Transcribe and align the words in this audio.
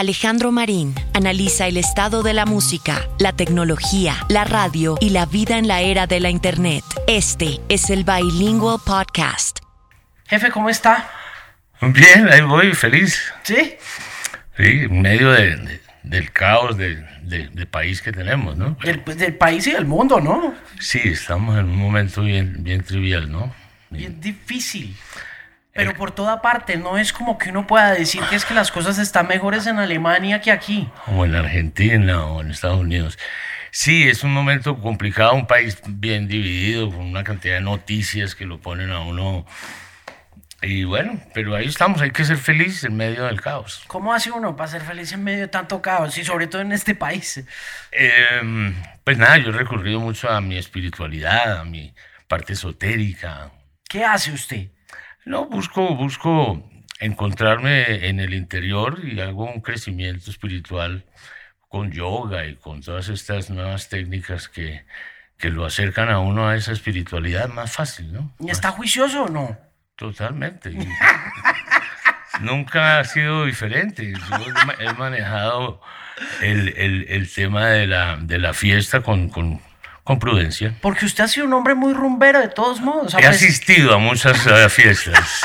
Alejandro 0.00 0.50
Marín 0.50 0.94
analiza 1.12 1.66
el 1.66 1.76
estado 1.76 2.22
de 2.22 2.32
la 2.32 2.46
música, 2.46 3.06
la 3.18 3.34
tecnología, 3.34 4.16
la 4.30 4.44
radio 4.44 4.96
y 4.98 5.10
la 5.10 5.26
vida 5.26 5.58
en 5.58 5.68
la 5.68 5.82
era 5.82 6.06
de 6.06 6.20
la 6.20 6.30
Internet. 6.30 6.82
Este 7.06 7.60
es 7.68 7.90
el 7.90 8.04
Bilingual 8.04 8.78
Podcast. 8.82 9.58
Jefe, 10.26 10.50
¿cómo 10.52 10.70
está? 10.70 11.06
Bien, 11.82 12.26
ahí 12.32 12.40
voy, 12.40 12.72
feliz. 12.72 13.20
¿Sí? 13.42 13.74
Sí, 14.56 14.64
en 14.64 15.02
medio 15.02 15.32
de- 15.32 15.80
del 16.02 16.32
caos 16.32 16.78
de, 16.78 16.96
de- 17.20 17.48
de 17.48 17.66
país 17.66 18.00
que 18.00 18.10
tenemos, 18.10 18.56
¿no? 18.56 18.78
Del, 18.82 19.00
pues, 19.00 19.18
del 19.18 19.34
país 19.34 19.66
y 19.66 19.72
del 19.72 19.84
mundo, 19.84 20.18
¿no? 20.18 20.54
Sí, 20.78 21.00
estamos 21.04 21.58
en 21.58 21.66
un 21.66 21.76
momento 21.76 22.22
bien, 22.22 22.56
bien 22.64 22.82
trivial, 22.82 23.30
¿no? 23.30 23.54
Y 23.90 24.04
es 24.06 24.18
difícil. 24.18 24.96
Pero 25.80 25.96
por 25.96 26.10
toda 26.12 26.42
parte, 26.42 26.76
no 26.76 26.98
es 26.98 27.12
como 27.12 27.38
que 27.38 27.50
uno 27.50 27.66
pueda 27.66 27.92
decir 27.92 28.22
que 28.28 28.36
es 28.36 28.44
que 28.44 28.54
las 28.54 28.70
cosas 28.70 28.98
están 28.98 29.26
mejores 29.26 29.66
en 29.66 29.78
Alemania 29.78 30.40
que 30.40 30.52
aquí. 30.52 30.88
Como 31.06 31.24
en 31.24 31.34
Argentina 31.34 32.24
o 32.26 32.42
en 32.42 32.50
Estados 32.50 32.80
Unidos. 32.80 33.18
Sí, 33.70 34.08
es 34.08 34.24
un 34.24 34.32
momento 34.32 34.78
complicado, 34.78 35.32
un 35.32 35.46
país 35.46 35.80
bien 35.86 36.28
dividido, 36.28 36.90
con 36.90 37.00
una 37.00 37.24
cantidad 37.24 37.54
de 37.54 37.60
noticias 37.60 38.34
que 38.34 38.44
lo 38.44 38.58
ponen 38.58 38.90
a 38.90 39.00
uno. 39.00 39.46
Y 40.60 40.84
bueno, 40.84 41.18
pero 41.32 41.56
ahí 41.56 41.66
estamos, 41.66 42.02
hay 42.02 42.10
que 42.10 42.24
ser 42.24 42.36
feliz 42.36 42.84
en 42.84 42.96
medio 42.96 43.24
del 43.24 43.40
caos. 43.40 43.82
¿Cómo 43.86 44.12
hace 44.12 44.30
uno 44.30 44.56
para 44.56 44.70
ser 44.70 44.82
feliz 44.82 45.12
en 45.12 45.24
medio 45.24 45.40
de 45.40 45.48
tanto 45.48 45.80
caos 45.80 46.18
y 46.18 46.24
sobre 46.24 46.46
todo 46.46 46.60
en 46.60 46.72
este 46.72 46.94
país? 46.94 47.42
Eh, 47.92 48.72
pues 49.02 49.16
nada, 49.16 49.38
yo 49.38 49.48
he 49.48 49.52
recurrido 49.52 49.98
mucho 50.00 50.28
a 50.28 50.42
mi 50.42 50.58
espiritualidad, 50.58 51.60
a 51.60 51.64
mi 51.64 51.94
parte 52.28 52.52
esotérica, 52.52 53.50
¿Qué 53.90 54.04
hace 54.04 54.30
usted? 54.30 54.68
No, 55.24 55.46
busco, 55.46 55.94
busco 55.94 56.62
encontrarme 56.98 58.08
en 58.08 58.20
el 58.20 58.34
interior 58.34 58.98
y 59.04 59.20
hago 59.20 59.44
un 59.50 59.60
crecimiento 59.60 60.30
espiritual 60.30 61.04
con 61.68 61.92
yoga 61.92 62.46
y 62.46 62.56
con 62.56 62.80
todas 62.82 63.08
estas 63.08 63.48
nuevas 63.50 63.88
técnicas 63.88 64.48
que, 64.48 64.84
que 65.38 65.50
lo 65.50 65.64
acercan 65.64 66.10
a 66.10 66.18
uno 66.18 66.48
a 66.48 66.56
esa 66.56 66.72
espiritualidad 66.72 67.48
más 67.48 67.72
fácil, 67.72 68.12
¿no? 68.12 68.32
¿Y 68.40 68.50
está 68.50 68.70
juicioso 68.70 69.24
o 69.24 69.28
no? 69.28 69.56
Totalmente. 69.96 70.72
Nunca 72.40 72.98
ha 72.98 73.04
sido 73.04 73.44
diferente. 73.44 74.12
Yo 74.12 74.36
he 74.78 74.92
manejado 74.94 75.80
el, 76.40 76.68
el- 76.76 77.06
el 77.08 77.32
tema 77.32 77.66
de 77.68 77.86
la, 77.86 78.16
de 78.16 78.38
la 78.38 78.54
fiesta 78.54 79.02
con, 79.02 79.28
con, 79.28 79.60
con 80.10 80.18
prudencia. 80.18 80.74
Porque 80.80 81.06
usted 81.06 81.22
ha 81.22 81.28
sido 81.28 81.46
un 81.46 81.52
hombre 81.52 81.76
muy 81.76 81.94
rumbero 81.94 82.40
de 82.40 82.48
todos 82.48 82.80
modos. 82.80 83.14
He 83.14 83.18
pesar- 83.18 83.32
asistido 83.32 83.94
a 83.94 83.98
muchas 83.98 84.42
fiestas 84.72 85.40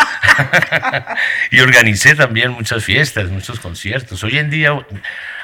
y 1.52 1.60
organicé 1.60 2.16
también 2.16 2.50
muchas 2.50 2.84
fiestas, 2.84 3.30
muchos 3.30 3.60
conciertos. 3.60 4.24
Hoy 4.24 4.40
en 4.40 4.50
día 4.50 4.72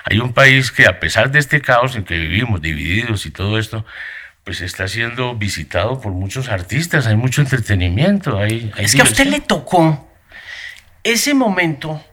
hay 0.05 0.17
un 0.17 0.33
país 0.33 0.71
que 0.71 0.87
a 0.87 0.99
pesar 0.99 1.29
de 1.29 1.37
este 1.37 1.61
caos 1.61 1.95
en 1.95 2.03
que 2.03 2.17
vivimos, 2.17 2.63
divididos 2.63 3.27
y 3.27 3.29
todo 3.29 3.59
esto, 3.59 3.85
pues 4.43 4.59
está 4.61 4.87
siendo 4.87 5.35
visitado 5.35 6.01
por 6.01 6.13
muchos 6.13 6.49
artistas, 6.49 7.05
hay 7.05 7.15
mucho 7.15 7.41
entretenimiento. 7.41 8.39
Hay, 8.39 8.71
hay 8.75 8.85
Es 8.85 8.95
que 8.95 9.01
a 9.01 9.03
usted 9.03 9.27
le 9.27 9.41
tocó 9.41 10.09
ese 11.03 11.35
momento 11.35 12.03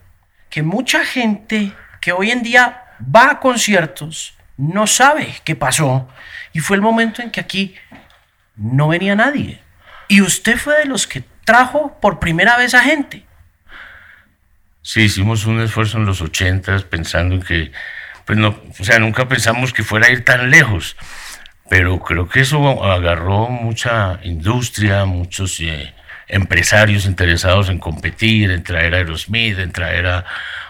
que 0.50 0.62
mucha 0.62 1.06
gente 1.06 1.72
que 2.02 2.12
hoy 2.12 2.32
en 2.32 2.42
día 2.42 2.82
va 3.00 3.30
a 3.30 3.40
conciertos 3.40 4.34
no 4.58 4.86
sabe 4.86 5.34
qué 5.44 5.56
pasó. 5.56 6.06
Y 6.52 6.60
fue 6.60 6.76
el 6.76 6.82
momento 6.82 7.22
en 7.22 7.30
que 7.30 7.40
aquí 7.40 7.74
no 8.56 8.88
venía 8.88 9.14
nadie. 9.14 9.62
Y 10.08 10.20
usted 10.20 10.58
fue 10.58 10.76
de 10.78 10.84
los 10.84 11.06
que 11.06 11.24
trajo 11.44 11.98
por 12.00 12.18
primera 12.18 12.58
vez 12.58 12.74
a 12.74 12.82
gente. 12.82 13.24
Sí, 14.82 15.02
hicimos 15.02 15.46
un 15.46 15.60
esfuerzo 15.60 15.98
en 15.98 16.06
los 16.06 16.20
ochentas 16.20 16.82
pensando 16.82 17.36
en 17.36 17.42
que, 17.42 17.72
pues 18.24 18.38
no, 18.38 18.58
o 18.78 18.84
sea, 18.84 18.98
nunca 18.98 19.28
pensamos 19.28 19.72
que 19.72 19.82
fuera 19.82 20.06
a 20.06 20.10
ir 20.10 20.24
tan 20.24 20.50
lejos, 20.50 20.96
pero 21.68 21.98
creo 22.00 22.28
que 22.28 22.40
eso 22.40 22.84
agarró 22.84 23.48
mucha 23.48 24.18
industria, 24.22 25.04
muchos 25.04 25.60
eh, 25.60 25.94
empresarios 26.26 27.04
interesados 27.04 27.68
en 27.68 27.78
competir, 27.78 28.50
en 28.50 28.62
traer 28.62 28.94
a 28.94 28.98
Aerosmith, 28.98 29.58
en 29.58 29.72
traer 29.72 30.06
a, 30.06 30.24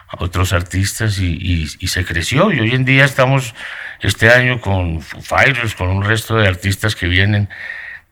a 0.08 0.22
otros 0.24 0.52
artistas 0.52 1.18
y, 1.18 1.26
y- 1.40 1.68
y 1.78 1.88
se 1.88 2.04
creció. 2.04 2.50
Y 2.52 2.60
hoy 2.60 2.74
en 2.74 2.84
día 2.84 3.04
estamos 3.04 3.54
este 4.00 4.30
año 4.30 4.60
con 4.60 5.02
Fighters, 5.02 5.74
con 5.74 5.88
un 5.88 6.02
resto 6.04 6.36
de 6.36 6.48
artistas 6.48 6.96
que 6.96 7.06
vienen 7.08 7.48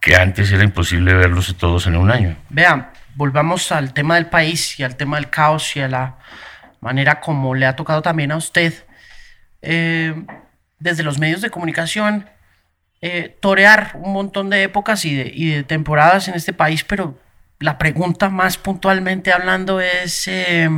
que 0.01 0.15
antes 0.17 0.53
era 0.53 0.63
imposible 0.63 1.15
verlos 1.15 1.57
todos 1.57 1.87
en 1.87 1.97
un 1.97 2.11
año. 2.11 2.37
Vean, 2.51 2.91
volvamos 3.15 3.73
al 3.73 3.93
tema 3.95 4.17
del 4.17 4.27
país 4.27 4.79
y 4.79 4.83
al 4.83 4.97
tema 4.97 5.17
del 5.17 5.31
caos 5.31 5.75
y 5.77 5.81
a 5.81 5.89
la 5.89 6.17
manera 6.81 7.21
como 7.21 7.55
le 7.55 7.65
ha 7.67 7.75
tocado 7.77 8.03
también 8.03 8.31
a 8.31 8.37
usted, 8.37 8.75
eh, 9.63 10.15
desde 10.79 11.03
los 11.03 11.19
medios 11.19 11.41
de 11.41 11.49
comunicación, 11.51 12.29
eh, 13.01 13.37
torear 13.41 13.93
un 13.95 14.13
montón 14.13 14.51
de 14.51 14.63
épocas 14.65 15.05
y 15.07 15.15
de, 15.15 15.31
y 15.35 15.51
de 15.51 15.63
temporadas 15.65 16.29
en 16.29 16.35
este 16.35 16.53
país, 16.53 16.85
pero 16.85 17.19
la 17.59 17.79
pregunta 17.79 18.29
más 18.29 18.59
puntualmente 18.59 19.33
hablando 19.33 19.81
es... 19.81 20.29
eh, 20.29 20.69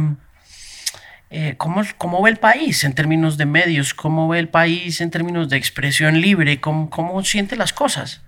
eh, 1.31 1.55
¿cómo, 1.59 1.83
¿Cómo 1.99 2.23
ve 2.23 2.31
el 2.31 2.37
país 2.39 2.85
en 2.85 2.95
términos 2.95 3.37
de 3.37 3.47
medios? 3.47 3.95
¿Cómo 3.95 4.29
ve 4.29 4.39
el 4.39 4.49
país 4.49 5.01
en 5.01 5.11
términos 5.11 5.49
de 5.49 5.57
expresión 5.57 6.21
libre? 6.21 6.61
¿Cómo, 6.61 6.89
cómo 6.91 7.23
siente 7.25 7.57
las 7.57 7.73
cosas? 7.73 8.23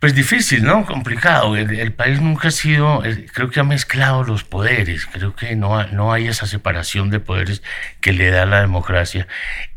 Pues 0.00 0.14
difícil, 0.14 0.64
¿no? 0.64 0.84
Complicado. 0.84 1.56
El, 1.56 1.78
el 1.80 1.92
país 1.94 2.20
nunca 2.20 2.48
ha 2.48 2.50
sido, 2.50 3.02
eh, 3.06 3.24
creo 3.32 3.48
que 3.48 3.60
ha 3.60 3.64
mezclado 3.64 4.22
los 4.22 4.44
poderes, 4.44 5.06
creo 5.06 5.34
que 5.34 5.56
no, 5.56 5.78
ha- 5.78 5.86
no 5.86 6.12
hay 6.12 6.26
esa 6.26 6.44
separación 6.46 7.08
de 7.08 7.20
poderes 7.20 7.62
que 8.02 8.12
le 8.12 8.30
da 8.30 8.44
la 8.44 8.60
democracia. 8.60 9.26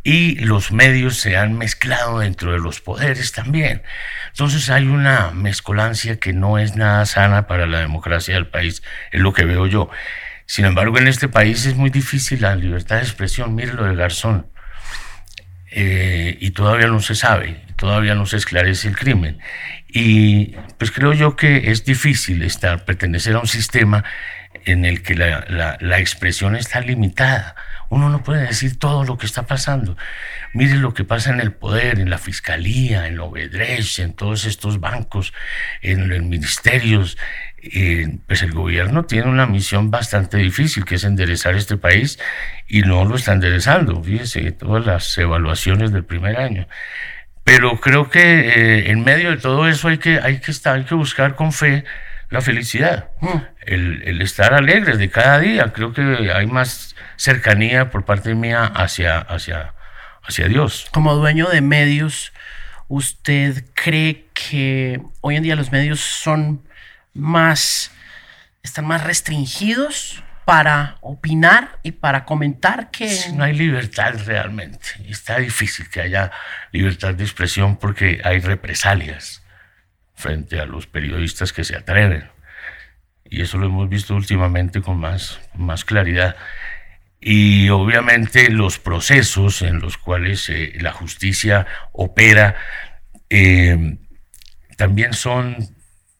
Y 0.04 0.36
los 0.40 0.74
medios 0.74 1.16
se 1.18 1.38
han 1.38 1.58
mezclado 1.58 2.20
dentro 2.20 2.52
de 2.52 2.60
los 2.60 2.82
poderes 2.82 3.32
también. 3.32 3.84
Entonces 4.32 4.70
hay 4.70 4.88
una 4.88 5.32
mezcolancia 5.32 6.20
que 6.20 6.34
no 6.34 6.58
es 6.58 6.76
nada 6.76 7.06
sana 7.06 7.48
para 7.48 7.66
la 7.66 7.80
democracia 7.80 8.34
del 8.36 8.48
país, 8.48 8.84
es 9.14 9.22
lo 9.22 9.32
que 9.32 9.46
veo 9.46 9.66
yo. 9.66 9.90
Sin 10.48 10.66
embargo, 10.66 10.98
en 10.98 11.08
este 11.08 11.28
país 11.28 11.66
es 11.66 11.76
muy 11.76 11.90
difícil 11.90 12.42
la 12.42 12.56
libertad 12.56 12.96
de 12.98 13.04
expresión. 13.04 13.54
Mire 13.54 13.74
lo 13.74 13.84
de 13.84 13.96
Garzón 13.96 14.48
eh, 15.72 16.38
y 16.40 16.52
todavía 16.52 16.88
no 16.88 17.02
se 17.02 17.16
sabe, 17.16 17.62
todavía 17.76 18.16
no 18.16 18.26
se 18.26 18.38
esclarece 18.38 18.88
el 18.88 18.98
crimen. 18.98 19.40
Y 19.90 20.56
pues 20.78 20.92
creo 20.92 21.14
yo 21.14 21.36
que 21.36 21.72
es 21.72 21.86
difícil 21.86 22.42
estar, 22.44 22.86
pertenecer 22.86 23.36
a 23.36 23.40
un 23.40 23.48
sistema 23.48 24.04
en 24.66 24.86
el 24.86 25.02
que 25.02 25.16
la, 25.16 25.46
la- 25.80 26.00
expresión 26.00 26.56
está 26.56 26.80
limitada. 26.82 27.56
Uno 27.90 28.10
no 28.10 28.22
puede 28.22 28.48
decir 28.48 28.78
todo 28.80 29.06
lo 29.06 29.18
que 29.18 29.26
está 29.26 29.44
pasando. 29.48 29.96
Mire 30.54 30.76
lo 30.76 30.94
que 30.94 31.06
pasa 31.06 31.32
en 31.32 31.40
el 31.40 31.54
poder, 31.54 32.00
en 32.00 32.10
la 32.10 32.18
fiscalía, 32.18 33.08
en 33.08 33.16
la 33.18 33.24
Obedrecht, 33.24 34.00
en 34.00 34.14
todos 34.14 34.44
estos 34.46 34.80
bancos, 34.82 35.34
en 35.82 36.10
los 36.10 36.22
ministerios. 36.22 37.18
Eh, 37.74 38.20
pues 38.28 38.44
el 38.44 38.52
gobierno 38.52 39.06
tiene 39.06 39.30
una 39.30 39.46
misión 39.46 39.92
bastante 39.92 40.38
difícil, 40.38 40.86
que 40.86 40.96
es 40.96 41.04
enderezar 41.04 41.56
este 41.56 41.78
país, 41.78 42.20
y 42.68 42.82
no 42.82 43.06
lo 43.06 43.16
está 43.16 43.34
enderezando. 43.34 44.04
Fíjese, 44.04 44.52
todas 44.52 44.86
las 44.86 45.18
evaluaciones 45.18 45.92
del 45.92 46.04
primer 46.04 46.38
año. 46.38 46.68
Pero 47.44 47.80
creo 47.80 48.10
que 48.10 48.20
eh, 48.20 48.92
en 48.92 49.04
medio 49.04 49.32
de 49.32 49.38
todo 49.38 49.68
eso 49.68 49.88
hay 49.88 50.00
que, 50.00 50.20
hay 50.20 50.40
que 50.40 50.52
estar, 50.52 50.76
hay 50.76 50.84
que 50.84 50.96
buscar 50.96 51.36
con 51.36 51.54
fe 51.54 51.86
la 52.30 52.42
felicidad, 52.42 53.10
el, 53.66 54.04
el 54.04 54.22
estar 54.22 54.54
alegres 54.54 54.98
de 54.98 55.10
cada 55.10 55.40
día. 55.40 55.72
Creo 55.72 55.94
que 55.94 56.02
hay 56.34 56.46
más 56.46 56.96
cercanía 57.16 57.90
por 57.90 58.04
parte 58.04 58.36
mía 58.36 58.66
hacia, 58.66 59.20
hacia, 59.20 59.74
hacia 60.24 60.48
Dios. 60.50 60.88
Como 60.92 61.16
dueño 61.16 61.48
de 61.48 61.62
medios, 61.62 62.34
¿usted 62.90 63.64
cree 63.74 64.26
que 64.34 65.00
hoy 65.22 65.38
en 65.38 65.44
día 65.44 65.56
los 65.56 65.72
medios 65.72 66.02
son 66.02 66.67
más, 67.18 67.92
están 68.64 68.86
más 68.86 69.04
restringidos 69.04 70.24
para 70.46 70.98
opinar 71.02 71.80
y 71.84 71.92
para 71.92 72.24
comentar 72.24 72.90
que... 72.90 73.14
No 73.34 73.44
hay 73.44 73.54
libertad 73.54 74.14
realmente. 74.26 74.80
Está 75.10 75.40
difícil 75.40 75.90
que 75.90 76.00
haya 76.00 76.32
libertad 76.72 77.14
de 77.14 77.26
expresión 77.26 77.76
porque 77.76 78.22
hay 78.24 78.40
represalias 78.40 79.44
frente 80.16 80.62
a 80.62 80.66
los 80.66 80.88
periodistas 80.88 81.52
que 81.52 81.66
se 81.66 81.76
atreven. 81.76 82.30
Y 83.26 83.42
eso 83.42 83.58
lo 83.58 83.66
hemos 83.66 83.90
visto 83.90 84.16
últimamente 84.16 84.82
con 84.82 84.98
más, 84.98 85.40
más 85.54 85.84
claridad. 85.84 86.38
Y 87.20 87.68
obviamente 87.68 88.50
los 88.50 88.80
procesos 88.80 89.62
en 89.62 89.82
los 89.82 89.98
cuales 89.98 90.50
eh, 90.50 90.74
la 90.80 90.94
justicia 90.94 91.68
opera 91.92 92.56
eh, 93.30 93.98
también 94.78 95.14
son 95.14 95.76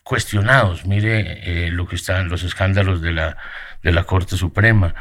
cuestionados. 0.08 0.86
Mire 0.86 1.66
eh, 1.66 1.72
lo 1.72 1.86
que 1.86 1.98
están 1.98 2.30
los 2.30 2.44
escándalos 2.44 3.02
de 3.02 3.12
la, 3.12 3.38
de 3.84 3.92
la 3.92 4.06
Corte 4.06 4.38
Suprema. 4.38 4.96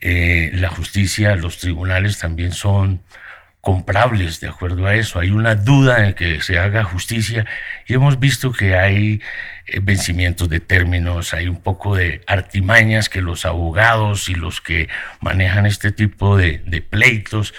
Eh, 0.00 0.50
la 0.54 0.68
justicia, 0.68 1.36
los 1.36 1.58
tribunales 1.58 2.18
también 2.18 2.50
son 2.50 3.02
comprables 3.60 4.40
de 4.40 4.48
acuerdo 4.48 4.86
a 4.86 4.96
eso. 4.96 5.20
Hay 5.20 5.30
una 5.30 5.54
duda 5.54 6.04
en 6.04 6.14
que 6.14 6.40
se 6.40 6.58
haga 6.58 6.82
justicia 6.82 7.46
y 7.86 7.94
hemos 7.94 8.18
visto 8.18 8.50
que 8.52 8.74
hay 8.74 9.20
eh, 9.68 9.78
vencimientos 9.80 10.48
de 10.48 10.58
términos, 10.58 11.34
hay 11.34 11.46
un 11.46 11.62
poco 11.62 11.94
de 11.94 12.22
artimañas 12.26 13.08
que 13.08 13.22
los 13.22 13.46
abogados 13.46 14.28
y 14.28 14.34
los 14.34 14.60
que 14.60 14.88
manejan 15.20 15.66
este 15.66 15.92
tipo 15.92 16.36
de, 16.36 16.58
de 16.66 16.82
pleitos 16.82 17.54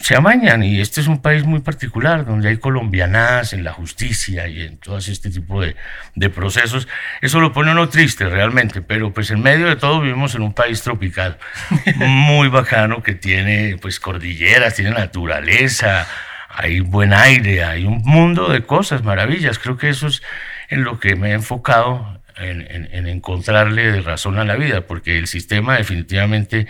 se 0.00 0.14
amañan 0.14 0.62
y 0.62 0.80
este 0.80 1.00
es 1.00 1.06
un 1.06 1.22
país 1.22 1.44
muy 1.44 1.60
particular 1.60 2.26
donde 2.26 2.50
hay 2.50 2.58
colombianadas 2.58 3.54
en 3.54 3.64
la 3.64 3.72
justicia 3.72 4.46
y 4.46 4.62
en 4.62 4.76
todo 4.76 4.98
este 4.98 5.30
tipo 5.30 5.62
de, 5.62 5.74
de, 6.14 6.28
procesos. 6.30 6.86
Eso 7.22 7.40
lo 7.40 7.52
pone 7.52 7.72
uno 7.72 7.88
triste 7.88 8.28
realmente, 8.28 8.82
pero 8.82 9.12
pues 9.12 9.30
en 9.30 9.40
medio 9.42 9.66
de 9.66 9.76
todo 9.76 10.00
vivimos 10.02 10.34
en 10.34 10.42
un 10.42 10.52
país 10.52 10.82
tropical 10.82 11.38
muy 11.96 12.48
bacano 12.48 13.02
que 13.02 13.14
tiene 13.14 13.78
pues 13.80 14.00
cordilleras, 14.00 14.74
tiene 14.74 14.90
naturaleza, 14.90 16.06
hay 16.50 16.80
buen 16.80 17.14
aire, 17.14 17.64
hay 17.64 17.84
un 17.84 18.02
mundo 18.04 18.48
de 18.48 18.62
cosas, 18.62 19.02
maravillas. 19.02 19.58
Creo 19.58 19.78
que 19.78 19.88
eso 19.88 20.08
es 20.08 20.22
en 20.68 20.84
lo 20.84 21.00
que 21.00 21.16
me 21.16 21.30
he 21.30 21.32
enfocado 21.32 22.20
en, 22.36 22.60
en, 22.70 22.88
en 22.92 23.06
encontrarle 23.06 24.02
razón 24.02 24.38
a 24.38 24.44
la 24.44 24.56
vida, 24.56 24.82
porque 24.82 25.18
el 25.18 25.26
sistema 25.26 25.76
definitivamente 25.76 26.66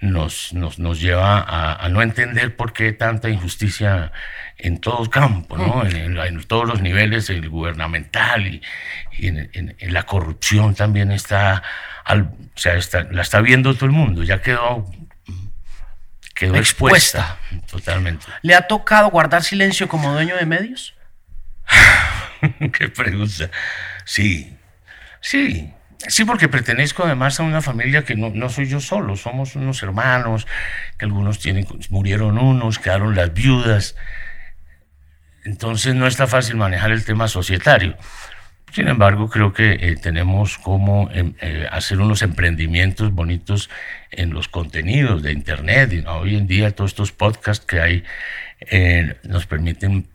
nos, 0.00 0.52
nos, 0.52 0.78
nos 0.78 1.00
lleva 1.00 1.42
a, 1.42 1.88
no 1.88 2.02
entender 2.02 2.56
por 2.56 2.72
qué 2.72 2.92
tanta 2.92 3.28
injusticia 3.28 4.12
en 4.58 4.78
todo 4.78 5.08
campo, 5.10 5.56
¿no? 5.56 5.84
Mm. 5.84 6.18
en, 6.18 6.42
todos 6.44 6.66
los 6.66 6.80
niveles, 6.80 7.30
en 7.30 7.42
el 7.42 7.48
gubernamental 7.48 8.46
y, 8.46 8.62
en, 9.18 9.76
la 9.80 10.04
corrupción 10.04 10.74
también 10.74 11.10
está, 11.10 11.62
o 12.08 12.58
sea, 12.58 12.74
está, 12.74 13.04
la 13.04 13.22
está 13.22 13.40
viendo 13.40 13.74
todo 13.74 13.86
el 13.86 13.92
mundo, 13.92 14.22
ya 14.22 14.40
quedó, 14.40 14.90
quedó 16.34 16.56
expuesta. 16.56 17.38
totalmente. 17.70 18.26
¿Le 18.42 18.54
ha 18.54 18.62
tocado 18.62 19.10
guardar 19.10 19.42
silencio 19.42 19.88
como 19.88 20.12
dueño 20.12 20.36
de 20.36 20.46
medios? 20.46 20.94
qué 22.78 22.88
pregunta. 22.88 23.50
Sí, 24.04 24.56
sí, 25.20 25.72
Sí, 26.08 26.24
porque 26.24 26.48
pertenezco 26.48 27.04
además 27.04 27.40
a 27.40 27.44
una 27.44 27.62
familia 27.62 28.04
que 28.04 28.14
no, 28.14 28.48
soy 28.50 28.66
yo 28.66 28.80
solo, 28.80 29.16
somos 29.16 29.56
unos 29.56 29.82
hermanos, 29.82 30.46
que 30.98 31.06
algunos 31.06 31.38
tienen, 31.38 31.66
murieron 31.88 32.38
unos, 32.38 32.78
quedaron 32.78 33.14
las 33.14 33.32
viudas. 33.32 33.96
Entonces 35.44 35.94
no 35.94 36.06
está 36.06 36.26
fácil 36.26 36.56
manejar 36.56 36.90
el 36.90 37.04
tema 37.04 37.28
societario. 37.28 37.96
Sin 38.72 38.88
embargo, 38.88 39.30
creo 39.30 39.52
que 39.52 39.72
eh, 39.72 39.96
tenemos 39.96 40.58
como 40.58 41.08
em, 41.12 41.34
eh, 41.40 41.66
hacer 41.70 42.00
unos 42.00 42.22
emprendimientos 42.22 43.12
bonitos 43.12 43.70
en 44.10 44.34
los 44.34 44.48
contenidos 44.48 45.22
de 45.22 45.32
Internet. 45.32 46.04
Hoy 46.08 46.36
en 46.36 46.46
día 46.46 46.72
todos 46.72 46.90
estos 46.90 47.12
podcasts 47.12 47.64
que 47.64 47.80
hay 47.80 48.04
eh, 48.60 49.16
nos 49.22 49.46
permiten 49.46 50.08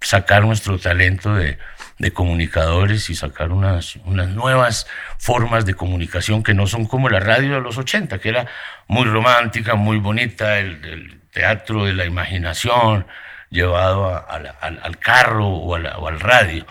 sacar 0.00 0.44
nuestro 0.44 0.78
talento 0.78 1.34
de, 1.34 1.58
de 2.00 2.12
comunicadores 2.12 3.10
y 3.10 3.14
sacar 3.14 3.52
unas, 3.52 3.96
unas 4.06 4.30
nuevas 4.30 4.86
formas 5.18 5.66
de 5.66 5.74
comunicación 5.74 6.42
que 6.42 6.54
no 6.54 6.66
son 6.66 6.86
como 6.86 7.10
la 7.10 7.20
radio 7.20 7.56
de 7.56 7.60
los 7.60 7.76
80, 7.76 8.18
que 8.20 8.30
era 8.30 8.46
muy 8.88 9.04
romántica, 9.04 9.74
muy 9.74 9.98
bonita, 9.98 10.58
el, 10.58 11.20
teatro 11.30 11.84
de 11.84 11.92
la 11.92 12.06
imaginación 12.06 13.06
llevado 13.50 14.26
al, 14.28 14.98
carro 14.98 15.46
o, 15.46 15.76
al 15.76 16.18
radio. 16.18 16.66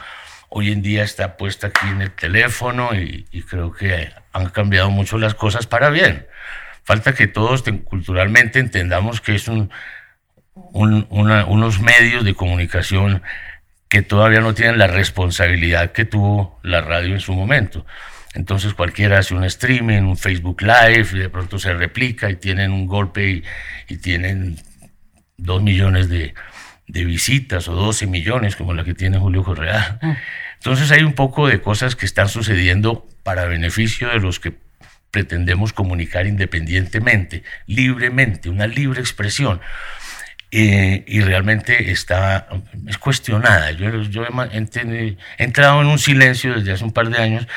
Hoy 0.50 0.72
en 0.72 0.81
día 0.81 1.04
está 1.04 1.38
puesta 1.38 1.68
aquí 1.68 1.88
en 1.88 2.02
el 2.02 2.12
teléfono 2.12 2.94
y, 2.94 3.24
creo 3.48 3.72
que 3.72 4.12
han 4.34 4.50
cambiado 4.50 4.90
mucho 4.90 5.18
las 5.18 5.36
cosas 5.36 5.66
para 5.68 5.92
bien. 5.92 6.28
Falta 6.84 7.14
que 7.14 7.28
todos 7.28 7.64
culturalmente 7.86 8.60
entendamos 8.60 9.22
que 9.22 9.36
es 9.36 9.48
un, 9.48 9.70
unos 10.74 11.80
medios 11.80 12.26
de 12.26 12.34
comunicación 12.34 13.22
que 13.90 14.04
todavía 14.04 14.40
no 14.40 14.54
tienen 14.54 14.78
la 14.78 14.88
responsabilidad 14.88 15.92
que 15.92 16.06
tuvo 16.06 16.60
la 16.64 16.82
radio 16.82 17.14
en 17.14 17.20
su 17.20 17.34
momento. 17.34 17.86
Entonces 18.36 18.76
cualquiera 18.76 19.18
hace 19.18 19.34
un 19.34 19.44
streaming, 19.44 20.04
un 20.04 20.16
Facebook 20.16 20.62
Live, 20.62 21.10
y 21.14 21.18
de 21.18 21.30
pronto 21.30 21.58
se 21.58 21.74
replica 21.74 22.30
y 22.30 22.36
tienen 22.36 22.72
un 22.72 22.86
golpe 22.86 23.44
y, 23.88 23.98
tienen 23.98 24.58
dos 25.38 25.64
millones 25.64 26.08
de, 26.10 26.36
visitas 26.88 27.68
o 27.68 27.74
12 27.74 28.06
millones 28.06 28.56
como 28.56 28.74
la 28.74 28.84
que 28.84 28.94
tiene 28.94 29.18
Julio 29.18 29.44
Correa. 29.44 30.00
Mm. 30.02 30.12
Entonces 30.56 30.92
hay 30.92 31.04
un 31.04 31.14
poco 31.14 31.48
de 31.48 31.62
cosas 31.62 31.96
que 31.96 32.06
están 32.06 32.30
sucediendo 32.30 33.08
para 33.24 33.46
beneficio 33.46 34.10
de 34.10 34.20
los 34.20 34.40
que 34.40 34.54
pretendemos 35.12 35.74
comunicar 35.74 36.28
independientemente, 36.28 37.44
libremente, 37.66 38.50
una 38.50 38.68
libre 38.68 39.02
expresión. 39.02 39.62
Eh, 40.51 41.04
y 41.06 41.22
realmente 41.22 41.92
está, 41.92 42.48
es 42.88 42.98
cuestionada. 42.98 43.72
Yo, 43.72 44.01
yo 44.01 44.24
he, 44.24 45.18
entrado 45.38 45.81
en 45.81 45.88
un 45.88 46.00
silencio 46.00 46.56
desde 46.56 46.72
hace 46.72 46.84
un 46.84 46.92
par 46.92 47.10
de 47.10 47.19
años 47.19 47.48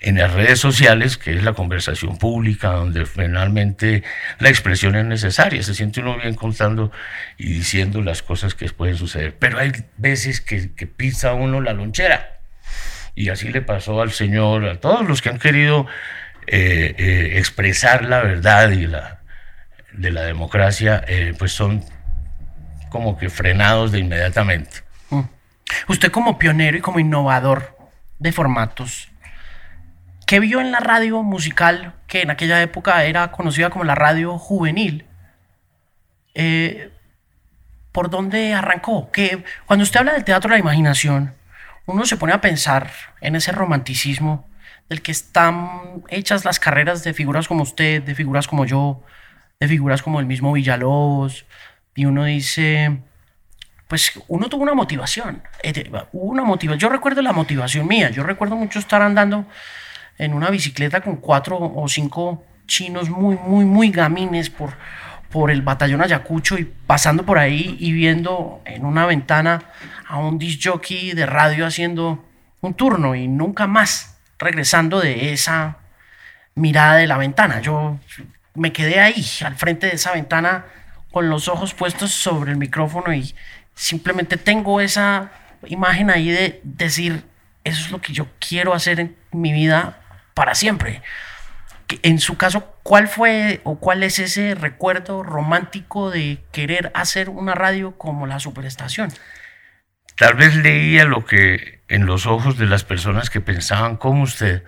en 0.00 0.18
las 0.18 0.32
redes 0.32 0.60
sociales, 0.60 1.18
que 1.18 1.34
es 1.34 1.42
la 1.42 1.54
conversación 1.54 2.18
pública, 2.18 2.68
donde 2.68 3.04
finalmente 3.04 4.04
la 4.38 4.48
expresión 4.48 4.94
es 4.94 5.04
necesaria. 5.06 5.60
Se 5.62 5.74
siente 5.74 6.00
uno 6.00 6.18
bien 6.18 6.34
contando 6.34 6.92
y 7.36 7.52
diciendo 7.52 8.00
las 8.00 8.22
cosas 8.22 8.54
que 8.54 8.68
pueden 8.70 8.96
suceder. 8.96 9.34
Pero 9.36 9.58
hay 9.58 9.72
veces 9.96 10.40
que, 10.40 10.72
que 10.72 10.86
pisa 10.86 11.34
uno 11.34 11.60
la 11.60 11.72
lonchera. 11.72 12.38
Y 13.16 13.30
así 13.30 13.48
le 13.48 13.62
pasó 13.62 14.02
al 14.02 14.12
Señor, 14.12 14.66
a 14.66 14.78
todos 14.78 15.08
los 15.08 15.20
que 15.20 15.30
han 15.30 15.38
querido 15.38 15.86
eh, 16.46 16.94
eh, 16.96 17.38
expresar 17.38 18.04
la 18.04 18.20
verdad 18.22 18.70
y 18.70 18.86
la, 18.86 19.20
de 19.92 20.12
la 20.12 20.22
democracia, 20.22 21.04
pues 21.38 21.52
son 21.52 21.82
como 22.90 23.16
que 23.16 23.28
frenados 23.30 23.92
de 23.92 24.00
inmediatamente. 24.00 24.82
Mm. 25.10 25.22
Usted 25.88 26.10
como 26.10 26.38
pionero 26.38 26.76
y 26.76 26.80
como 26.80 27.00
innovador 27.00 27.76
de 28.18 28.32
formatos, 28.32 29.08
¿qué 30.26 30.40
vio 30.40 30.60
en 30.60 30.72
la 30.72 30.80
radio 30.80 31.22
musical 31.22 31.94
que 32.06 32.22
en 32.22 32.30
aquella 32.30 32.62
época 32.62 33.04
era 33.04 33.30
conocida 33.32 33.70
como 33.70 33.84
la 33.84 33.94
radio 33.94 34.38
juvenil? 34.38 35.06
Eh, 36.34 36.90
¿Por 37.92 38.10
dónde 38.10 38.52
arrancó? 38.52 39.10
Que 39.10 39.42
cuando 39.66 39.82
usted 39.82 40.00
habla 40.00 40.12
del 40.12 40.24
teatro 40.24 40.50
de 40.50 40.56
la 40.56 40.60
imaginación, 40.60 41.34
uno 41.86 42.04
se 42.04 42.16
pone 42.16 42.32
a 42.32 42.40
pensar 42.40 42.90
en 43.20 43.36
ese 43.36 43.52
romanticismo 43.52 44.48
del 44.88 45.02
que 45.02 45.12
están 45.12 46.02
hechas 46.08 46.44
las 46.44 46.60
carreras 46.60 47.04
de 47.04 47.14
figuras 47.14 47.48
como 47.48 47.62
usted, 47.62 48.02
de 48.02 48.14
figuras 48.14 48.46
como 48.46 48.64
yo, 48.64 49.02
de 49.60 49.68
figuras 49.68 50.02
como 50.02 50.20
el 50.20 50.26
mismo 50.26 50.52
Villalobos, 50.52 51.46
y 51.96 52.04
uno 52.04 52.24
dice, 52.24 52.98
pues 53.88 54.12
uno 54.28 54.48
tuvo 54.48 54.62
una 54.62 54.74
motivación, 54.74 55.42
una. 56.12 56.76
Yo 56.76 56.88
recuerdo 56.88 57.22
la 57.22 57.32
motivación 57.32 57.88
mía, 57.88 58.10
yo 58.10 58.22
recuerdo 58.22 58.54
mucho 58.54 58.78
estar 58.78 59.02
andando 59.02 59.46
en 60.18 60.34
una 60.34 60.50
bicicleta 60.50 61.00
con 61.00 61.16
cuatro 61.16 61.58
o 61.58 61.88
cinco 61.88 62.44
chinos 62.66 63.08
muy, 63.08 63.36
muy, 63.36 63.64
muy 63.64 63.90
gamines 63.90 64.50
por, 64.50 64.74
por 65.30 65.50
el 65.50 65.62
batallón 65.62 66.02
Ayacucho 66.02 66.58
y 66.58 66.64
pasando 66.64 67.24
por 67.24 67.38
ahí 67.38 67.76
y 67.80 67.92
viendo 67.92 68.60
en 68.64 68.84
una 68.84 69.06
ventana 69.06 69.62
a 70.06 70.18
un 70.18 70.38
disc 70.38 70.60
jockey 70.64 71.12
de 71.12 71.26
radio 71.26 71.66
haciendo 71.66 72.24
un 72.60 72.74
turno 72.74 73.14
y 73.14 73.28
nunca 73.28 73.66
más 73.66 74.18
regresando 74.38 75.00
de 75.00 75.32
esa 75.32 75.78
mirada 76.54 76.96
de 76.96 77.06
la 77.06 77.18
ventana. 77.18 77.60
Yo 77.60 77.98
me 78.54 78.72
quedé 78.72 79.00
ahí, 79.00 79.24
al 79.44 79.54
frente 79.56 79.86
de 79.86 79.94
esa 79.94 80.12
ventana, 80.12 80.64
con 81.16 81.30
los 81.30 81.48
ojos 81.48 81.72
puestos 81.72 82.10
sobre 82.10 82.52
el 82.52 82.58
micrófono 82.58 83.14
y 83.14 83.34
simplemente 83.74 84.36
tengo 84.36 84.82
esa 84.82 85.32
imagen 85.64 86.10
ahí 86.10 86.28
de 86.28 86.60
decir, 86.62 87.24
eso 87.64 87.80
es 87.86 87.90
lo 87.90 88.02
que 88.02 88.12
yo 88.12 88.26
quiero 88.38 88.74
hacer 88.74 89.00
en 89.00 89.16
mi 89.32 89.50
vida 89.50 89.98
para 90.34 90.54
siempre. 90.54 91.00
En 92.02 92.18
su 92.18 92.36
caso, 92.36 92.76
¿cuál 92.82 93.08
fue 93.08 93.62
o 93.64 93.78
cuál 93.78 94.02
es 94.02 94.18
ese 94.18 94.54
recuerdo 94.54 95.22
romántico 95.22 96.10
de 96.10 96.44
querer 96.52 96.90
hacer 96.92 97.30
una 97.30 97.54
radio 97.54 97.96
como 97.96 98.26
la 98.26 98.38
Superestación? 98.38 99.10
Tal 100.18 100.34
vez 100.34 100.54
leía 100.54 101.06
lo 101.06 101.24
que 101.24 101.80
en 101.88 102.04
los 102.04 102.26
ojos 102.26 102.58
de 102.58 102.66
las 102.66 102.84
personas 102.84 103.30
que 103.30 103.40
pensaban 103.40 103.96
como 103.96 104.22
usted 104.22 104.64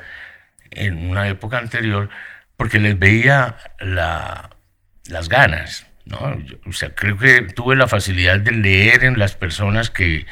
en 0.70 1.10
una 1.10 1.28
época 1.28 1.58
anterior, 1.58 2.08
porque 2.56 2.78
les 2.78 2.98
veía 2.98 3.58
las 3.80 5.28
ganas, 5.28 5.87
¿no? 6.08 6.36
o 6.66 6.72
sea, 6.72 6.94
creo 6.94 7.16
que 7.18 7.42
tuve 7.42 7.76
la 7.76 7.86
facilidad 7.86 8.40
de 8.40 8.52
leer 8.52 9.04
en 9.04 9.18
las 9.18 9.34
personas 9.34 9.90
que, 9.90 10.26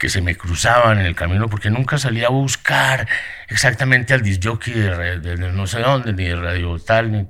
que 0.00 0.08
se 0.08 0.22
me 0.22 0.34
cruzaban 0.34 0.98
en 0.98 1.06
el 1.06 1.14
camino, 1.14 1.48
porque 1.48 1.70
nunca 1.70 1.98
salía 1.98 2.28
a 2.28 2.30
buscar 2.30 3.06
exactamente 3.48 4.14
al 4.14 4.22
disjockey 4.22 4.72
de, 4.72 5.36
no 5.52 5.66
sé 5.66 5.80
dónde, 5.80 6.12
ni 6.12 6.24
de 6.24 6.36
radio 6.36 6.78
tal, 6.78 7.28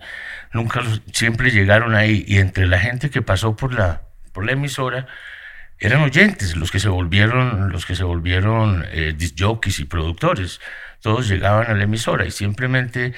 nunca, 0.53 0.81
siempre 1.13 1.51
llegaron 1.51 1.95
ahí, 1.95 2.25
y 2.27 2.39
entre 2.39 2.67
la 2.67 2.79
gente 2.79 3.11
que 3.11 3.23
pasó 3.23 3.57
por 3.57 3.75
la, 3.75 4.03
por 4.33 4.47
la 4.47 4.53
emisora, 4.53 5.07
eran 5.81 6.03
oyentes, 6.03 6.57
los 6.57 6.71
que 6.71 6.79
se 6.79 6.89
volvieron, 6.89 7.71
los 7.73 7.87
que 7.87 7.97
se 7.97 8.05
volvieron 8.05 8.87
eh, 8.91 9.17
y 9.19 9.85
productores, 9.87 10.61
todos 11.01 11.27
llegaban 11.27 11.67
a 11.67 11.75
la 11.75 11.85
emisora 11.85 12.27
y 12.27 12.31
simplemente 12.31 13.15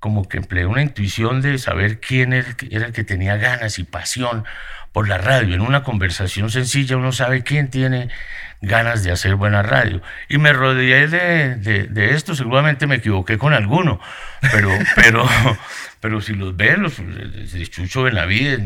como 0.00 0.28
que 0.28 0.38
empleé 0.38 0.66
una 0.66 0.82
intuición 0.82 1.42
de 1.42 1.58
saber 1.58 2.00
quién 2.00 2.32
era 2.32 2.86
el 2.86 2.92
que 2.92 3.04
tenía 3.04 3.36
ganas 3.36 3.78
y 3.78 3.84
pasión 3.84 4.44
por 4.92 5.08
la 5.08 5.18
radio. 5.18 5.54
En 5.54 5.60
una 5.60 5.82
conversación 5.82 6.50
sencilla 6.50 6.96
uno 6.96 7.12
sabe 7.12 7.42
quién 7.42 7.68
tiene 7.70 8.08
ganas 8.62 9.02
de 9.04 9.12
hacer 9.12 9.36
buena 9.36 9.62
radio. 9.62 10.02
Y 10.28 10.38
me 10.38 10.52
rodeé 10.52 11.08
de, 11.08 12.14
esto, 12.14 12.34
seguramente 12.34 12.86
me 12.86 12.96
equivoqué 12.96 13.38
con 13.38 13.52
alguno, 13.52 14.00
pero, 14.52 14.70
pero, 14.96 15.28
pero 16.00 16.20
si 16.20 16.34
los 16.34 16.56
ven, 16.56 16.82
los, 16.82 17.00
Chucho 17.70 18.02
Benavides, 18.02 18.60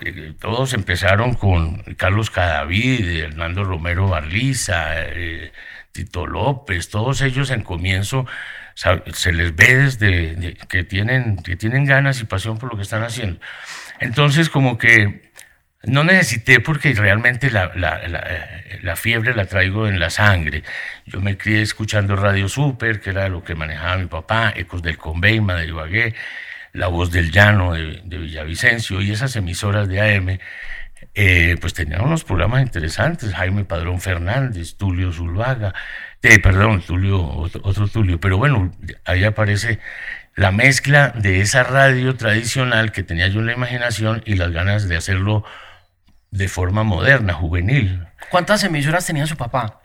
eh, 0.00 0.34
todos 0.40 0.74
empezaron 0.74 1.34
con 1.34 1.82
Carlos 1.96 2.30
Cadavid, 2.30 3.24
Hernando 3.24 3.64
Romero 3.64 4.08
Barliza, 4.08 4.94
eh, 4.96 5.52
Tito 5.92 6.26
López, 6.26 6.88
todos 6.88 7.20
ellos 7.20 7.50
en 7.50 7.62
comienzo 7.62 8.26
se 8.74 9.32
les 9.32 9.54
ve 9.54 9.76
desde 9.76 10.54
que, 10.68 10.84
tienen, 10.84 11.36
que 11.36 11.56
tienen 11.56 11.84
ganas 11.84 12.20
y 12.20 12.24
pasión 12.24 12.58
por 12.58 12.70
lo 12.70 12.76
que 12.76 12.82
están 12.82 13.02
haciendo. 13.02 13.40
Entonces, 14.00 14.48
como 14.48 14.78
que 14.78 15.32
no 15.84 16.04
necesité 16.04 16.60
porque 16.60 16.94
realmente 16.94 17.50
la, 17.50 17.72
la, 17.74 18.96
fiebre 18.96 19.34
la 19.34 19.46
traigo 19.46 19.88
en 19.88 19.98
la 19.98 20.10
sangre. 20.10 20.62
Yo 21.06 21.20
me 21.20 21.36
crié 21.36 21.62
escuchando 21.62 22.14
Radio 22.14 22.48
Super, 22.48 23.00
que 23.00 23.10
era 23.10 23.28
lo 23.28 23.42
que 23.42 23.54
manejaba 23.54 23.96
mi 23.96 24.06
papá, 24.06 24.52
Ecos 24.54 24.82
del 24.82 24.96
Conveima 24.96 25.56
de 25.56 25.66
Ibagué, 25.66 26.14
La 26.72 26.86
Voz 26.86 27.10
del 27.10 27.32
Llano 27.32 27.74
de, 27.74 28.00
Villavicencio 28.04 29.00
y 29.00 29.10
esas 29.10 29.34
emisoras 29.34 29.88
de 29.88 30.00
AM. 30.16 30.38
Eh, 31.14 31.56
pues 31.60 31.74
tenían 31.74 32.02
unos 32.02 32.22
programas 32.22 32.62
interesantes, 32.62 33.34
Jaime 33.34 33.64
Padrón 33.64 34.00
Fernández, 34.00 34.76
Tulio 34.76 35.12
Zulvaga, 35.12 35.74
eh, 36.22 36.38
perdón, 36.38 36.82
Tulio, 36.82 37.22
otro, 37.22 37.60
otro 37.64 37.88
Tulio, 37.88 38.20
pero 38.20 38.38
bueno, 38.38 38.72
ahí 39.04 39.24
aparece 39.24 39.80
la 40.34 40.50
mezcla 40.50 41.10
de 41.10 41.40
esa 41.40 41.62
radio 41.62 42.16
tradicional 42.16 42.92
que 42.92 43.02
tenía 43.02 43.28
yo 43.28 43.40
en 43.40 43.46
la 43.46 43.52
imaginación 43.52 44.22
y 44.24 44.36
las 44.36 44.50
ganas 44.50 44.88
de 44.88 44.96
hacerlo 44.96 45.44
de 46.30 46.48
forma 46.48 46.82
moderna, 46.82 47.34
juvenil. 47.34 48.06
¿Cuántas 48.30 48.64
emisoras 48.64 49.06
tenía 49.06 49.26
su 49.26 49.36
papá? 49.36 49.80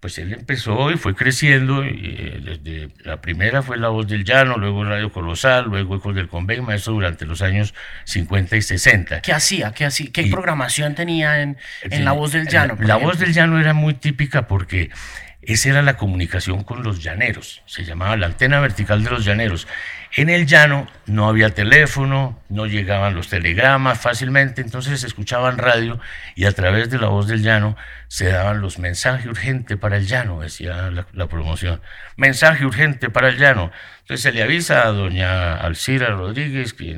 Pues 0.00 0.16
él 0.16 0.32
empezó 0.32 0.90
y 0.90 0.96
fue 0.96 1.14
creciendo. 1.14 1.84
Eh, 1.84 2.40
desde 2.42 2.88
la 3.04 3.20
primera 3.20 3.60
fue 3.60 3.76
La 3.76 3.88
Voz 3.88 4.08
del 4.08 4.24
Llano, 4.24 4.56
luego 4.56 4.82
Radio 4.82 5.12
Colosal, 5.12 5.66
luego 5.66 5.96
Ecos 5.96 6.14
del 6.14 6.26
Convenio, 6.26 6.70
eso 6.72 6.92
durante 6.92 7.26
los 7.26 7.42
años 7.42 7.74
50 8.04 8.56
y 8.56 8.62
60. 8.62 9.20
¿Qué 9.20 9.32
hacía? 9.34 9.72
¿Qué, 9.72 9.84
hacía? 9.84 10.10
¿Qué 10.10 10.28
programación 10.30 10.94
tenía 10.94 11.42
en, 11.42 11.58
en 11.82 12.06
La 12.06 12.12
Voz 12.12 12.32
del 12.32 12.48
Llano? 12.48 12.78
La 12.80 12.96
Voz 12.96 13.18
del 13.18 13.34
Llano 13.34 13.60
era 13.60 13.74
muy 13.74 13.92
típica 13.92 14.46
porque 14.46 14.90
esa 15.42 15.70
era 15.70 15.82
la 15.82 15.96
comunicación 15.96 16.64
con 16.64 16.82
los 16.82 17.02
llaneros, 17.02 17.62
se 17.64 17.84
llamaba 17.84 18.16
la 18.16 18.26
antena 18.26 18.60
vertical 18.60 19.02
de 19.02 19.10
los 19.10 19.24
llaneros. 19.24 19.66
En 20.16 20.28
el 20.28 20.46
llano 20.46 20.86
no 21.06 21.28
había 21.28 21.54
teléfono, 21.54 22.42
no 22.48 22.66
llegaban 22.66 23.14
los 23.14 23.28
telegramas 23.28 24.00
fácilmente, 24.00 24.60
entonces 24.60 25.00
se 25.00 25.06
escuchaban 25.06 25.56
radio 25.56 26.00
y 26.34 26.44
a 26.44 26.52
través 26.52 26.90
de 26.90 26.98
la 26.98 27.06
voz 27.06 27.28
del 27.28 27.42
llano 27.42 27.76
se 28.08 28.26
daban 28.26 28.60
los 28.60 28.78
mensajes 28.78 29.26
urgentes 29.26 29.78
para 29.78 29.96
el 29.96 30.06
llano, 30.06 30.40
decía 30.40 30.90
la, 30.90 31.26
promoción. 31.28 31.80
Mensaje 32.16 32.66
urgente 32.66 33.08
para 33.08 33.28
el 33.28 33.38
llano. 33.38 33.70
Entonces 34.00 34.22
se 34.22 34.32
le 34.32 34.42
avisa 34.42 34.82
a 34.82 34.90
doña 34.90 35.54
Alcira 35.54 36.08
Rodríguez, 36.10 36.74
que 36.74 36.90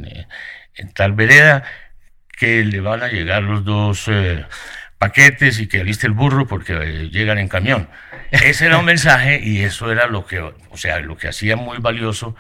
en, 0.74 0.92
tal 0.94 1.12
vereda, 1.12 1.64
que 2.38 2.64
le 2.64 2.80
van 2.80 3.02
a 3.02 3.08
llegar 3.08 3.42
los 3.42 3.62
dos 3.64 4.08
eh, 4.08 4.46
paquetes 4.96 5.60
y 5.60 5.66
que 5.66 5.80
aliste 5.80 6.06
el 6.06 6.14
burro 6.14 6.46
porque 6.46 6.72
eh, 6.74 7.10
llegan 7.10 7.38
en 7.38 7.48
camión. 7.48 7.88
Ese 8.32 8.66
era 8.66 8.78
un 8.78 8.86
mensaje 8.86 9.40
y 9.42 9.60
eso 9.60 9.92
era 9.92 10.06
lo 10.06 10.26
que, 10.26 10.40
o 10.40 10.76
sea, 10.76 11.00
lo 11.00 11.16
que 11.16 11.28
hacía 11.28 11.56
muy 11.56 11.78
valioso 11.78 12.34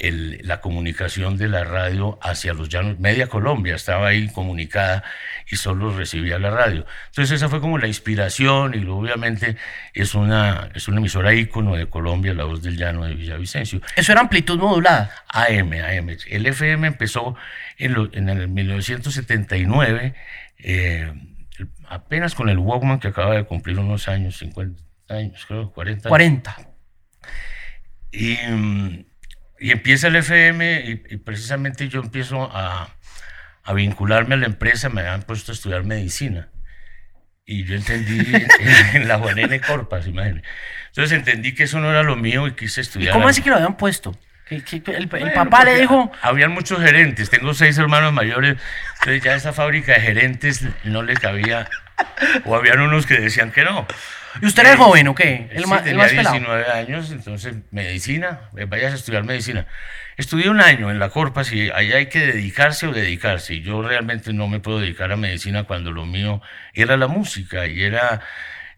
la 0.00 0.60
comunicación 0.60 1.36
de 1.36 1.48
la 1.48 1.64
radio 1.64 2.18
hacia 2.22 2.54
los 2.54 2.68
llanos. 2.68 2.98
Media 2.98 3.28
Colombia 3.28 3.76
estaba 3.76 4.08
ahí 4.08 4.28
comunicada 4.28 5.04
y 5.50 5.56
solo 5.56 5.96
recibía 5.96 6.38
la 6.38 6.50
radio. 6.50 6.86
Entonces 7.08 7.36
esa 7.36 7.48
fue 7.48 7.60
como 7.60 7.78
la 7.78 7.86
inspiración 7.86 8.74
y 8.74 8.84
obviamente 8.86 9.56
es 9.94 10.14
una, 10.14 10.70
es 10.74 10.88
una 10.88 10.98
emisora 10.98 11.34
ícono 11.34 11.76
de 11.76 11.86
Colombia, 11.86 12.34
La 12.34 12.44
Voz 12.44 12.62
del 12.62 12.76
Llano 12.76 13.04
de 13.04 13.14
Villavicencio. 13.14 13.80
¿Eso 13.96 14.12
era 14.12 14.20
amplitud 14.20 14.58
modulada? 14.58 15.10
AM, 15.28 15.72
AM. 15.72 16.16
El 16.28 16.46
FM 16.46 16.88
empezó 16.88 17.36
en, 17.78 18.10
en 18.12 18.28
el 18.28 18.48
1979, 18.48 20.14
eh, 20.58 21.12
apenas 21.88 22.34
con 22.34 22.48
el 22.48 22.58
Walkman 22.58 22.98
que 22.98 23.08
acaba 23.08 23.34
de 23.34 23.44
cumplir 23.44 23.78
unos 23.78 24.08
años, 24.08 24.38
50 24.38 24.91
años, 25.12 25.44
creo, 25.46 25.72
40. 25.72 26.08
40. 26.08 26.56
Y, 28.12 28.36
y 29.58 29.70
empieza 29.70 30.08
el 30.08 30.16
FM 30.16 31.04
y, 31.10 31.16
precisamente 31.18 31.88
yo 31.88 32.00
empiezo 32.00 32.50
a, 32.52 32.94
a, 33.62 33.72
vincularme 33.72 34.34
a 34.34 34.38
la 34.38 34.46
empresa, 34.46 34.88
me 34.88 35.02
han 35.02 35.22
puesto 35.22 35.52
a 35.52 35.54
estudiar 35.54 35.84
medicina. 35.84 36.48
Y 37.44 37.64
yo 37.64 37.74
entendí 37.74 38.20
en, 38.94 39.08
la 39.08 39.18
Juan 39.18 39.38
N. 39.38 39.60
Corpas, 39.60 40.06
imagínate. 40.06 40.46
Entonces 40.88 41.18
entendí 41.18 41.54
que 41.54 41.64
eso 41.64 41.80
no 41.80 41.90
era 41.90 42.02
lo 42.02 42.16
mío 42.16 42.46
y 42.46 42.52
quise 42.52 42.80
estudiar. 42.80 43.14
¿Cómo 43.14 43.28
así 43.28 43.42
que 43.42 43.50
lo 43.50 43.56
habían 43.56 43.76
puesto? 43.76 44.16
el, 44.50 45.08
papá 45.34 45.64
le 45.64 45.80
dijo... 45.80 46.12
Habían 46.20 46.52
muchos 46.52 46.80
gerentes, 46.80 47.30
tengo 47.30 47.54
seis 47.54 47.78
hermanos 47.78 48.12
mayores, 48.12 48.56
entonces 48.94 49.22
ya 49.22 49.34
esa 49.34 49.52
fábrica 49.52 49.94
de 49.94 50.00
gerentes 50.00 50.66
no 50.84 51.02
le 51.02 51.14
cabía, 51.14 51.68
o 52.44 52.56
habían 52.56 52.80
unos 52.80 53.06
que 53.06 53.18
decían 53.18 53.50
que 53.50 53.64
no. 53.64 53.86
¿Y 54.40 54.46
usted 54.46 54.64
era 54.64 54.76
joven 54.76 55.08
o 55.08 55.14
qué? 55.14 55.48
El, 55.52 55.64
sí, 55.64 55.70
tenía 55.84 56.06
19 56.06 56.70
años, 56.70 57.10
entonces 57.10 57.56
medicina, 57.70 58.48
eh, 58.56 58.64
vayas 58.64 58.92
a 58.92 58.96
estudiar 58.96 59.24
medicina. 59.24 59.66
Estudié 60.16 60.48
un 60.48 60.60
año 60.60 60.90
en 60.90 60.98
la 60.98 61.10
Corpas 61.10 61.52
y 61.52 61.70
allá 61.70 61.96
hay 61.96 62.06
que 62.06 62.20
dedicarse 62.20 62.86
o 62.86 62.92
dedicarse. 62.92 63.60
Yo 63.60 63.82
realmente 63.82 64.32
no 64.32 64.48
me 64.48 64.60
puedo 64.60 64.80
dedicar 64.80 65.12
a 65.12 65.16
medicina 65.16 65.64
cuando 65.64 65.90
lo 65.90 66.06
mío 66.06 66.40
era 66.72 66.96
la 66.96 67.08
música 67.08 67.66
y 67.66 67.82
era 67.82 68.20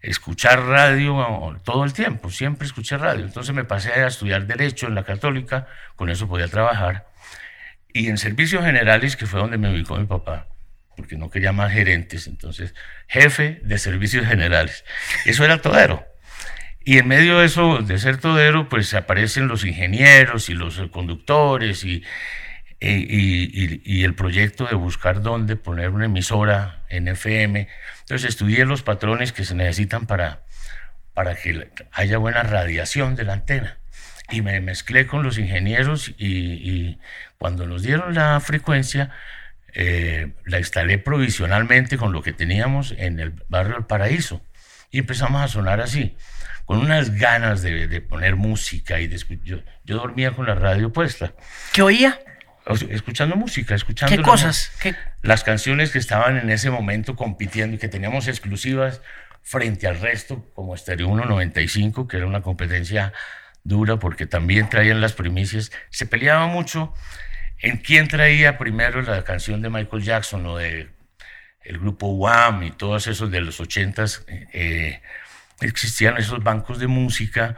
escuchar 0.01 0.61
radio 0.63 1.59
todo 1.63 1.83
el 1.83 1.93
tiempo, 1.93 2.29
siempre 2.29 2.67
escuché 2.67 2.97
radio. 2.97 3.25
Entonces 3.25 3.55
me 3.55 3.63
pasé 3.63 3.93
a 3.93 4.07
estudiar 4.07 4.45
Derecho 4.45 4.87
en 4.87 4.95
la 4.95 5.03
Católica, 5.03 5.67
con 5.95 6.09
eso 6.09 6.27
podía 6.27 6.47
trabajar. 6.47 7.07
Y 7.91 8.09
en 8.09 8.17
servicios 8.17 8.63
generales, 8.63 9.15
que 9.15 9.25
fue 9.25 9.39
donde 9.39 9.57
me 9.57 9.73
ubicó 9.73 9.97
mi 9.97 10.05
papá, 10.05 10.47
porque 10.95 11.17
no 11.17 11.29
quería 11.29 11.51
más 11.51 11.71
gerentes, 11.71 12.27
entonces 12.27 12.73
jefe 13.07 13.59
de 13.63 13.77
servicios 13.77 14.25
generales. 14.25 14.85
Eso 15.25 15.43
era 15.45 15.61
todero. 15.61 16.05
Y 16.83 16.99
en 16.99 17.07
medio 17.07 17.39
de 17.39 17.47
eso, 17.47 17.79
de 17.79 17.97
ser 17.97 18.17
todero, 18.17 18.69
pues 18.69 18.93
aparecen 18.93 19.47
los 19.47 19.65
ingenieros 19.65 20.49
y 20.49 20.53
los 20.53 20.79
conductores 20.91 21.83
y, 21.83 22.03
y, 22.79 23.81
y, 23.83 24.03
el 24.03 24.13
proyecto 24.13 24.65
de 24.65 24.75
buscar 24.75 25.21
dónde 25.21 25.55
poner 25.55 25.89
una 25.89 26.05
emisora 26.05 26.83
en 26.89 27.07
FM. 27.07 27.67
Entonces 28.01 28.29
estudié 28.29 28.65
los 28.65 28.83
patrones 28.83 29.31
que 29.31 29.45
se 29.45 29.55
necesitan 29.55 30.05
para, 30.05 30.43
para 31.15 31.35
que 31.35 31.71
haya 31.91 32.17
buena 32.19 32.43
radiación 32.43 33.15
de 33.15 33.23
la 33.23 33.33
antena. 33.33 33.77
Y 34.29 34.41
me 34.41 34.59
mezclé 34.59 35.07
con 35.07 35.23
los 35.23 35.37
ingenieros 35.37 36.13
y, 36.17 36.97
cuando 37.37 37.65
nos 37.65 37.83
dieron 37.83 38.13
la 38.13 38.39
frecuencia, 38.39 39.11
eh, 39.77 40.31
la 40.45 40.57
instalé 40.59 40.97
provisionalmente 40.97 41.97
con 41.97 42.13
lo 42.13 42.23
que 42.23 42.31
teníamos 42.31 42.95
en 42.97 43.19
el 43.19 43.33
barrio 43.49 43.73
del 43.73 43.85
Paraíso. 43.85 44.41
Y 44.89 44.99
empezamos 44.99 45.41
a 45.41 45.49
sonar 45.49 45.81
así, 45.81 46.15
con 46.63 46.79
unas 46.79 47.11
ganas 47.11 47.61
de, 47.61 48.01
poner 48.01 48.37
música 48.37 49.01
y 49.01 49.07
de 49.07 49.17
yo, 49.43 49.57
yo 49.83 49.97
dormía 49.97 50.31
con 50.31 50.45
la 50.45 50.55
radio 50.55 50.93
puesta. 50.93 51.33
¿Qué 51.73 51.81
oía? 51.81 52.19
escuchando 52.89 53.35
música, 53.35 53.75
escuchando... 53.75 54.15
¿Qué 54.15 54.23
cosas? 54.23 54.71
Las 55.21 55.43
canciones 55.43 55.91
que 55.91 55.99
estaban 55.99 56.37
en 56.37 56.49
ese 56.49 56.71
momento 56.71 57.15
compitiendo 57.15 57.75
y 57.75 57.79
que 57.79 57.89
teníamos 57.89 58.27
exclusivas 58.27 59.01
frente 59.43 59.87
al 59.87 59.99
resto, 59.99 60.49
como 60.55 60.73
Estéreo 60.73 61.07
195, 61.07 62.07
que 62.07 62.17
era 62.17 62.25
una 62.25 62.41
competencia 62.41 63.13
dura 63.63 63.99
porque 63.99 64.25
también 64.25 64.69
traían 64.69 65.01
las 65.01 65.13
primicias. 65.13 65.71
Se 65.91 66.07
peleaba 66.07 66.47
mucho 66.47 66.93
en 67.59 67.77
quién 67.77 68.07
traía 68.07 68.57
primero 68.57 69.01
la 69.01 69.23
canción 69.23 69.61
de 69.61 69.69
Michael 69.69 70.03
Jackson 70.03 70.45
o 70.45 70.57
de 70.57 70.89
el 71.65 71.79
grupo 71.79 72.07
Wham 72.09 72.63
y 72.63 72.71
todos 72.71 73.07
esos 73.07 73.31
de 73.31 73.41
los 73.41 73.59
ochentas. 73.59 74.25
Eh, 74.53 75.01
existían 75.61 76.17
esos 76.17 76.43
bancos 76.43 76.79
de 76.79 76.87
música. 76.87 77.57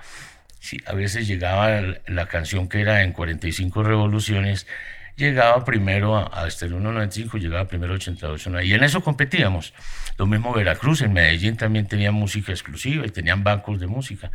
Sí, 0.60 0.80
a 0.86 0.94
veces 0.94 1.27
llegaba 1.27 1.82
la 2.08 2.27
canción 2.27 2.68
que 2.68 2.82
era 2.82 3.04
en 3.04 3.12
45 3.12 3.84
revoluciones, 3.84 4.68
llegaba 5.16 5.63
primero 5.66 6.18
a, 6.18 6.44
a 6.44 6.48
este 6.48 6.68
1.95, 6.68 7.39
llegaba 7.39 7.68
primero 7.68 7.94
a 7.94 7.96
88. 7.98 8.62
Y 8.62 8.74
en 8.74 8.84
eso 8.84 9.01
competíamos. 9.01 9.74
Lo 10.18 10.25
mismo 10.25 10.54
Veracruz, 10.54 11.01
en 11.01 11.13
Medellín 11.13 11.58
también 11.58 11.88
tenía 11.88 12.12
música 12.12 12.51
exclusiva 12.51 13.06
y 13.06 13.10
tenían 13.10 13.44
bancos 13.44 13.80
de 13.80 13.88
música. 13.88 14.32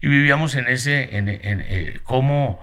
Y 0.00 0.08
vivíamos 0.08 0.54
en 0.54 0.68
ese, 0.68 1.16
en, 1.16 1.28
en 1.28 1.64
eh, 1.66 2.00
cómo 2.04 2.60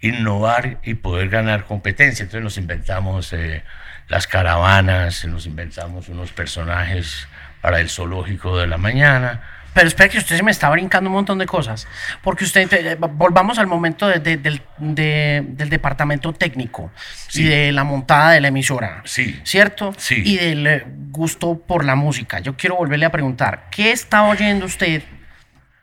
innovar 0.00 0.78
y 0.82 0.94
poder 0.94 1.28
ganar 1.28 1.64
competencia. 1.64 2.22
Entonces 2.22 2.42
nos 2.44 2.56
inventamos 2.58 3.32
eh, 3.32 3.62
las 4.08 4.26
caravanas, 4.26 5.24
nos 5.26 5.46
inventamos 5.46 6.08
unos 6.08 6.32
personajes 6.32 7.28
para 7.60 7.80
el 7.80 7.88
zoológico 7.90 8.58
de 8.58 8.66
la 8.66 8.78
mañana, 8.78 9.42
Pero 9.72 9.86
espera 9.86 10.08
que 10.08 10.18
usted 10.18 10.36
se 10.36 10.42
me 10.42 10.50
está 10.50 10.68
brincando 10.68 11.08
un 11.10 11.14
montón 11.14 11.38
de 11.38 11.46
cosas. 11.46 11.86
Porque 12.22 12.42
usted, 12.42 12.68
eh, 12.72 12.96
volvamos 12.98 13.56
al 13.60 13.68
momento 13.68 14.08
de- 14.08 14.18
de- 14.18 14.36
del, 14.36 14.60
de- 14.78 15.44
del 15.46 15.68
departamento 15.70 16.32
técnico 16.32 16.90
Sí. 17.28 17.42
y 17.42 17.44
de 17.44 17.70
la 17.70 17.84
montada 17.84 18.32
de 18.32 18.40
la 18.40 18.48
emisora. 18.48 19.00
Sí. 19.04 19.38
¿Cierto? 19.44 19.94
Sí. 19.96 20.22
Y 20.24 20.38
del 20.38 20.66
eh, 20.66 20.84
gusto 21.12 21.56
por 21.56 21.84
la 21.84 21.94
música. 21.94 22.40
Yo 22.40 22.56
quiero 22.56 22.74
volverle 22.74 23.06
a 23.06 23.12
preguntar, 23.12 23.68
¿qué 23.70 23.92
está 23.92 24.24
oyendo 24.24 24.66
usted? 24.66 25.04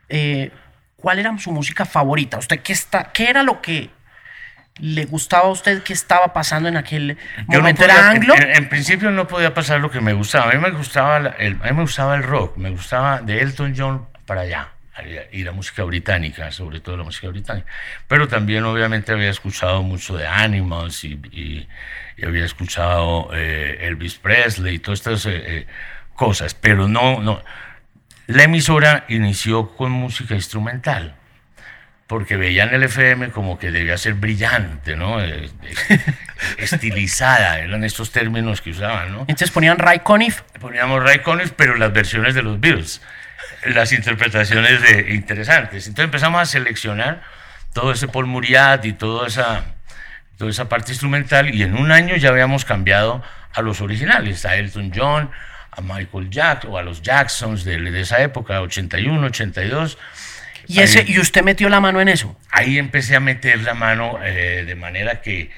Eh, 0.09 0.51
¿Cuál 0.97 1.19
era 1.19 1.37
su 1.37 1.53
música 1.53 1.85
favorita? 1.85 2.37
¿Usted 2.39 2.59
qué, 2.59 2.73
está, 2.73 3.11
qué 3.13 3.29
era 3.29 3.41
lo 3.41 3.61
que 3.61 3.89
le 4.79 5.05
gustaba 5.05 5.45
a 5.47 5.51
usted 5.51 5.83
que 5.83 5.93
estaba 5.93 6.33
pasando 6.33 6.69
en 6.69 6.77
aquel 6.77 7.17
Yo 7.37 7.43
no 7.47 7.59
momento? 7.59 7.81
podía- 7.83 7.95
¿Era 7.95 8.09
anglo? 8.11 8.33
En, 8.35 8.43
en- 8.43 8.55
en 8.55 8.69
principio 8.69 9.11
no 9.11 9.27
podía 9.27 9.53
pasar 9.53 9.79
lo 9.79 9.89
que 9.91 10.01
me 10.01 10.13
gustaba. 10.13 10.51
A 10.51 10.53
mí 10.53 10.59
me 10.59 10.71
gustaba, 10.71 11.17
el, 11.17 11.57
a 11.61 11.65
mí 11.65 11.71
me 11.73 11.81
gustaba 11.81 12.15
el 12.15 12.23
rock, 12.23 12.57
me 12.57 12.69
gustaba 12.69 13.21
de 13.21 13.41
Elton 13.41 13.73
John 13.77 14.07
para 14.25 14.41
allá. 14.41 14.69
Y 15.31 15.43
la 15.43 15.51
música 15.51 15.83
británica, 15.83 16.51
sobre 16.51 16.79
todo 16.79 16.97
la 16.97 17.03
música 17.03 17.27
británica. 17.27 17.67
Pero 18.07 18.27
también, 18.27 18.63
obviamente, 18.63 19.11
había 19.11 19.29
escuchado 19.29 19.83
mucho 19.83 20.17
de 20.17 20.25
Animals 20.25 21.03
y, 21.03 21.19
y- 21.31 21.67
y 22.17 22.25
había 22.25 22.43
escuchado 22.45 23.29
eh, 23.31 23.77
Elvis 23.81 24.15
Presley 24.15 24.75
y 24.75 24.79
todas 24.79 24.99
estas 25.01 25.25
eh, 25.27 25.43
eh, 25.45 25.67
cosas. 26.15 26.55
Pero 26.55 26.87
no, 26.87 27.21
no. 27.21 27.43
La 28.25 28.43
emisora 28.43 29.05
inició 29.07 29.75
con 29.75 29.91
música 29.91 30.33
instrumental 30.33 31.15
porque 32.07 32.37
veían 32.37 32.73
el 32.73 32.83
FM 32.83 33.31
como 33.31 33.59
que 33.59 33.69
debía 33.69 33.97
ser 33.97 34.13
brillante, 34.13 34.95
¿no? 34.95 35.21
Eh, 35.21 35.49
eh, 35.89 35.99
estilizada, 36.57 37.59
eran 37.59 37.83
estos 37.83 38.11
términos 38.11 38.61
que 38.61 38.71
usaban, 38.71 39.11
¿no? 39.11 39.19
Entonces 39.21 39.51
ponían 39.51 39.77
Ray 39.77 39.99
Conniff. 39.99 40.41
Poníamos 40.59 41.03
Ray 41.03 41.19
Conniff, 41.19 41.51
pero 41.51 41.75
las 41.75 41.91
versiones 41.91 42.33
de 42.33 42.43
los 42.43 42.59
Beatles, 42.61 43.01
las 43.65 43.91
interpretaciones 43.91 44.81
de, 44.81 45.13
interesantes. 45.13 45.85
Entonces 45.87 46.05
empezamos 46.05 46.41
a 46.41 46.45
seleccionar 46.45 47.21
todo 47.73 47.91
ese 47.91 48.07
Paul 48.07 48.25
Muriat 48.25 48.85
y 48.85 48.93
toda 48.93 49.27
esa, 49.27 49.65
toda 50.37 50.49
esa 50.49 50.69
parte 50.69 50.93
instrumental 50.93 51.53
y 51.53 51.61
en 51.61 51.75
un 51.75 51.91
año 51.91 52.15
ya 52.15 52.29
habíamos 52.29 52.63
cambiado 52.63 53.21
a 53.53 53.61
los 53.61 53.81
originales, 53.81 54.45
a 54.45 54.55
Elton 54.55 54.93
John, 54.95 55.29
a 55.71 55.81
Michael 55.81 56.29
Jackson 56.29 56.71
o 56.71 56.77
a 56.77 56.83
los 56.83 57.01
Jacksons 57.01 57.65
de, 57.65 57.77
de 57.79 57.99
esa 57.99 58.21
época, 58.21 58.61
81, 58.61 59.27
82. 59.27 59.97
Y, 60.67 60.79
ese, 60.81 60.99
Ahí- 60.99 61.13
y 61.13 61.19
usted 61.19 61.43
metió 61.43 61.69
la 61.69 61.79
mano 61.79 62.01
en 62.01 62.09
eso. 62.09 62.37
ahí 62.51 62.77
empecé 62.77 63.15
a 63.15 63.19
meter 63.19 63.61
la 63.61 63.73
mano 63.73 64.19
eh, 64.23 64.63
de 64.65 64.75
manera 64.75 65.21
que, 65.21 65.49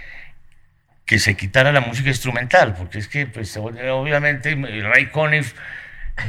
que 1.05 1.17
se 1.19 1.35
quitara 1.35 1.71
la 1.71 1.81
música 1.81 2.09
instrumental, 2.09 2.75
porque 2.75 2.99
es 2.99 3.07
que, 3.07 3.25
pues, 3.25 3.55
ob- 3.57 3.79
obviamente, 3.91 4.55
Ray 4.55 5.07
Conniff 5.07 5.53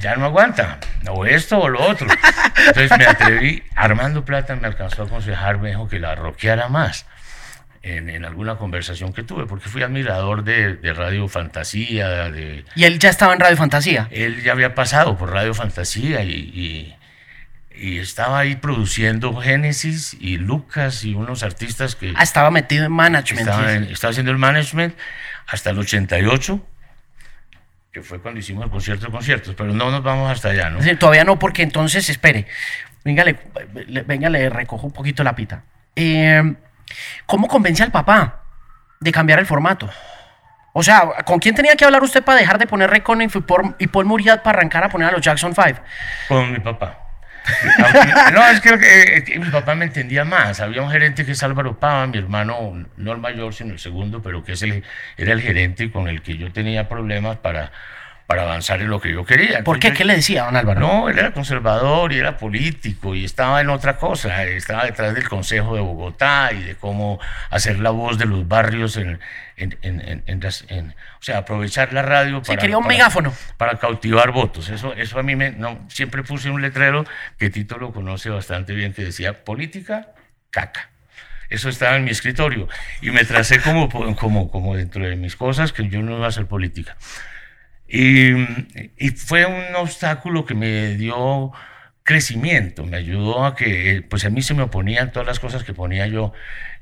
ya 0.01 0.15
no 0.17 0.25
aguanta, 0.27 0.79
o 1.09 1.27
esto 1.27 1.59
o 1.59 1.69
lo 1.69 1.81
otro. 1.83 2.07
Entonces 2.69 2.97
me 2.97 3.07
atreví, 3.07 3.63
Armando 3.75 4.25
Plata 4.25 4.55
me 4.57 4.67
alcanzó 4.69 5.03
a 5.03 5.07
aconsejar, 5.07 5.59
me 5.59 5.71
dijo 5.71 5.89
que 5.89 5.99
la 5.99 6.15
rockeara 6.15 6.69
más. 6.69 7.07
En, 7.83 8.11
en 8.11 8.27
alguna 8.27 8.57
conversación 8.57 9.15
que 9.15 9.23
tuve, 9.23 9.47
porque 9.47 9.71
fui 9.71 9.83
admirador 9.83 10.45
de, 10.45 10.75
de 10.77 10.93
Radio 10.93 11.27
Fantasía, 11.29 12.29
de, 12.31 12.63
Y 12.77 12.85
él 12.85 12.99
ya 12.99 13.09
estaba 13.09 13.33
en 13.33 13.41
Radio 13.41 13.57
Fantasía. 13.57 14.07
él 14.11 14.43
ya 14.43 14.53
había 14.53 14.75
pasado 14.75 15.17
por 15.17 15.33
Radio 15.33 15.55
Fantasía 15.55 16.23
y, 16.23 16.31
y- 16.31 16.97
y 17.83 17.99
estaba 17.99 18.41
ahí 18.41 18.57
produciendo 18.57 19.35
Génesis 19.41 20.15
y 20.21 20.37
Lucas 20.37 21.03
y 21.05 21.15
unos 21.15 21.43
artistas 21.43 21.97
que 21.97 22.13
Ah, 22.15 22.23
estaba 22.23 22.51
metido 22.51 22.85
en 22.85 22.93
management. 22.93 23.49
en- 23.49 23.85
estaba 23.85 24.11
haciendo 24.11 24.31
el 24.33 24.37
management 24.39 24.95
hasta 25.47 25.71
el 25.71 25.79
88, 25.79 26.61
que 27.91 28.03
fue 28.03 28.21
cuando 28.21 28.39
hicimos 28.39 28.65
el 28.65 28.71
concierto 28.71 29.07
de 29.07 29.13
conciertos, 29.13 29.55
pero 29.57 29.73
no 29.73 29.91
nos 29.91 30.03
vamos 30.03 30.31
hasta 30.31 30.51
allá, 30.51 30.69
¿no? 30.69 30.79
Es 30.79 30.85
decir, 30.85 30.99
todavía 30.99 31.25
no, 31.25 31.39
porque 31.39 31.63
entonces, 31.63 32.09
espere. 32.11 32.47
Venga, 33.03 33.25
le, 33.25 34.51
recojo 34.51 34.87
un 34.87 34.93
poquito 34.93 35.25
la 35.25 35.35
pita. 35.35 35.63
Eh, 35.97 36.55
¿Cómo 37.25 37.49
convence 37.49 37.83
al 37.83 37.91
papá 37.91 38.43
de 39.01 39.11
cambiar 39.11 39.39
el 39.39 39.47
formato? 39.47 39.89
O 40.75 40.83
sea, 40.83 41.03
¿con 41.25 41.39
quién 41.39 41.55
tenía 41.55 41.75
que 41.77 41.85
hablar 41.87 42.03
usted 42.03 42.23
para 42.23 42.39
dejar 42.39 42.59
de 42.59 42.67
poner 42.67 42.91
Ray 42.91 43.03
y 43.79 43.87
Paul 43.87 44.05
Muriat 44.05 44.43
para 44.43 44.59
arrancar 44.59 44.85
a 44.85 44.89
poner 44.91 45.09
a 45.09 45.13
los 45.13 45.23
Jackson 45.23 45.55
5? 45.55 45.81
Con 46.29 46.53
mi 46.53 46.61
papá. 46.61 47.00
No, 48.33 48.47
es 48.49 48.61
que, 48.61 48.71
eh, 48.71 49.25
que 49.25 49.39
mi 49.39 49.51
papá 49.51 49.75
me 49.75 49.87
entendía 49.87 50.25
más. 50.25 50.61
Había 50.61 50.83
un 50.83 50.91
gerente 50.91 51.25
que 51.25 51.33
es 51.33 51.43
Álvaro 51.43 51.79
Pava, 51.79 52.07
mi 52.07 52.19
hermano, 52.19 52.85
no 52.97 53.13
el 53.13 53.19
mayor, 53.19 53.55
sino 53.55 53.73
el 53.73 53.79
segundo, 53.79 54.23
pero 54.23 54.45
que 54.45 54.53
es 54.53 54.63
el, 54.63 54.85
era 55.17 55.33
el 55.33 55.41
gerente 55.41 55.91
con 55.91 56.09
el 56.09 56.23
que 56.23 56.37
yo 56.37 56.53
tenía 56.53 56.89
problemas 56.89 57.39
para, 57.39 57.73
para 58.31 58.43
avanzar 58.43 58.81
en 58.81 58.89
lo 58.89 59.01
que 59.01 59.11
yo 59.13 59.25
quería. 59.25 59.65
¿Por 59.65 59.81
qué? 59.81 59.89
Entonces, 59.89 59.99
¿Qué 59.99 60.05
le 60.05 60.15
decía, 60.15 60.45
don 60.45 60.55
Álvaro? 60.57 60.79
No, 60.79 61.09
él 61.09 61.19
era 61.19 61.33
conservador 61.33 62.13
y 62.13 62.19
era 62.19 62.37
político 62.37 63.17
y 63.17 63.25
estaba 63.25 63.61
en 63.61 63.71
otra 63.71 63.97
cosa. 63.97 64.45
Estaba 64.45 64.85
detrás 64.85 65.17
del 65.17 65.29
Consejo 65.29 65.75
de 65.75 65.81
Bogotá 65.81 66.51
y 66.53 66.63
de 66.63 66.77
cómo 66.77 67.19
hacer 67.51 67.81
la 67.81 67.91
voz 67.91 68.19
de 68.19 68.27
los 68.27 68.47
barrios 68.47 68.97
en, 68.97 69.19
en, 69.57 69.77
en- 69.83 70.23
en- 70.27 70.41
las- 70.41 70.63
o 70.63 71.23
sea, 71.23 71.39
aprovechar 71.39 71.93
la 71.93 72.03
radio 72.03 72.41
Sí, 72.45 72.57
quería 72.57 72.79
un 72.79 72.87
megáfono. 72.87 73.35
para 73.57 73.81
cautivar 73.81 74.31
votos. 74.31 74.69
Eso, 74.69 74.95
eso 74.95 75.19
a 75.19 75.25
mí 75.25 75.35
me, 75.35 75.51
no, 75.51 75.81
siempre 75.89 76.23
puse 76.23 76.51
un 76.51 76.63
letrero 76.63 77.05
que 77.37 77.51
Tito 77.51 77.79
lo 77.79 77.93
conoce 77.93 78.31
bastante 78.31 78.75
bien 78.75 78.93
que 78.93 79.03
decía 79.03 79.43
política, 79.45 80.07
caca. 80.51 80.89
Eso 81.49 81.69
estaba 81.69 81.97
en 81.97 82.05
mi 82.05 82.13
escritorio 82.13 82.69
y 83.03 83.11
me 83.11 83.25
tracé 83.25 83.61
como, 83.61 83.89
como, 84.15 84.53
como 84.53 84.77
dentro 84.77 85.05
de 85.05 85.17
mis 85.17 85.35
cosas 85.35 85.73
que 85.73 85.89
yo 85.89 86.01
no 86.01 86.17
iba 86.17 86.27
a 86.27 86.29
hacer 86.29 86.47
política. 86.47 86.97
Y, 87.91 88.31
y 88.99 89.11
fue 89.11 89.47
un 89.47 89.75
obstáculo 89.75 90.45
que 90.45 90.55
me 90.55 90.95
dio 90.95 91.53
crecimiento, 92.05 92.87
me 92.87 92.97
ayudó 92.97 93.45
a 93.45 93.57
que, 93.57 94.05
pues 94.09 94.25
a 94.25 94.31
mí 94.31 94.43
se 94.43 94.55
me 94.55 94.63
oponían 94.63 95.13
todas 95.13 95.27
las 95.27 95.41
cosas 95.41 95.65
que 95.65 95.75
ponía 95.75 96.07
yo, 96.07 96.33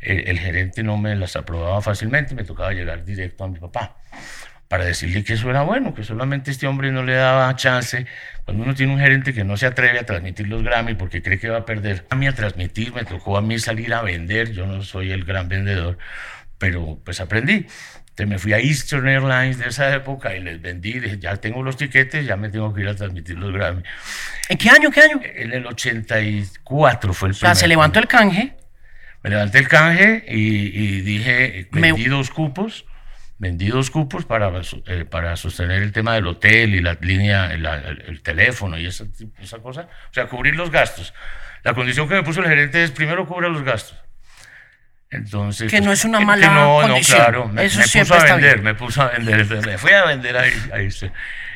el, 0.01 0.29
el 0.29 0.39
gerente 0.39 0.83
no 0.83 0.97
me 0.99 1.17
las 1.17 1.37
aprobaba 1.37 1.81
fácilmente, 1.83 2.35
me 2.35 2.45
tocaba 2.45 2.73
llegar 2.73 3.05
directo 3.05 3.45
a 3.45 3.49
mi 3.49 3.59
papá 3.59 3.97
para 4.69 4.85
decirle 4.85 5.25
que 5.25 5.33
eso 5.33 5.49
era 5.51 5.63
bueno, 5.63 5.95
que 5.95 6.05
solamente 6.05 6.51
este 6.51 6.67
hombre 6.67 6.93
no 6.93 7.03
le 7.03 7.15
daba 7.15 7.55
chance. 7.57 8.07
Cuando 8.45 8.65
uno 8.65 8.75
tiene 8.75 8.93
un 8.93 9.01
gerente 9.01 9.33
que 9.33 9.45
no 9.45 9.57
se 9.57 9.67
atreve 9.67 9.99
a 9.99 10.05
transmitir 10.05 10.47
los 10.47 10.63
Grammy 10.63 10.95
porque 10.95 11.23
cree 11.23 11.39
que 11.39 11.49
va 11.49 11.59
a 11.59 11.65
perder, 11.65 12.07
a 12.11 12.17
mí 12.17 12.27
a 12.27 12.35
transmitir, 12.35 12.93
me 12.93 13.05
tocó 13.05 13.39
a 13.39 13.43
mí 13.43 13.59
salir 13.59 13.95
a 13.95 14.03
vender, 14.03 14.53
yo 14.53 14.67
no 14.67 14.83
soy 14.83 15.11
el 15.11 15.25
gran 15.25 15.49
vendedor, 15.49 15.99
pero 16.59 16.99
pues 17.03 17.21
aprendí. 17.21 17.67
Me 18.27 18.39
fui 18.39 18.53
a 18.53 18.59
Eastern 18.59 19.07
Airlines 19.09 19.59
de 19.59 19.69
esa 19.69 19.95
época 19.95 20.35
y 20.37 20.41
les 20.41 20.61
vendí, 20.61 20.95
dije, 20.99 21.19
ya 21.19 21.37
tengo 21.37 21.63
los 21.63 21.77
tiquetes, 21.77 22.27
ya 22.27 22.37
me 22.37 22.49
tengo 22.51 22.73
que 22.75 22.81
ir 22.83 22.89
a 22.89 22.95
transmitir 22.97 23.39
los 23.39 23.53
Grammy. 23.53 23.83
¿En 24.49 24.59
qué 24.59 24.71
año? 24.71 24.91
¿Qué 24.91 25.01
año? 25.03 25.21
En 25.23 25.53
el 25.53 25.67
84 25.67 27.13
fue 27.15 27.29
el 27.29 27.33
O 27.33 27.35
sea, 27.35 27.41
primer. 27.51 27.57
se 27.57 27.69
levantó 27.69 27.99
el 28.01 28.07
canje. 28.07 28.55
Me 29.23 29.31
levanté 29.31 29.59
el 29.59 29.69
canje 29.69 30.25
y, 30.29 30.67
y 30.67 31.01
dije, 31.03 31.69
Me- 31.73 31.81
vendí 31.93 32.05
dos 32.07 32.31
cupos, 32.31 32.85
vendí 33.39 33.69
dos 33.69 33.91
cupos 33.91 34.25
para, 34.25 34.51
eh, 34.87 35.05
para 35.05 35.37
sostener 35.37 35.83
el 35.83 35.93
tema 35.93 36.15
del 36.15 36.27
hotel 36.29 36.75
y 36.75 36.81
la 36.81 36.97
línea, 37.01 37.53
el 37.53 38.23
teléfono 38.23 38.79
y 38.79 38.87
esa, 38.87 39.05
esa 39.41 39.59
cosa. 39.59 39.89
O 40.11 40.15
sea, 40.15 40.27
cubrir 40.27 40.55
los 40.57 40.71
gastos. 40.71 41.13
La 41.65 41.75
condición 41.75 42.09
que 42.09 42.15
me 42.15 42.23
puso 42.23 42.41
el 42.41 42.47
gerente 42.49 42.83
es 42.85 42.91
primero 42.93 43.27
cubra 43.27 43.49
los 43.49 43.63
gastos. 43.65 43.99
Entonces, 45.11 45.71
Que 45.71 45.81
no 45.81 45.93
es 45.93 46.05
una 46.05 46.19
que 46.19 46.25
mala 46.27 46.51
no, 46.51 46.81
condición. 46.83 47.19
No, 47.19 47.25
claro, 47.25 47.49
me, 47.49 47.65
Eso 47.65 47.79
me 47.79 48.05
puso 48.05 48.15
a 48.15 48.25
vender, 48.25 48.55
bien. 48.55 48.65
me 48.65 48.75
puso 48.75 49.03
a 49.03 49.09
vender, 49.09 49.47
me 49.67 49.79
fui 49.79 49.93
a 49.93 50.05
vender 50.05 50.37
ahí, 50.37 50.53
ahí 50.73 50.89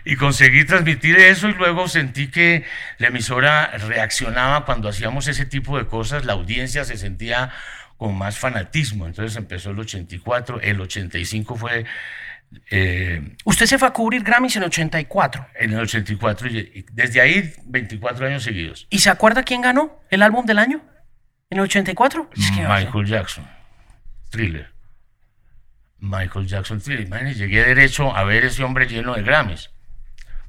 y 0.05 0.17
conseguí 0.17 0.65
transmitir 0.65 1.17
eso 1.17 1.49
y 1.49 1.55
luego 1.55 1.87
sentí 1.89 2.29
que 2.29 2.65
la 2.99 3.09
emisora 3.09 3.69
reaccionaba 3.79 4.65
cuando 4.65 4.89
hacíamos 4.89 5.29
ese 5.29 5.47
tipo 5.47 5.79
de 5.79 5.87
cosas, 5.87 6.25
la 6.25 6.33
audiencia 6.33 6.85
se 6.85 6.97
sentía 6.97 7.51
con 7.97 8.17
más 8.17 8.37
fanatismo, 8.39 9.07
entonces 9.07 9.37
empezó 9.37 9.71
el 9.71 9.79
84, 9.79 10.61
el 10.61 10.81
85 10.81 11.57
fue 11.57 11.85
eh, 12.71 13.23
Usted 13.45 13.67
se 13.67 13.79
fue 13.79 13.89
a 13.89 13.93
cubrir 13.93 14.23
Grammys 14.25 14.57
en 14.57 14.65
84. 14.65 15.49
en 15.55 15.73
el 15.73 15.81
84 15.81 16.49
y 16.49 16.59
y 16.59 16.87
desde 16.93 17.21
ahí 17.21 17.53
24 17.65 18.27
años 18.27 18.43
seguidos. 18.43 18.87
¿Y 18.91 18.99
se 18.99 19.09
acuerda 19.09 19.43
quién 19.43 19.63
ganó 19.63 20.01
el 20.11 20.23
álbum 20.23 20.45
del 20.45 20.59
año? 20.59 20.83
¿En 21.53 21.59
el 21.59 21.65
84? 21.65 22.31
Es 22.35 22.51
que 22.51 22.63
no 22.63 22.75
sé. 22.79 22.85
Michael 22.87 23.07
Jackson, 23.07 23.47
Thriller. 24.31 24.73
Michael 25.99 26.47
Jackson 26.47 26.81
Thriller. 26.81 27.07
Imagínense, 27.07 27.41
llegué 27.41 27.63
derecho 27.63 28.17
a 28.17 28.25
ver 28.25 28.47
ese 28.47 28.65
hombre 28.65 28.87
lleno 28.87 29.13
de 29.15 29.23
Grammys. 29.23 29.69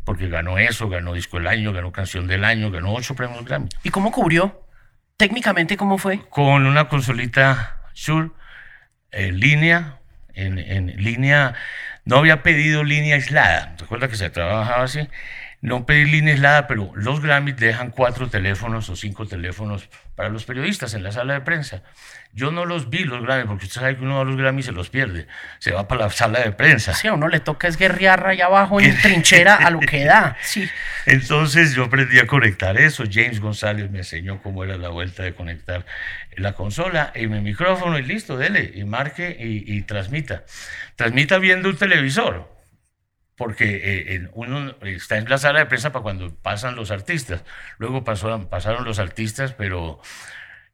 Porque 0.06 0.30
ganó 0.30 0.58
eso, 0.58 0.88
ganó 0.88 1.13
Disco 1.13 1.39
del 1.39 1.48
Año, 1.48 1.74
ganó 1.74 1.92
Canción 1.92 2.26
del 2.26 2.46
Año, 2.46 2.72
ganó 2.72 2.94
ocho 2.94 3.16
premios 3.16 3.44
Grammy. 3.44 3.68
¿Y 3.84 3.89
cómo 3.89 4.13
cubrió? 4.13 4.66
Técnicamente, 5.18 5.76
¿cómo 5.76 5.98
fue? 5.98 6.22
Con 6.30 6.66
una 6.66 6.88
consolita 6.88 7.82
Shure 7.94 8.32
en 9.12 9.42
línea, 9.42 10.00
en, 10.34 10.58
en 10.58 10.88
línea, 11.04 11.54
no 12.06 12.16
había 12.16 12.44
pedido 12.44 12.86
línea 12.86 13.16
aislada. 13.16 13.76
Recuerda 13.78 14.08
que 14.08 14.16
se 14.16 14.30
trabajaba 14.30 14.84
así. 14.84 15.10
No 15.63 15.86
pedir 15.86 16.10
línea 16.10 16.34
aislada, 16.34 16.67
pero 16.67 16.91
los 16.93 17.21
Grammys 17.21 17.56
dejan 17.56 17.89
cuatro 17.89 18.28
teléfonos 18.30 18.89
o 18.89 18.97
cinco 18.97 19.26
teléfonos 19.26 19.88
para 20.13 20.28
los 20.28 20.43
periodistas 20.43 20.93
en 20.93 21.04
la 21.04 21.13
sala 21.13 21.36
de 21.36 21.41
prensa. 21.41 21.84
Yo 22.34 22.52
no 22.52 22.65
los 22.65 22.89
vi 22.89 23.06
los 23.06 23.23
Grammys, 23.23 23.47
porque 23.47 23.65
usted 23.67 23.80
sabe 23.80 23.95
que 23.95 24.04
uno 24.04 24.19
de 24.19 24.26
los 24.26 24.36
Grammys 24.36 24.65
se 24.65 24.73
los 24.73 24.89
pierde, 24.89 25.26
se 25.60 25.71
va 25.71 25.88
para 25.88 26.02
la 26.02 26.10
sala 26.10 26.41
de 26.41 26.52
prensa. 26.52 26.93
Sí, 26.93 27.08
a 27.08 27.13
uno 27.13 27.30
le 27.30 27.39
toca 27.39 27.69
es 27.69 27.78
guerrear 27.78 28.28
allá 28.28 28.47
abajo 28.47 28.82
en 28.82 28.99
trinchera 29.02 29.56
a 29.56 29.69
lo 29.69 29.80
que 29.80 30.04
da. 30.04 30.38
Sí. 30.43 30.67
Entonces 31.06 31.73
yo 31.73 31.86
aprendí 31.86 32.19
a 32.19 32.28
conectar 32.28 32.78
eso. 32.78 33.06
James 33.10 33.39
González 33.39 33.89
me 33.89 33.99
enseñó 33.99 34.41
cómo 34.41 34.65
era 34.65 34.76
la 34.76 34.89
vuelta 34.89 35.23
de 35.23 35.34
conectar 35.34 35.86
la 36.36 36.54
consola 36.54 37.13
y 37.15 37.28
mi 37.28 37.39
micrófono 37.39 37.97
y 37.97 38.04
listo, 38.04 38.36
dele, 38.36 38.69
y 38.76 38.84
marque 38.84 39.38
y, 39.39 39.73
y 39.73 39.82
transmita. 39.84 40.43
Transmita 40.97 41.38
viendo 41.38 41.69
un 41.69 41.78
televisor 41.78 42.54
porque 43.36 43.82
eh, 44.15 44.30
uno 44.34 44.76
está 44.82 45.17
en 45.17 45.30
la 45.30 45.38
sala 45.38 45.60
de 45.60 45.65
prensa 45.65 45.91
para 45.91 46.04
cuando 46.04 46.36
pasan 46.36 46.76
los 46.76 46.91
artistas. 46.91 47.43
Luego 47.78 48.04
pasó, 48.04 48.50
pasaron 48.50 48.86
los 48.86 49.00
artistas, 49.00 49.54
pero 49.54 50.02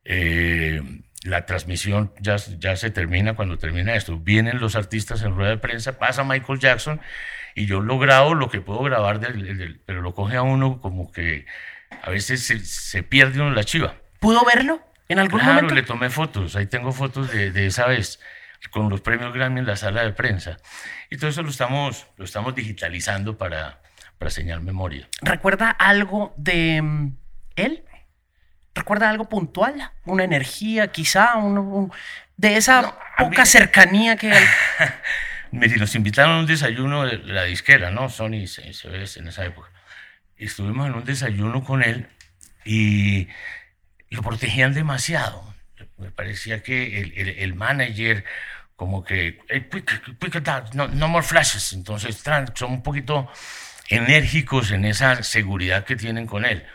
eh, 0.04 0.82
la 1.24 1.45
transmisión 1.45 2.13
ya, 2.19 2.36
ya 2.36 2.76
se 2.76 2.91
termina 2.91 3.36
cuando 3.36 3.58
termina 3.58 3.95
esto. 3.95 4.17
Vienen 4.17 4.60
los 4.60 4.76
artistas 4.76 5.22
en 5.24 5.36
rueda 5.36 5.52
de 5.52 5.58
prensa, 5.58 5.98
pasa 5.98 6.24
Michael 6.24 6.60
Jackson 6.60 7.02
y 7.56 7.65
yo 7.65 7.82
lo 7.82 7.98
grabo 8.00 8.36
lo 8.36 8.50
que 8.50 8.62
puedo 8.62 8.84
grabar, 8.84 9.19
pero 9.86 10.02
lo 10.02 10.13
coge 10.13 10.38
a 10.38 10.41
uno 10.41 10.80
como 10.82 11.12
que 11.12 11.45
a 12.04 12.10
veces 12.10 12.45
se, 12.45 13.04
pierde 13.04 13.41
uno 13.41 13.52
la 13.52 13.63
chiva. 13.63 13.95
¿Pudo 14.19 14.43
verlo 14.45 14.82
en 15.08 15.19
algún 15.19 15.39
claro, 15.39 15.56
momento? 15.56 15.76
le 15.76 15.84
tomé 15.84 16.10
fotos, 16.10 16.56
ahí 16.56 16.67
tengo 16.67 16.91
fotos 16.91 17.32
de, 17.32 17.52
de 17.52 17.67
esa 17.67 17.88
vez 17.88 18.19
con 18.72 18.89
los 18.89 19.02
premios 19.02 19.34
Grammy 19.34 19.60
en 19.60 19.65
la 19.65 19.76
sala 19.76 20.04
de 20.04 20.12
prensa. 20.12 20.58
Y 21.10 21.17
todo 21.17 21.30
eso 21.30 21.41
lo 21.41 21.50
estamos, 21.50 22.08
lo 22.17 22.26
estamos 22.26 22.54
digitalizando 22.56 23.38
para, 23.38 23.82
para 24.17 24.30
señal 24.30 24.62
memoria. 24.62 25.08
¿Recuerda 25.22 25.72
algo 25.72 26.34
de 26.38 26.82
mm, 26.82 27.17
él? 27.56 27.84
¿Recuerda 28.76 29.10
algo 29.10 29.28
puntual? 29.28 29.91
¿Una 30.06 30.24
energía 30.24 30.88
quizá? 30.89 31.34
de 32.38 32.56
esa 32.56 32.98
poca 33.17 33.45
cercanía 33.45 34.15
que 34.15 34.32
hay. 34.32 34.45
nos 35.52 35.95
invitaron 35.95 36.36
a 36.36 36.39
un 36.39 36.45
desayuno 36.45 37.06
de 37.06 37.17
la 37.17 37.43
disquera, 37.43 37.91
¿no? 37.91 38.10
Sony 38.10 38.48
se, 38.48 38.74
se 38.74 38.88
ve 38.88 39.06
en 39.15 39.28
esa 39.28 39.45
época. 39.45 39.69
Estuvimos 40.38 40.88
en 40.88 40.93
un 40.93 41.04
desayuno 41.04 41.63
con 41.63 41.84
él 41.84 42.08
y 42.63 43.28
lo 44.10 44.22
protegían 44.22 44.74
demasiado. 44.74 45.54
Me 45.98 46.12
parecía 46.12 46.63
que 46.63 47.02
el, 47.02 47.13
el, 47.17 47.30
el 47.30 47.56
manager 47.56 48.24
como 48.80 49.04
que, 49.04 49.38
no, 50.74 50.88
no 50.88 51.08
more 51.10 51.26
flashes, 51.26 51.74
entonces 51.74 52.24
son 52.56 52.72
un 52.72 52.82
poquito 52.82 53.30
enérgicos 53.89 54.72
en 54.72 54.86
esa 54.86 55.22
seguridad 55.22 55.84
que 55.84 55.98
tienen 55.98 56.26
con 56.26 56.46
él. 56.46 56.65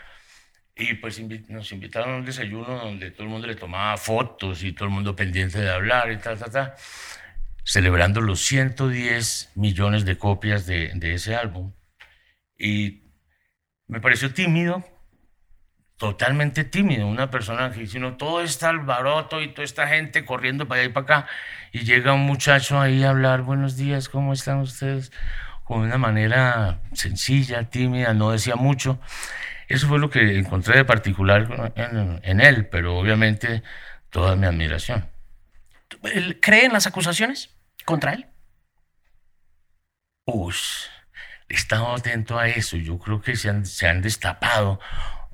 Y 0.75 0.93
pues 0.93 1.19
nos 1.49 1.71
invitaron 1.71 2.13
a 2.13 2.17
un 2.17 2.25
desayuno 2.25 2.77
donde 2.77 3.09
todo 3.09 3.23
el 3.23 3.29
mundo 3.29 3.47
le 3.47 3.55
tomaba 3.55 3.97
fotos 3.97 4.63
y 4.63 4.73
todo 4.73 4.87
el 4.87 4.93
mundo 4.93 5.15
pendiente 5.15 5.59
de 5.59 5.71
hablar 5.71 6.11
y 6.11 6.17
tal, 6.17 6.37
tal, 6.37 6.51
tal, 6.51 6.73
celebrando 7.63 8.21
los 8.21 8.39
110 8.41 9.53
millones 9.55 10.05
de 10.05 10.19
copias 10.19 10.67
de, 10.67 10.91
de 10.93 11.15
ese 11.15 11.35
álbum. 11.35 11.73
Y 12.55 13.01
me 13.87 13.99
pareció 13.99 14.31
tímido, 14.31 14.85
totalmente 15.97 16.63
tímido, 16.63 17.07
una 17.07 17.31
persona 17.31 17.71
que 17.71 17.81
dice, 17.81 17.99
no, 17.99 18.17
todo 18.17 18.41
está 18.41 18.69
albaroto 18.69 19.41
y 19.41 19.49
toda 19.49 19.63
esta 19.63 19.87
gente 19.87 20.25
corriendo 20.25 20.67
para 20.67 20.81
allá 20.81 20.89
y 20.89 20.93
para 20.93 21.03
acá, 21.03 21.27
y 21.71 21.79
llega 21.79 22.13
un 22.13 22.21
muchacho 22.25 22.79
ahí 22.79 23.03
a 23.03 23.11
hablar, 23.11 23.43
buenos 23.43 23.77
días, 23.77 24.09
¿cómo 24.09 24.33
están 24.33 24.59
ustedes? 24.59 25.11
Con 25.63 25.79
una 25.79 25.97
manera 25.97 26.81
sencilla, 26.93 27.69
tímida, 27.69 28.13
no 28.13 28.31
decía 28.31 28.55
mucho. 28.55 28.99
Eso 29.67 29.87
fue 29.87 29.97
lo 29.97 30.11
que 30.11 30.37
encontré 30.37 30.77
de 30.77 30.85
particular 30.85 31.73
en, 31.75 32.19
en 32.21 32.41
él, 32.41 32.67
pero 32.67 32.97
obviamente 32.97 33.63
toda 34.11 34.35
mi 34.35 34.45
admiración. 34.45 35.09
¿Cree 36.39 36.65
en 36.65 36.73
las 36.73 36.85
acusaciones 36.85 37.49
contra 37.83 38.13
él? 38.13 38.27
Pues, 40.23 40.89
he 41.49 41.55
estado 41.55 41.93
atento 41.95 42.37
a 42.37 42.47
eso. 42.47 42.77
Yo 42.77 42.99
creo 42.99 43.21
que 43.21 43.35
se 43.35 43.49
han, 43.49 43.65
se 43.65 43.87
han 43.87 44.01
destapado 44.01 44.79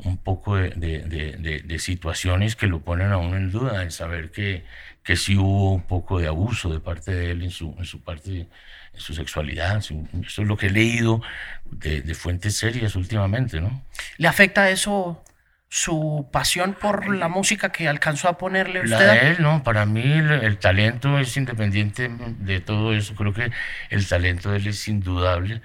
un 0.03 0.17
poco 0.17 0.55
de, 0.55 0.69
de, 0.71 1.61
de, 1.63 1.79
situaciones 1.79 2.55
que 2.55 2.67
lo 2.67 2.81
ponen 2.81 3.11
a 3.11 3.17
uno 3.17 3.37
en 3.37 3.51
duda, 3.51 3.83
en 3.83 3.91
saber 3.91 4.31
que, 4.31 4.63
que 5.03 5.15
sí 5.15 5.37
hubo 5.37 5.73
un 5.73 5.83
poco 5.83 6.19
de 6.19 6.27
abuso 6.27 6.71
de 6.71 6.79
parte 6.79 7.13
de 7.13 7.31
él 7.31 7.43
en 7.43 7.51
su, 7.51 7.75
en 7.77 7.85
su 7.85 8.01
parte, 8.03 8.47
en 8.93 8.99
su 8.99 9.13
sexualidad. 9.13 9.77
eso 9.77 9.95
es 10.13 10.37
lo 10.47 10.57
que 10.57 10.67
he 10.67 10.71
leído 10.71 11.21
de, 11.65 12.13
fuentes 12.13 12.57
serias 12.57 12.95
últimamente, 12.95 13.61
¿no? 13.61 13.83
¿Le 14.17 14.27
afecta 14.27 14.69
eso 14.69 15.23
su 15.69 16.27
pasión 16.31 16.75
por 16.79 17.15
la 17.15 17.29
música 17.29 17.71
que 17.71 17.87
alcanzó 17.87 18.27
a 18.27 18.37
ponerle 18.37 18.81
usted? 18.81 18.91
La 18.91 19.13
de 19.13 19.27
él, 19.31 19.37
no, 19.39 19.63
para 19.63 19.85
mí 19.85 20.03
el, 20.03 20.57
talento 20.57 21.17
es 21.17 21.35
independiente 21.37 22.09
de 22.39 22.59
todo 22.59 22.93
eso. 22.93 23.15
Creo 23.15 23.33
que 23.33 23.51
el 23.89 24.07
talento 24.07 24.51
de 24.51 24.57
él 24.57 24.67
es 24.67 24.87
indudable 24.87 25.61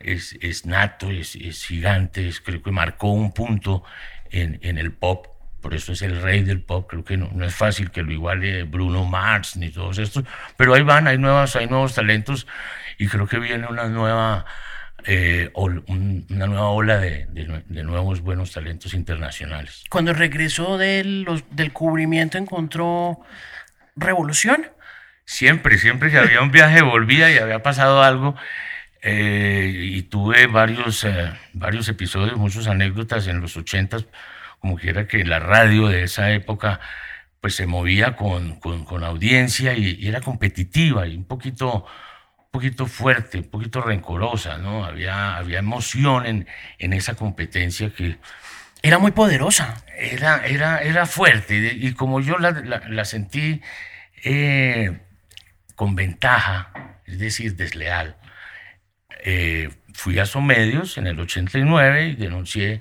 es, 0.00 0.36
es 0.40 0.66
nato, 0.66 1.10
es, 1.10 1.36
es 1.36 1.64
gigante, 1.64 2.26
es, 2.26 2.40
creo 2.40 2.62
que 2.62 2.70
marcó 2.70 3.12
un 3.12 3.32
punto 3.32 3.84
en, 4.30 4.58
en, 4.62 4.78
el 4.78 4.92
pop, 4.92 5.26
por 5.60 5.74
eso 5.74 5.92
es 5.92 6.02
el 6.02 6.20
rey 6.22 6.42
del 6.42 6.62
pop, 6.62 6.88
creo 6.88 7.04
que 7.04 7.16
no, 7.16 7.30
no, 7.32 7.44
es 7.44 7.54
fácil 7.54 7.90
que 7.90 8.02
lo 8.02 8.10
iguale 8.10 8.62
Bruno 8.64 9.04
Mars 9.04 9.56
ni 9.56 9.70
todos 9.70 9.98
estos, 9.98 10.24
pero 10.56 10.74
ahí 10.74 10.82
van, 10.82 11.06
hay, 11.06 11.18
nuevas, 11.18 11.54
hay 11.54 11.66
nuevos 11.66 11.94
talentos 11.94 12.46
y 12.98 13.06
creo 13.08 13.26
que 13.26 13.38
viene 13.38 13.66
una 13.66 13.88
nueva, 13.88 14.46
eh, 15.04 15.50
una 15.54 16.46
nueva 16.46 16.68
ola 16.70 16.98
de, 16.98 17.26
de, 17.26 17.82
nuevos 17.82 18.20
buenos 18.20 18.52
talentos 18.52 18.94
internacionales. 18.94 19.84
Cuando 19.90 20.14
regresó 20.14 20.78
del, 20.78 21.26
del 21.50 21.72
cubrimiento 21.72 22.38
encontró 22.38 23.20
revolución. 23.96 24.66
Siempre, 25.24 25.78
siempre 25.78 26.10
que 26.10 26.18
había 26.18 26.42
un 26.42 26.50
viaje 26.50 26.82
volvía 26.82 27.30
y 27.30 27.38
había 27.38 27.62
pasado 27.62 28.02
algo 28.02 28.34
eh, 29.02 29.72
y 29.74 30.02
tuve 30.02 30.46
varios, 30.46 31.04
eh, 31.04 31.32
varios 31.52 31.88
episodios, 31.88 32.36
muchas 32.36 32.66
anécdotas 32.66 33.26
en 33.26 33.40
los 33.40 33.56
ochentas, 33.56 34.06
como 34.58 34.76
quiera 34.76 35.06
que 35.06 35.24
la 35.24 35.38
radio 35.38 35.88
de 35.88 36.04
esa 36.04 36.30
época 36.32 36.80
pues 37.40 37.54
se 37.54 37.66
movía 37.66 38.16
con, 38.16 38.60
con, 38.60 38.84
con 38.84 39.02
audiencia 39.04 39.74
y, 39.74 40.06
era 40.06 40.20
competitiva 40.20 41.06
y 41.06 41.16
un 41.16 41.24
poquito, 41.24 41.86
un 42.38 42.50
poquito 42.50 42.86
fuerte, 42.86 43.38
un 43.38 43.50
poquito 43.50 43.80
rencorosa, 43.80 44.58
¿no? 44.58 44.84
Había, 44.84 45.36
había 45.36 45.60
emoción 45.60 46.26
en, 46.26 46.46
en 46.78 46.92
esa 46.92 47.14
competencia 47.14 47.90
que... 47.94 48.18
Era 48.82 48.98
muy 48.98 49.12
poderosa. 49.12 49.82
Era, 49.96 50.46
era, 50.46 50.82
era 50.82 51.06
fuerte 51.06 51.74
y, 51.74 51.92
como 51.94 52.20
yo 52.20 52.38
la, 52.38 52.52
la, 52.52 53.04
sentí 53.04 53.60
eh, 54.24 55.00
con 55.74 55.94
ventaja, 55.94 57.00
es 57.06 57.18
decir, 57.18 57.56
desleal, 57.56 58.16
eh, 59.24 59.70
fui 59.92 60.18
a 60.18 60.26
Somedios 60.26 60.98
en 60.98 61.06
el 61.06 61.18
89 61.18 62.08
y 62.08 62.14
denuncié, 62.16 62.80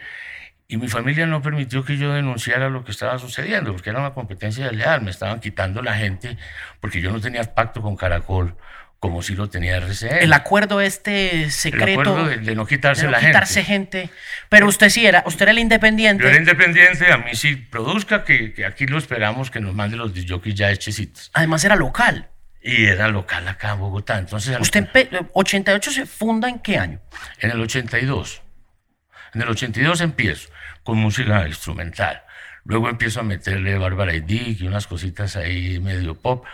y 0.67 0.77
mi 0.77 0.87
familia 0.87 1.25
no 1.25 1.41
permitió 1.41 1.83
que 1.83 1.97
yo 1.97 2.13
denunciara 2.13 2.69
lo 2.69 2.83
que 2.83 2.91
estaba 2.91 3.17
sucediendo, 3.17 3.71
porque 3.71 3.89
era 3.89 3.99
una 3.99 4.13
competencia 4.13 4.65
de 4.65 4.73
leal, 4.73 5.01
me 5.01 5.09
estaban 5.09 5.39
quitando 5.39 5.81
la 5.81 5.95
gente, 5.95 6.37
porque 6.79 7.01
yo 7.01 7.11
no 7.11 7.19
tenía 7.19 7.43
pacto 7.43 7.81
con 7.81 7.95
Caracol, 7.95 8.55
como 8.99 9.21
si 9.21 9.33
lo 9.33 9.49
tenía 9.49 9.77
RCN. 9.77 10.17
El 10.21 10.33
acuerdo 10.33 10.81
este 10.81 11.49
secreto. 11.49 12.01
El 12.01 12.09
acuerdo 12.09 12.25
de, 12.25 12.55
no 12.55 12.67
quitarse 12.67 13.03
de 13.03 13.07
no 13.07 13.11
la 13.13 13.19
quitarse 13.19 13.63
gente. 13.63 14.09
Pero 14.49 14.67
usted 14.67 14.89
sí 14.89 15.05
era, 15.05 15.23
usted 15.25 15.43
era 15.43 15.51
el 15.51 15.59
independiente. 15.59 16.23
Yo 16.23 16.29
era 16.29 16.37
independiente, 16.37 17.11
a 17.11 17.17
mí 17.17 17.33
sí 17.33 17.55
produzca, 17.55 18.23
que, 18.23 18.53
que 18.53 18.65
aquí 18.65 18.85
lo 18.85 18.97
esperamos, 18.97 19.49
que 19.49 19.61
nos 19.61 19.73
mande 19.73 19.95
los 19.95 20.11
jockeys 20.27 20.55
ya 20.55 20.69
hechecitos. 20.69 21.31
Además 21.33 21.63
era 21.63 21.75
local. 21.75 22.29
Y 22.61 22.85
era 22.85 23.07
local 23.07 23.47
acá 23.47 23.73
en 23.73 23.79
Bogotá. 23.79 24.17
Entonces, 24.17 24.59
¿Usted 24.59 24.87
en 24.93 25.29
88 25.33 25.91
se 25.91 26.05
funda 26.05 26.49
en 26.49 26.59
qué 26.59 26.77
año? 26.77 26.99
En 27.39 27.51
el 27.51 27.61
82. 27.61 28.41
En 29.33 29.41
el 29.41 29.49
82 29.49 30.01
empiezo 30.01 30.49
con 30.83 30.97
música 30.97 31.47
instrumental. 31.47 32.23
Luego 32.65 32.89
empiezo 32.89 33.21
a 33.21 33.23
meterle 33.23 33.77
Bárbara 33.77 34.13
y 34.13 34.19
Dick 34.19 34.61
y 34.61 34.67
unas 34.67 34.87
cositas 34.87 35.35
ahí 35.35 35.79
medio 35.79 36.15
pop. 36.15 36.45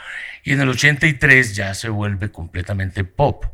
Y 0.44 0.54
en 0.54 0.62
el 0.62 0.70
83 0.70 1.56
ya 1.56 1.74
se 1.74 1.90
vuelve 1.90 2.32
completamente 2.32 3.04
pop. 3.04 3.46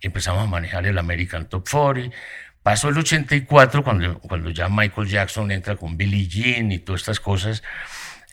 Empezamos 0.00 0.44
a 0.44 0.46
manejar 0.46 0.86
el 0.86 0.96
American 0.96 1.48
Top 1.48 1.68
40. 1.68 2.16
Pasó 2.62 2.88
el 2.90 2.98
84 2.98 3.82
cuando, 3.82 4.18
cuando 4.20 4.50
ya 4.50 4.68
Michael 4.68 5.08
Jackson 5.08 5.50
entra 5.50 5.76
con 5.76 5.96
Billie 5.96 6.28
Jean 6.28 6.70
y 6.72 6.78
todas 6.78 7.00
estas 7.00 7.18
cosas 7.18 7.62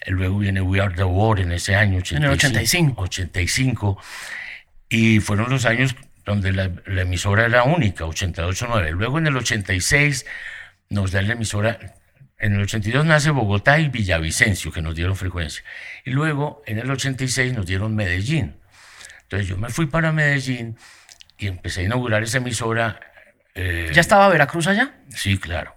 Luego 0.05 0.39
viene 0.39 0.61
We 0.61 0.79
Are 0.79 0.93
the 0.93 1.03
World 1.03 1.43
en 1.43 1.51
ese 1.51 1.75
año, 1.75 1.97
85, 1.97 2.17
en 2.17 2.23
el 2.23 2.37
85. 2.37 3.01
85. 3.01 4.01
Y 4.89 5.19
fueron 5.19 5.49
los 5.49 5.65
años 5.65 5.95
donde 6.25 6.51
la, 6.51 6.69
emisora 7.01 7.45
era 7.45 7.63
única, 7.63 8.05
88-9. 8.05 8.91
Luego 8.91 9.17
en 9.17 9.27
el 9.27 9.37
86 9.37 10.25
nos 10.89 11.11
da 11.11 11.21
la 11.21 11.33
emisora, 11.33 11.95
en 12.37 12.53
el 12.53 12.61
82 12.63 13.05
nace 13.05 13.31
Bogotá 13.31 13.79
y 13.79 13.87
Villavicencio, 13.87 14.71
que 14.71 14.81
nos 14.81 14.95
dieron 14.95 15.15
frecuencia. 15.15 15.63
Y 16.05 16.11
luego 16.11 16.61
en 16.65 16.79
el 16.79 16.91
86 16.91 17.53
nos 17.53 17.65
dieron 17.65 17.95
Medellín. 17.95 18.55
Entonces 19.23 19.47
yo 19.47 19.57
me 19.57 19.69
fui 19.69 19.87
para 19.87 20.11
Medellín 20.11 20.77
y 21.37 21.47
empecé 21.47 21.81
a 21.81 21.83
inaugurar 21.83 22.23
esa 22.23 22.37
emisora 22.37 22.99
Eh, 23.55 23.89
¿Ya 23.91 24.01
estaba 24.01 24.29
Veracruz 24.29 24.67
allá? 24.67 24.91
Sí, 25.09 25.37
claro. 25.39 25.76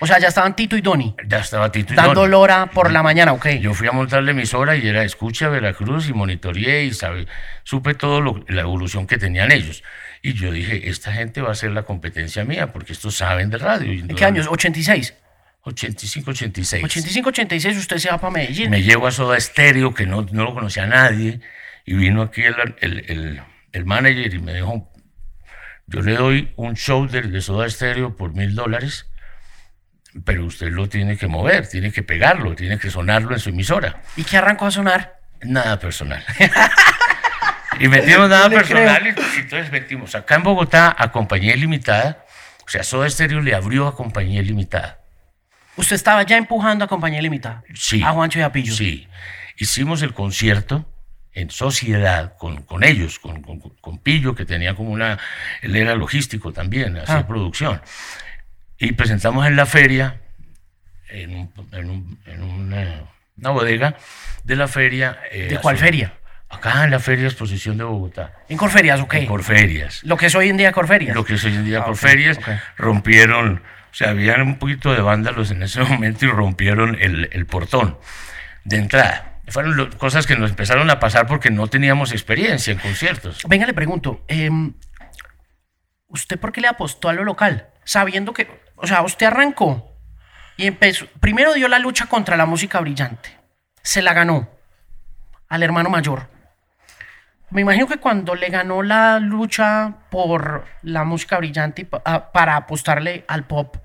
O 0.00 0.06
sea, 0.06 0.18
ya 0.18 0.28
estaban 0.28 0.54
Tito 0.56 0.76
y 0.76 0.80
Doni. 0.80 1.14
Ya 1.26 1.38
estaba 1.38 1.70
Tito 1.72 1.92
y 1.92 1.96
Dando 1.96 2.14
Doni. 2.20 2.30
lora 2.30 2.66
por 2.66 2.90
la 2.92 3.02
mañana, 3.02 3.32
ok. 3.32 3.46
Yo 3.60 3.74
fui 3.74 3.86
a 3.88 3.92
montar 3.92 4.22
la 4.22 4.30
emisora 4.32 4.76
y 4.76 4.86
era 4.86 5.04
escucha 5.04 5.48
Veracruz 5.48 6.08
y 6.08 6.12
monitoreé 6.12 6.84
y 6.84 6.92
sabe, 6.94 7.26
supe 7.64 7.94
todo 7.94 8.20
lo- 8.20 8.44
la 8.48 8.62
evolución 8.62 9.06
que 9.06 9.18
tenían 9.18 9.52
ellos. 9.52 9.82
Y 10.22 10.34
yo 10.34 10.50
dije, 10.52 10.88
esta 10.88 11.12
gente 11.12 11.40
va 11.42 11.52
a 11.52 11.54
ser 11.54 11.70
la 11.72 11.82
competencia 11.84 12.44
mía 12.44 12.72
porque 12.72 12.92
estos 12.92 13.16
saben 13.16 13.50
de 13.50 13.58
radio. 13.58 13.90
¿En 13.92 14.08
qué 14.08 14.24
años? 14.24 14.46
86. 14.50 15.14
85, 15.62 16.30
86. 16.30 16.82
85, 16.84 17.28
86, 17.28 17.76
usted 17.76 17.98
se 17.98 18.08
va 18.10 18.18
para 18.18 18.30
Medellín. 18.32 18.70
Me 18.70 18.82
llevo 18.82 19.06
a 19.06 19.10
Soda 19.10 19.38
Stereo, 19.38 19.92
que 19.92 20.06
no, 20.06 20.26
no 20.32 20.44
lo 20.44 20.54
conocía 20.54 20.86
nadie, 20.86 21.40
y 21.84 21.94
vino 21.94 22.22
aquí 22.22 22.42
el, 22.42 22.54
el, 22.80 23.04
el- 23.10 23.42
el 23.72 23.84
manager 23.84 24.32
y 24.34 24.38
me 24.38 24.54
dijo, 24.54 24.90
yo 25.86 26.00
le 26.00 26.14
doy 26.14 26.52
un 26.56 26.76
show 26.76 27.06
de, 27.06 27.22
de 27.22 27.40
Soda 27.42 27.68
Stereo 27.68 28.16
por 28.16 28.32
mil 28.34 28.54
dólares, 28.54 29.09
pero 30.24 30.44
usted 30.44 30.68
lo 30.70 30.88
tiene 30.88 31.16
que 31.16 31.26
mover, 31.26 31.68
tiene 31.68 31.92
que 31.92 32.02
pegarlo, 32.02 32.54
tiene 32.54 32.78
que 32.78 32.90
sonarlo 32.90 33.32
en 33.32 33.38
su 33.40 33.50
emisora. 33.50 34.02
¿Y 34.16 34.24
qué 34.24 34.36
arrancó 34.38 34.66
a 34.66 34.70
sonar? 34.70 35.18
Nada 35.42 35.78
personal. 35.78 36.22
y 37.80 37.88
metimos 37.88 38.28
nada 38.28 38.50
personal 38.50 39.06
y 39.06 39.08
entonces 39.40 39.70
metimos 39.72 40.14
acá 40.14 40.34
en 40.36 40.42
Bogotá 40.42 40.94
a 40.98 41.12
Compañía 41.12 41.54
Ilimitada, 41.54 42.24
o 42.66 42.68
sea, 42.68 42.82
Soda 42.82 43.08
Stereo 43.08 43.40
le 43.40 43.54
abrió 43.54 43.86
a 43.88 43.96
Compañía 43.96 44.40
Ilimitada. 44.40 44.98
Usted 45.76 45.96
estaba 45.96 46.22
ya 46.24 46.36
empujando 46.36 46.84
a 46.84 46.88
Compañía 46.88 47.22
Limitada. 47.22 47.62
Sí. 47.74 48.02
A 48.02 48.10
Juancho 48.10 48.38
y 48.38 48.42
a 48.42 48.52
Pillo. 48.52 48.74
Sí. 48.74 49.08
Hicimos 49.56 50.02
el 50.02 50.12
concierto 50.12 50.86
en 51.32 51.50
sociedad 51.50 52.36
con, 52.36 52.62
con 52.62 52.82
ellos, 52.84 53.18
con, 53.18 53.40
con- 53.42 53.60
con 53.60 53.98
Pillo, 53.98 54.34
que 54.34 54.44
tenía 54.44 54.74
como 54.74 54.90
una. 54.90 55.18
Él 55.62 55.76
era 55.76 55.94
logístico 55.94 56.52
también, 56.52 56.98
hacía 56.98 57.18
Ah. 57.18 57.26
producción. 57.26 57.80
Y 58.80 58.92
presentamos 58.92 59.46
en 59.46 59.54
la 59.56 59.66
feria, 59.66 60.20
en, 61.08 61.34
un- 61.36 61.68
en 61.72 61.90
un- 61.90 62.18
en 62.26 62.42
una, 62.42 63.04
una 63.36 63.50
bodega 63.50 63.96
de 64.42 64.56
la 64.56 64.66
feria. 64.68 65.18
eh, 65.30 65.48
¿De 65.50 65.58
cuál 65.58 65.76
hace- 65.76 65.84
feria? 65.84 66.14
Acá 66.48 66.82
en 66.82 66.90
la 66.90 66.98
Feria 66.98 67.26
Exposición 67.26 67.78
de 67.78 67.84
Bogotá. 67.84 68.32
En 68.48 68.56
Corferias, 68.56 69.00
ok. 69.00 69.14
En 69.14 69.26
Corferias. 69.26 70.02
Lo 70.02 70.16
que 70.16 70.26
es 70.26 70.34
hoy 70.34 70.48
en 70.48 70.56
día 70.56 70.72
Corferias. 70.72 71.14
Lo 71.14 71.24
que 71.24 71.34
es 71.34 71.44
hoy 71.44 71.54
en 71.54 71.64
día 71.64 71.78
Ah, 71.82 71.84
Corferias. 71.84 72.40
Rompieron, 72.76 73.62
o 73.92 73.94
sea, 73.94 74.10
habían 74.10 74.42
un 74.42 74.58
poquito 74.58 74.92
de 74.92 75.00
vándalos 75.00 75.52
en 75.52 75.62
ese 75.62 75.80
momento 75.84 76.24
y 76.24 76.28
rompieron 76.28 76.96
el, 77.00 77.28
el 77.30 77.46
portón 77.46 77.98
de 78.64 78.78
entrada. 78.78 79.38
Fueron 79.46 79.76
lo- 79.76 79.90
cosas 79.96 80.26
que 80.26 80.34
nos 80.34 80.50
empezaron 80.50 80.90
a 80.90 80.98
pasar 80.98 81.28
porque 81.28 81.50
no 81.52 81.68
teníamos 81.68 82.10
experiencia 82.10 82.72
en 82.72 82.80
conciertos. 82.80 83.42
Venga, 83.48 83.64
le 83.66 83.74
pregunto, 83.74 84.24
em, 84.26 84.72
¿usted 86.08 86.38
por 86.40 86.50
qué 86.50 86.60
le 86.60 86.66
apostó 86.68 87.08
a 87.08 87.12
lo 87.12 87.22
local? 87.22 87.68
Sabiendo 87.94 88.32
que, 88.32 88.46
o 88.76 88.86
sea, 88.86 89.02
usted 89.02 89.26
arrancó 89.26 89.96
y 90.56 90.68
empezó, 90.68 91.06
primero 91.18 91.54
dio 91.54 91.66
la 91.66 91.80
lucha 91.80 92.06
contra 92.06 92.36
la 92.36 92.46
música 92.46 92.78
brillante, 92.78 93.36
se 93.82 94.00
la 94.00 94.12
ganó 94.12 94.48
al 95.48 95.64
hermano 95.64 95.90
mayor. 95.90 96.28
Me 97.50 97.62
imagino 97.62 97.88
que 97.88 97.96
cuando 97.96 98.36
le 98.36 98.48
ganó 98.48 98.82
la 98.84 99.18
lucha 99.18 99.94
por 100.08 100.66
la 100.82 101.02
música 101.02 101.36
brillante 101.38 101.82
y 101.82 101.84
pa- 101.86 102.00
a- 102.04 102.30
para 102.30 102.54
apostarle 102.54 103.24
al 103.26 103.42
pop, 103.42 103.76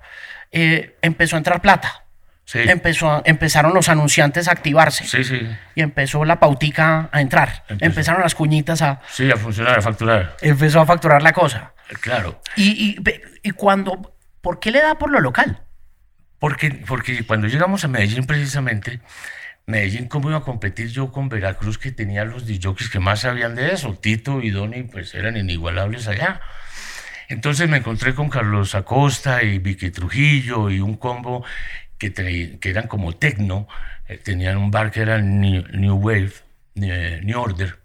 eh, 0.52 0.96
empezó 1.02 1.34
a 1.34 1.38
entrar 1.38 1.60
plata. 1.60 2.04
Sí, 2.44 2.60
Empezó 2.64 3.10
a- 3.10 3.22
empezaron 3.24 3.74
los 3.74 3.88
anunciantes 3.88 4.46
a 4.46 4.52
activarse 4.52 5.02
sí, 5.04 5.24
sí. 5.24 5.40
y 5.74 5.82
empezó 5.82 6.24
la 6.24 6.38
pautica 6.38 7.08
a 7.10 7.20
entrar. 7.20 7.64
Empezó. 7.68 7.84
Empezaron 7.86 8.22
las 8.22 8.36
cuñitas 8.36 8.82
a... 8.82 9.00
Sí, 9.08 9.28
a 9.32 9.36
funcionar, 9.36 9.80
a 9.80 9.82
facturar. 9.82 10.36
Empezó 10.42 10.80
a 10.80 10.86
facturar 10.86 11.22
la 11.24 11.32
cosa. 11.32 11.72
Claro. 12.00 12.40
Y, 12.56 12.70
y, 12.90 12.96
ve- 13.00 13.22
y 13.42 13.50
cuando... 13.52 14.12
¿Por 14.40 14.60
qué 14.60 14.70
le 14.70 14.80
da 14.80 14.96
por 14.96 15.10
lo 15.10 15.20
local? 15.20 15.62
Porque, 16.38 16.70
porque 16.70 17.24
cuando 17.26 17.48
llegamos 17.48 17.82
a 17.84 17.88
Medellín 17.88 18.26
precisamente, 18.26 19.00
Medellín, 19.66 20.06
¿cómo 20.06 20.28
iba 20.28 20.38
a 20.38 20.42
competir 20.42 20.88
yo 20.90 21.10
con 21.10 21.28
Veracruz 21.28 21.78
que 21.78 21.90
tenía 21.90 22.24
los 22.24 22.46
DJs 22.46 22.88
que 22.90 23.00
más 23.00 23.20
sabían 23.20 23.56
de 23.56 23.72
eso? 23.72 23.94
Tito 23.94 24.40
y 24.42 24.50
Doni 24.50 24.84
pues 24.84 25.14
eran 25.16 25.36
inigualables 25.36 26.06
allá. 26.06 26.40
Entonces 27.28 27.68
me 27.68 27.78
encontré 27.78 28.14
con 28.14 28.28
Carlos 28.30 28.76
Acosta 28.76 29.42
y 29.42 29.58
Vicky 29.58 29.90
Trujillo 29.90 30.70
y 30.70 30.78
un 30.78 30.96
combo 30.96 31.44
que, 31.98 32.12
que 32.12 32.70
eran 32.70 32.86
como 32.86 33.16
tecno, 33.16 33.66
eh, 34.06 34.18
tenían 34.18 34.58
un 34.58 34.70
bar 34.70 34.92
que 34.92 35.00
era 35.00 35.20
New, 35.20 35.64
New 35.72 35.96
Wave, 35.96 36.32
eh, 36.76 37.20
New 37.24 37.40
Order, 37.40 37.80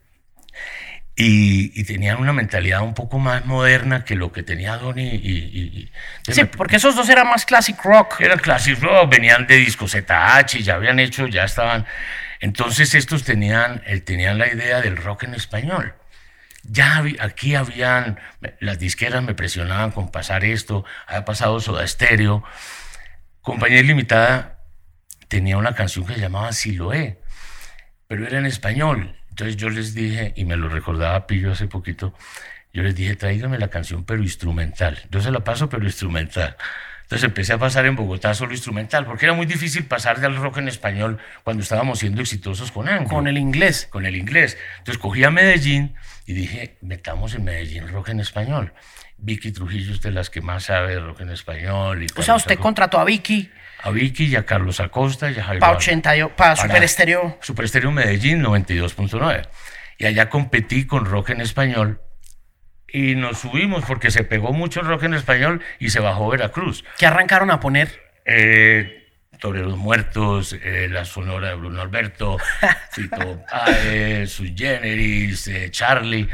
y, 1.15 1.79
y 1.79 1.83
tenían 1.83 2.17
una 2.19 2.33
mentalidad 2.33 2.81
un 2.81 2.93
poco 2.93 3.19
más 3.19 3.45
moderna 3.45 4.03
que 4.05 4.15
lo 4.15 4.31
que 4.31 4.43
tenía 4.43 4.77
Doni 4.77 5.07
y... 5.09 5.15
y- 5.15 5.91
y- 6.27 6.33
Sí, 6.33 6.43
porque 6.45 6.77
esos 6.77 6.95
dos 6.95 7.09
eran 7.09 7.27
más 7.27 7.45
classic 7.45 7.77
rock. 7.83 8.21
eran 8.21 8.39
classic 8.39 8.79
rock, 8.81 9.09
venían 9.11 9.45
de 9.47 9.57
disco 9.57 9.87
ZH, 9.87 10.61
ya 10.63 10.75
habían 10.75 10.99
hecho, 10.99 11.27
ya 11.27 11.43
estaban. 11.43 11.85
Entonces 12.39 12.95
estos 12.95 13.23
tenían, 13.23 13.81
eh, 13.85 13.99
tenían 13.99 14.37
la 14.37 14.47
idea 14.51 14.81
del 14.81 14.97
rock 14.97 15.23
en 15.23 15.33
español. 15.35 15.93
Ya 16.63 17.03
aquí 17.19 17.55
habían, 17.55 18.19
las 18.59 18.77
disqueras 18.79 19.23
me 19.23 19.33
presionaban 19.33 19.91
con 19.91 20.11
pasar 20.11 20.45
esto, 20.45 20.85
había 21.07 21.25
pasado 21.25 21.59
Soda 21.59 21.85
Stereo. 21.87 22.43
Compañía 23.41 23.79
Ilimitada 23.79 24.59
tenía 25.27 25.57
una 25.57 25.73
canción 25.73 26.05
que 26.05 26.13
se 26.13 26.19
llamaba 26.19 26.53
Siloé, 26.53 27.19
pero 28.07 28.27
era 28.27 28.37
en 28.37 28.45
español. 28.45 29.17
Entonces 29.31 29.55
yo 29.57 29.69
les 29.69 29.95
dije, 29.95 30.33
y 30.35 30.45
me 30.45 30.57
lo 30.57 30.69
recordaba 30.69 31.25
Pillo 31.25 31.53
hace 31.53 31.67
poquito, 31.67 32.13
yo 32.73 32.83
les 32.83 32.95
dije, 32.95 33.15
tráigame 33.15 33.57
la 33.57 33.69
canción, 33.69 34.05
pero 34.05 34.21
instrumental. 34.21 34.99
Yo 35.09 35.21
se 35.21 35.31
la 35.31 35.39
paso, 35.41 35.67
pero 35.69 35.83
instrumental. 35.83 36.55
Entonces 37.11 37.27
empecé 37.27 37.51
a 37.51 37.57
pasar 37.57 37.85
en 37.87 37.97
Bogotá 37.97 38.33
solo 38.33 38.53
instrumental, 38.53 39.05
porque 39.05 39.25
era 39.25 39.33
muy 39.33 39.45
difícil 39.45 39.83
pasar 39.83 40.21
del 40.21 40.33
rock 40.37 40.59
en 40.59 40.69
español 40.69 41.17
cuando 41.43 41.61
estábamos 41.61 41.99
siendo 41.99 42.21
exitosos 42.21 42.71
con 42.71 42.87
Anglo. 42.87 43.09
Con 43.09 43.27
el 43.27 43.37
inglés. 43.37 43.85
Con 43.91 44.05
el 44.05 44.15
inglés. 44.15 44.57
Entonces 44.77 44.97
cogí 44.97 45.25
a 45.25 45.29
Medellín 45.29 45.93
y 46.25 46.31
dije, 46.31 46.77
metamos 46.79 47.35
en 47.35 47.43
Medellín 47.43 47.89
rock 47.89 48.07
en 48.09 48.21
español. 48.21 48.71
Vicky 49.17 49.51
Trujillo 49.51 49.91
es 49.93 50.01
de 50.01 50.11
las 50.11 50.29
que 50.29 50.39
más 50.39 50.63
sabe 50.63 50.93
de 50.95 50.99
rock 51.01 51.19
en 51.19 51.31
español. 51.31 52.01
Y 52.01 52.05
O 52.15 52.21
sea, 52.23 52.35
usted 52.35 52.51
Acosta- 52.53 52.63
contrató 52.63 52.99
a 52.99 53.03
Vicky 53.03 53.51
A 53.83 53.89
Vicky 53.89 54.27
y 54.27 54.35
a 54.37 54.45
Carlos 54.45 54.79
Acosta 54.79 55.29
y 55.29 55.33
a 55.33 55.39
para 55.43 55.51
Alba. 55.51 55.71
80, 55.71 56.15
y- 56.15 56.23
para 56.37 56.55
Super 56.55 56.81
Estéreo. 56.81 57.37
Super 57.41 57.65
Estéreo 57.65 57.91
Medellín 57.91 58.41
92.9. 58.41 59.49
Y 59.97 60.05
allá 60.05 60.29
competí 60.29 60.85
con 60.87 61.03
rock 61.03 61.31
en 61.31 61.41
español 61.41 61.99
y 62.93 63.15
nos 63.15 63.39
subimos 63.39 63.83
porque 63.85 64.11
se 64.11 64.23
pegó 64.23 64.53
mucho 64.53 64.81
el 64.81 64.87
rock 64.87 65.03
en 65.03 65.13
español 65.13 65.61
y 65.79 65.89
se 65.89 65.99
bajó 65.99 66.29
Veracruz. 66.29 66.83
que 66.97 67.05
arrancaron 67.05 67.51
a 67.51 67.59
poner? 67.59 68.01
Eh, 68.25 68.97
Toreros 69.39 69.77
Muertos, 69.77 70.53
eh, 70.61 70.87
La 70.91 71.03
Sonora 71.05 71.49
de 71.49 71.55
Bruno 71.55 71.81
Alberto, 71.81 72.37
Fito 72.91 73.41
Páez, 73.49 74.29
Sui 74.31 74.53
Generis, 74.57 75.47
eh, 75.47 75.69
Charlie. 75.71 76.27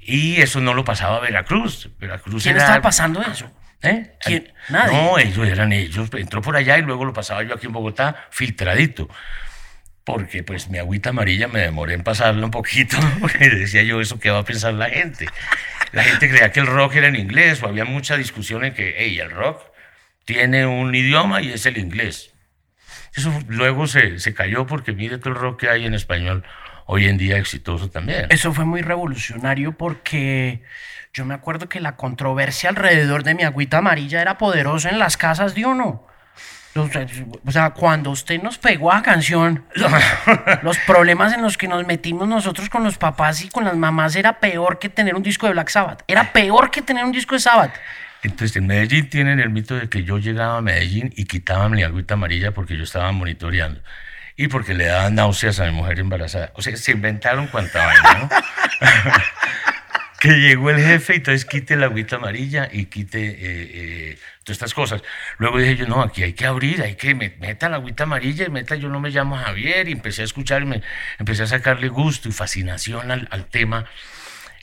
Y 0.00 0.40
eso 0.40 0.60
no 0.60 0.72
lo 0.72 0.84
pasaba 0.84 1.20
Veracruz. 1.20 1.90
Veracruz 1.98 2.44
¿Quién 2.44 2.54
era- 2.56 2.64
estaba 2.64 2.80
pasando 2.82 3.20
eso? 3.22 3.50
¿Eh? 3.82 4.14
¿Quién? 4.20 4.52
Nadie. 4.70 4.92
No, 4.96 5.18
ellos 5.18 5.46
eran 5.46 5.72
ellos. 5.72 6.08
Entró 6.14 6.40
por 6.40 6.56
allá 6.56 6.78
y 6.78 6.82
luego 6.82 7.04
lo 7.04 7.12
pasaba 7.12 7.42
yo 7.42 7.54
aquí 7.54 7.66
en 7.66 7.72
Bogotá 7.72 8.26
filtradito. 8.30 9.08
Porque 10.06 10.44
pues 10.44 10.70
mi 10.70 10.78
agüita 10.78 11.10
amarilla 11.10 11.48
me 11.48 11.60
demoré 11.60 11.94
en 11.94 12.04
pasarla 12.04 12.44
un 12.44 12.52
poquito, 12.52 12.96
porque 13.20 13.50
decía 13.50 13.82
yo 13.82 14.00
eso 14.00 14.20
qué 14.20 14.30
va 14.30 14.38
a 14.38 14.44
pensar 14.44 14.72
la 14.72 14.88
gente. 14.88 15.26
La 15.90 16.04
gente 16.04 16.28
creía 16.28 16.52
que 16.52 16.60
el 16.60 16.66
rock 16.66 16.94
era 16.94 17.08
en 17.08 17.16
inglés, 17.16 17.60
o 17.62 17.66
había 17.66 17.84
mucha 17.84 18.16
discusión 18.16 18.64
en 18.64 18.72
que, 18.72 18.94
hey, 18.96 19.18
el 19.18 19.32
rock 19.32 19.60
tiene 20.24 20.64
un 20.64 20.94
idioma 20.94 21.42
y 21.42 21.52
es 21.52 21.66
el 21.66 21.76
inglés. 21.76 22.32
Eso 23.16 23.32
luego 23.48 23.88
se, 23.88 24.20
se 24.20 24.32
cayó 24.32 24.66
porque 24.66 24.92
mire 24.92 25.18
todo 25.18 25.30
el 25.30 25.36
rock 25.36 25.60
que 25.60 25.70
hay 25.70 25.86
en 25.86 25.94
español 25.94 26.44
hoy 26.86 27.06
en 27.06 27.18
día 27.18 27.36
exitoso 27.36 27.90
también. 27.90 28.26
Eso 28.30 28.52
fue 28.52 28.64
muy 28.64 28.82
revolucionario 28.82 29.72
porque 29.72 30.62
yo 31.12 31.24
me 31.24 31.34
acuerdo 31.34 31.68
que 31.68 31.80
la 31.80 31.96
controversia 31.96 32.70
alrededor 32.70 33.24
de 33.24 33.34
mi 33.34 33.42
agüita 33.42 33.78
amarilla 33.78 34.22
era 34.22 34.38
poderosa 34.38 34.90
en 34.90 35.00
las 35.00 35.16
casas 35.16 35.54
de 35.56 35.66
uno. 35.66 36.06
O 36.76 37.50
sea, 37.50 37.70
cuando 37.70 38.10
usted 38.10 38.42
nos 38.42 38.58
pegó 38.58 38.92
a 38.92 39.02
canción, 39.02 39.64
los 40.62 40.78
problemas 40.80 41.32
en 41.32 41.42
los 41.42 41.56
que 41.56 41.68
nos 41.68 41.86
metimos 41.86 42.28
nosotros 42.28 42.68
con 42.68 42.84
los 42.84 42.98
papás 42.98 43.42
y 43.44 43.48
con 43.48 43.64
las 43.64 43.76
mamás 43.76 44.16
era 44.16 44.38
peor 44.40 44.78
que 44.78 44.88
tener 44.88 45.14
un 45.14 45.22
disco 45.22 45.46
de 45.46 45.52
Black 45.52 45.68
Sabbath. 45.68 46.02
Era 46.06 46.32
peor 46.32 46.70
que 46.70 46.82
tener 46.82 47.04
un 47.04 47.12
disco 47.12 47.34
de 47.34 47.40
Sabbath. 47.40 47.74
Entonces, 48.22 48.56
en 48.56 48.66
Medellín 48.66 49.08
tienen 49.08 49.40
el 49.40 49.50
mito 49.50 49.76
de 49.76 49.88
que 49.88 50.02
yo 50.02 50.18
llegaba 50.18 50.58
a 50.58 50.60
Medellín 50.60 51.12
y 51.16 51.26
quitaban 51.26 51.72
mi 51.72 51.82
agüita 51.82 52.14
amarilla 52.14 52.52
porque 52.52 52.76
yo 52.76 52.84
estaba 52.84 53.12
monitoreando. 53.12 53.80
Y 54.36 54.48
porque 54.48 54.74
le 54.74 54.86
daban 54.86 55.14
náuseas 55.14 55.60
a 55.60 55.64
mi 55.66 55.72
mujer 55.72 55.98
embarazada. 56.00 56.50
O 56.54 56.62
sea, 56.62 56.76
se 56.76 56.92
inventaron 56.92 57.46
cuanta 57.46 57.86
vaina, 57.86 58.14
¿no? 58.18 58.28
llegó 60.34 60.70
el 60.70 60.78
jefe 60.80 61.14
y 61.14 61.16
entonces 61.16 61.44
quite 61.44 61.76
la 61.76 61.86
agüita 61.86 62.16
amarilla 62.16 62.68
y 62.72 62.86
quite 62.86 63.18
eh, 63.28 63.36
eh, 64.12 64.18
todas 64.44 64.56
estas 64.56 64.74
cosas. 64.74 65.02
Luego 65.38 65.58
dije 65.58 65.76
yo, 65.76 65.86
no, 65.86 66.02
aquí 66.02 66.22
hay 66.22 66.32
que 66.32 66.46
abrir, 66.46 66.82
hay 66.82 66.94
que 66.96 67.14
me- 67.14 67.30
meta 67.40 67.68
la 67.68 67.76
agüita 67.76 68.04
amarilla 68.04 68.46
y 68.46 68.50
meta, 68.50 68.76
yo 68.76 68.88
no 68.88 69.00
me 69.00 69.10
llamo 69.10 69.36
Javier 69.36 69.88
y 69.88 69.92
empecé 69.92 70.22
a 70.22 70.24
escuchar 70.24 70.62
y 70.62 70.66
me 70.66 70.82
empecé 71.18 71.42
a 71.44 71.46
sacarle 71.46 71.88
gusto 71.88 72.28
y 72.28 72.32
fascinación 72.32 73.10
al, 73.10 73.28
al 73.30 73.46
tema. 73.46 73.86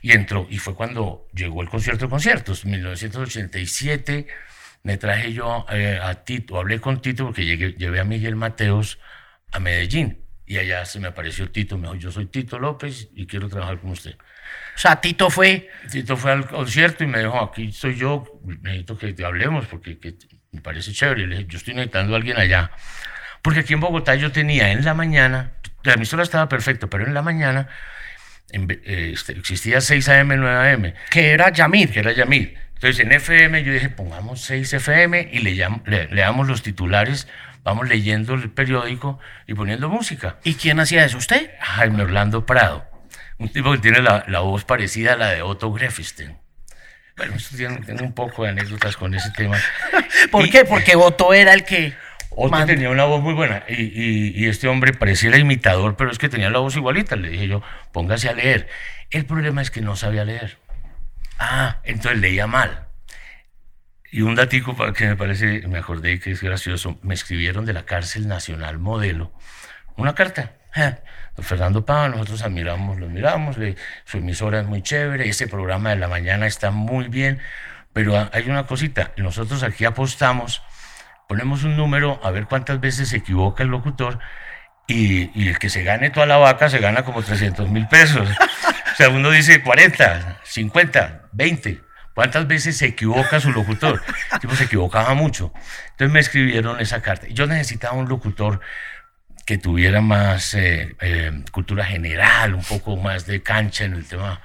Y 0.02 0.12
entró, 0.12 0.46
y 0.50 0.58
fue 0.58 0.74
cuando 0.74 1.26
llegó 1.34 1.62
el 1.62 1.68
concierto 1.70 2.06
de 2.06 2.10
conciertos, 2.10 2.64
1987. 2.66 4.26
Me 4.82 4.98
traje 4.98 5.32
yo 5.32 5.64
eh, 5.70 5.98
a 6.02 6.24
Tito, 6.24 6.58
hablé 6.58 6.80
con 6.80 7.00
Tito 7.00 7.24
porque 7.26 7.46
llegué, 7.46 7.72
llevé 7.72 8.00
a 8.00 8.04
Miguel 8.04 8.36
Mateos 8.36 8.98
a 9.52 9.60
Medellín. 9.60 10.20
Y 10.46 10.58
allá 10.58 10.84
se 10.84 11.00
me 11.00 11.08
apareció 11.08 11.50
Tito, 11.50 11.78
me 11.78 11.84
dijo, 11.88 11.94
yo 11.96 12.12
soy 12.12 12.26
Tito 12.26 12.58
López 12.58 13.08
y 13.14 13.26
quiero 13.26 13.48
trabajar 13.48 13.78
con 13.80 13.90
usted. 13.92 14.16
O 14.74 14.78
sea, 14.78 15.00
Tito 15.00 15.30
fue... 15.30 15.70
Tito 15.90 16.16
fue 16.16 16.32
al 16.32 16.46
concierto 16.46 17.04
y 17.04 17.06
me 17.06 17.20
dijo, 17.20 17.40
aquí 17.40 17.72
soy 17.72 17.96
yo, 17.96 18.24
necesito 18.62 18.98
que 18.98 19.12
te 19.12 19.24
hablemos 19.24 19.66
porque 19.66 19.98
me 20.50 20.60
parece 20.60 20.92
chévere. 20.92 21.26
Le 21.26 21.36
dije, 21.36 21.48
yo 21.48 21.58
estoy 21.58 21.74
necesitando 21.74 22.14
a 22.14 22.16
alguien 22.16 22.38
allá. 22.38 22.70
Porque 23.42 23.60
aquí 23.60 23.74
en 23.74 23.80
Bogotá 23.80 24.14
yo 24.14 24.32
tenía 24.32 24.72
en 24.72 24.84
la 24.84 24.94
mañana, 24.94 25.52
la 25.82 25.94
emisora 25.94 26.22
estaba 26.22 26.48
perfecta, 26.48 26.86
pero 26.88 27.06
en 27.06 27.12
la 27.14 27.22
mañana 27.22 27.68
eh, 28.50 29.10
este, 29.12 29.32
existía 29.32 29.80
6 29.80 30.08
AM, 30.08 30.28
9 30.28 30.72
AM. 30.72 30.94
Que 31.10 31.32
era 31.32 31.50
Yamir. 31.50 31.90
Que 31.90 32.00
era 32.00 32.12
Yamir. 32.12 32.56
Entonces 32.74 33.04
en 33.04 33.12
FM 33.12 33.64
yo 33.64 33.72
dije, 33.72 33.88
pongamos 33.88 34.42
6 34.42 34.74
FM 34.74 35.30
y 35.32 35.38
le, 35.38 35.54
le, 35.86 36.08
leamos 36.08 36.46
los 36.48 36.62
titulares, 36.62 37.28
vamos 37.62 37.88
leyendo 37.88 38.34
el 38.34 38.50
periódico 38.50 39.18
y 39.46 39.54
poniendo 39.54 39.88
música. 39.88 40.36
¿Y 40.44 40.54
quién 40.54 40.80
hacía 40.80 41.04
eso? 41.04 41.18
¿Usted? 41.18 41.50
Jaime 41.60 42.02
Orlando 42.02 42.44
Prado, 42.46 42.84
un 43.38 43.48
tipo 43.48 43.72
que 43.72 43.78
tiene 43.78 44.00
la, 44.00 44.24
la 44.28 44.40
voz 44.40 44.64
parecida 44.64 45.14
a 45.14 45.16
la 45.16 45.30
de 45.30 45.42
Otto 45.42 45.72
Greffstein. 45.72 46.36
Bueno, 47.16 47.36
tengo 47.86 48.04
un 48.04 48.12
poco 48.12 48.42
de 48.42 48.50
anécdotas 48.50 48.96
con 48.96 49.14
ese 49.14 49.30
tema. 49.30 49.56
¿Por 50.30 50.48
qué? 50.50 50.64
Porque 50.64 50.96
Otto 50.96 51.32
era 51.32 51.52
el 51.54 51.64
que... 51.64 51.94
Otto 52.30 52.66
tenía 52.66 52.90
una 52.90 53.04
voz 53.04 53.22
muy 53.22 53.34
buena 53.34 53.62
y, 53.68 53.82
y, 53.82 54.32
y, 54.34 54.48
este 54.48 54.66
hombre 54.66 54.92
pareciera 54.92 55.38
imitador, 55.38 55.96
pero 55.96 56.10
es 56.10 56.18
que 56.18 56.28
tenía 56.28 56.50
la 56.50 56.58
voz 56.58 56.74
igualita. 56.74 57.14
Le 57.14 57.28
dije 57.28 57.46
yo, 57.46 57.62
póngase 57.92 58.28
a 58.28 58.32
leer. 58.32 58.68
El 59.10 59.24
problema 59.24 59.62
es 59.62 59.70
que 59.70 59.80
no 59.80 59.94
sabía 59.94 60.24
leer. 60.24 60.58
Ah, 61.38 61.78
entonces 61.84 62.20
leía 62.20 62.48
mal. 62.48 62.88
Y 64.10 64.22
un 64.22 64.34
datico 64.34 64.76
que 64.92 65.06
me 65.06 65.16
parece, 65.16 65.66
me 65.68 65.78
acordé 65.78 66.18
que 66.18 66.32
es 66.32 66.42
gracioso, 66.42 66.98
me 67.02 67.14
escribieron 67.14 67.64
de 67.66 67.72
la 67.72 67.84
cárcel 67.84 68.26
nacional 68.26 68.78
modelo 68.78 69.32
una 69.96 70.14
carta. 70.14 70.52
Fernando 71.38 71.84
Pava, 71.84 72.08
nosotros 72.08 72.42
admiramos, 72.42 72.98
lo 72.98 73.08
miramos, 73.08 73.56
su 74.04 74.18
emisora 74.18 74.60
es 74.60 74.66
muy 74.66 74.82
chévere, 74.82 75.28
ese 75.28 75.48
programa 75.48 75.90
de 75.90 75.96
la 75.96 76.08
mañana 76.08 76.46
está 76.46 76.70
muy 76.70 77.08
bien, 77.08 77.40
pero 77.92 78.28
hay 78.32 78.48
una 78.48 78.66
cosita, 78.66 79.12
nosotros 79.16 79.62
aquí 79.62 79.84
apostamos, 79.84 80.62
ponemos 81.28 81.64
un 81.64 81.76
número 81.76 82.20
a 82.22 82.30
ver 82.30 82.46
cuántas 82.46 82.80
veces 82.80 83.08
se 83.08 83.16
equivoca 83.18 83.62
el 83.62 83.70
locutor 83.70 84.18
y, 84.86 85.30
y 85.40 85.48
el 85.48 85.58
que 85.58 85.70
se 85.70 85.82
gane 85.82 86.10
toda 86.10 86.26
la 86.26 86.36
vaca 86.36 86.68
se 86.68 86.78
gana 86.78 87.04
como 87.04 87.22
300 87.22 87.68
mil 87.70 87.86
pesos. 87.88 88.28
O 88.94 88.96
sea, 88.96 89.08
uno 89.08 89.28
dice 89.32 89.60
40, 89.60 90.38
50, 90.44 91.22
20. 91.32 91.80
¿Cuántas 92.14 92.46
veces 92.46 92.76
se 92.76 92.86
equivoca 92.86 93.40
su 93.40 93.50
locutor? 93.50 94.00
El 94.32 94.38
tipo 94.38 94.54
se 94.54 94.64
equivocaba 94.64 95.14
mucho. 95.14 95.52
Entonces 95.90 96.12
me 96.12 96.20
escribieron 96.20 96.80
esa 96.80 97.02
carta. 97.02 97.26
Yo 97.28 97.48
necesitaba 97.48 97.94
un 97.94 98.08
locutor 98.08 98.60
que 99.44 99.58
tuviera 99.58 100.00
más 100.00 100.54
eh, 100.54 100.96
eh, 101.00 101.42
cultura 101.52 101.84
general, 101.84 102.54
un 102.54 102.64
poco 102.64 102.96
más 102.96 103.26
de 103.26 103.42
cancha 103.42 103.84
en 103.84 103.94
el 103.94 104.06
tema. 104.06 104.40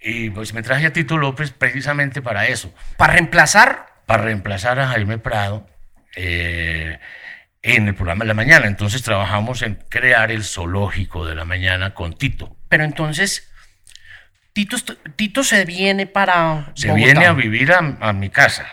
Y 0.00 0.30
pues 0.30 0.54
me 0.54 0.62
traje 0.62 0.86
a 0.86 0.92
Tito 0.92 1.16
López 1.18 1.52
precisamente 1.52 2.22
para 2.22 2.46
eso. 2.46 2.74
¿Para 2.96 3.14
reemplazar? 3.14 3.86
Para 4.06 4.24
reemplazar 4.24 4.80
a 4.80 4.88
Jaime 4.88 5.18
Prado 5.18 5.66
eh, 6.16 6.98
en 7.62 7.88
el 7.88 7.94
programa 7.94 8.24
de 8.24 8.28
la 8.28 8.34
mañana. 8.34 8.66
Entonces 8.66 9.02
trabajamos 9.02 9.62
en 9.62 9.76
crear 9.88 10.32
el 10.32 10.44
zoológico 10.44 11.26
de 11.26 11.34
la 11.34 11.44
mañana 11.44 11.94
con 11.94 12.14
Tito. 12.14 12.56
Pero 12.68 12.84
entonces 12.84 13.52
Tito, 14.52 14.76
Tito 15.16 15.44
se 15.44 15.64
viene 15.64 16.06
para. 16.06 16.72
Se 16.74 16.92
viene 16.92 17.26
a 17.26 17.32
vivir 17.32 17.72
a, 17.72 17.78
a, 18.00 18.12
mi 18.12 18.28
casa. 18.28 18.66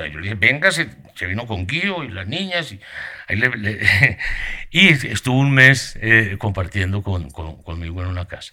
Sea, 0.00 0.08
yo 0.08 0.18
le 0.18 0.22
dije, 0.22 0.34
venga, 0.34 0.70
se, 0.72 0.88
se 1.14 1.26
vino 1.26 1.46
con 1.46 1.66
Guido 1.66 2.04
y 2.04 2.08
las 2.08 2.26
niñas. 2.26 2.72
Y, 2.72 2.80
ahí 3.28 3.36
le, 3.36 3.48
le, 3.56 4.18
y 4.70 4.88
estuvo 4.88 5.38
un 5.38 5.52
mes 5.52 5.98
eh, 6.00 6.36
compartiendo 6.38 7.02
con, 7.02 7.30
con, 7.30 7.62
conmigo 7.62 8.02
en 8.02 8.08
una 8.08 8.26
casa. 8.26 8.52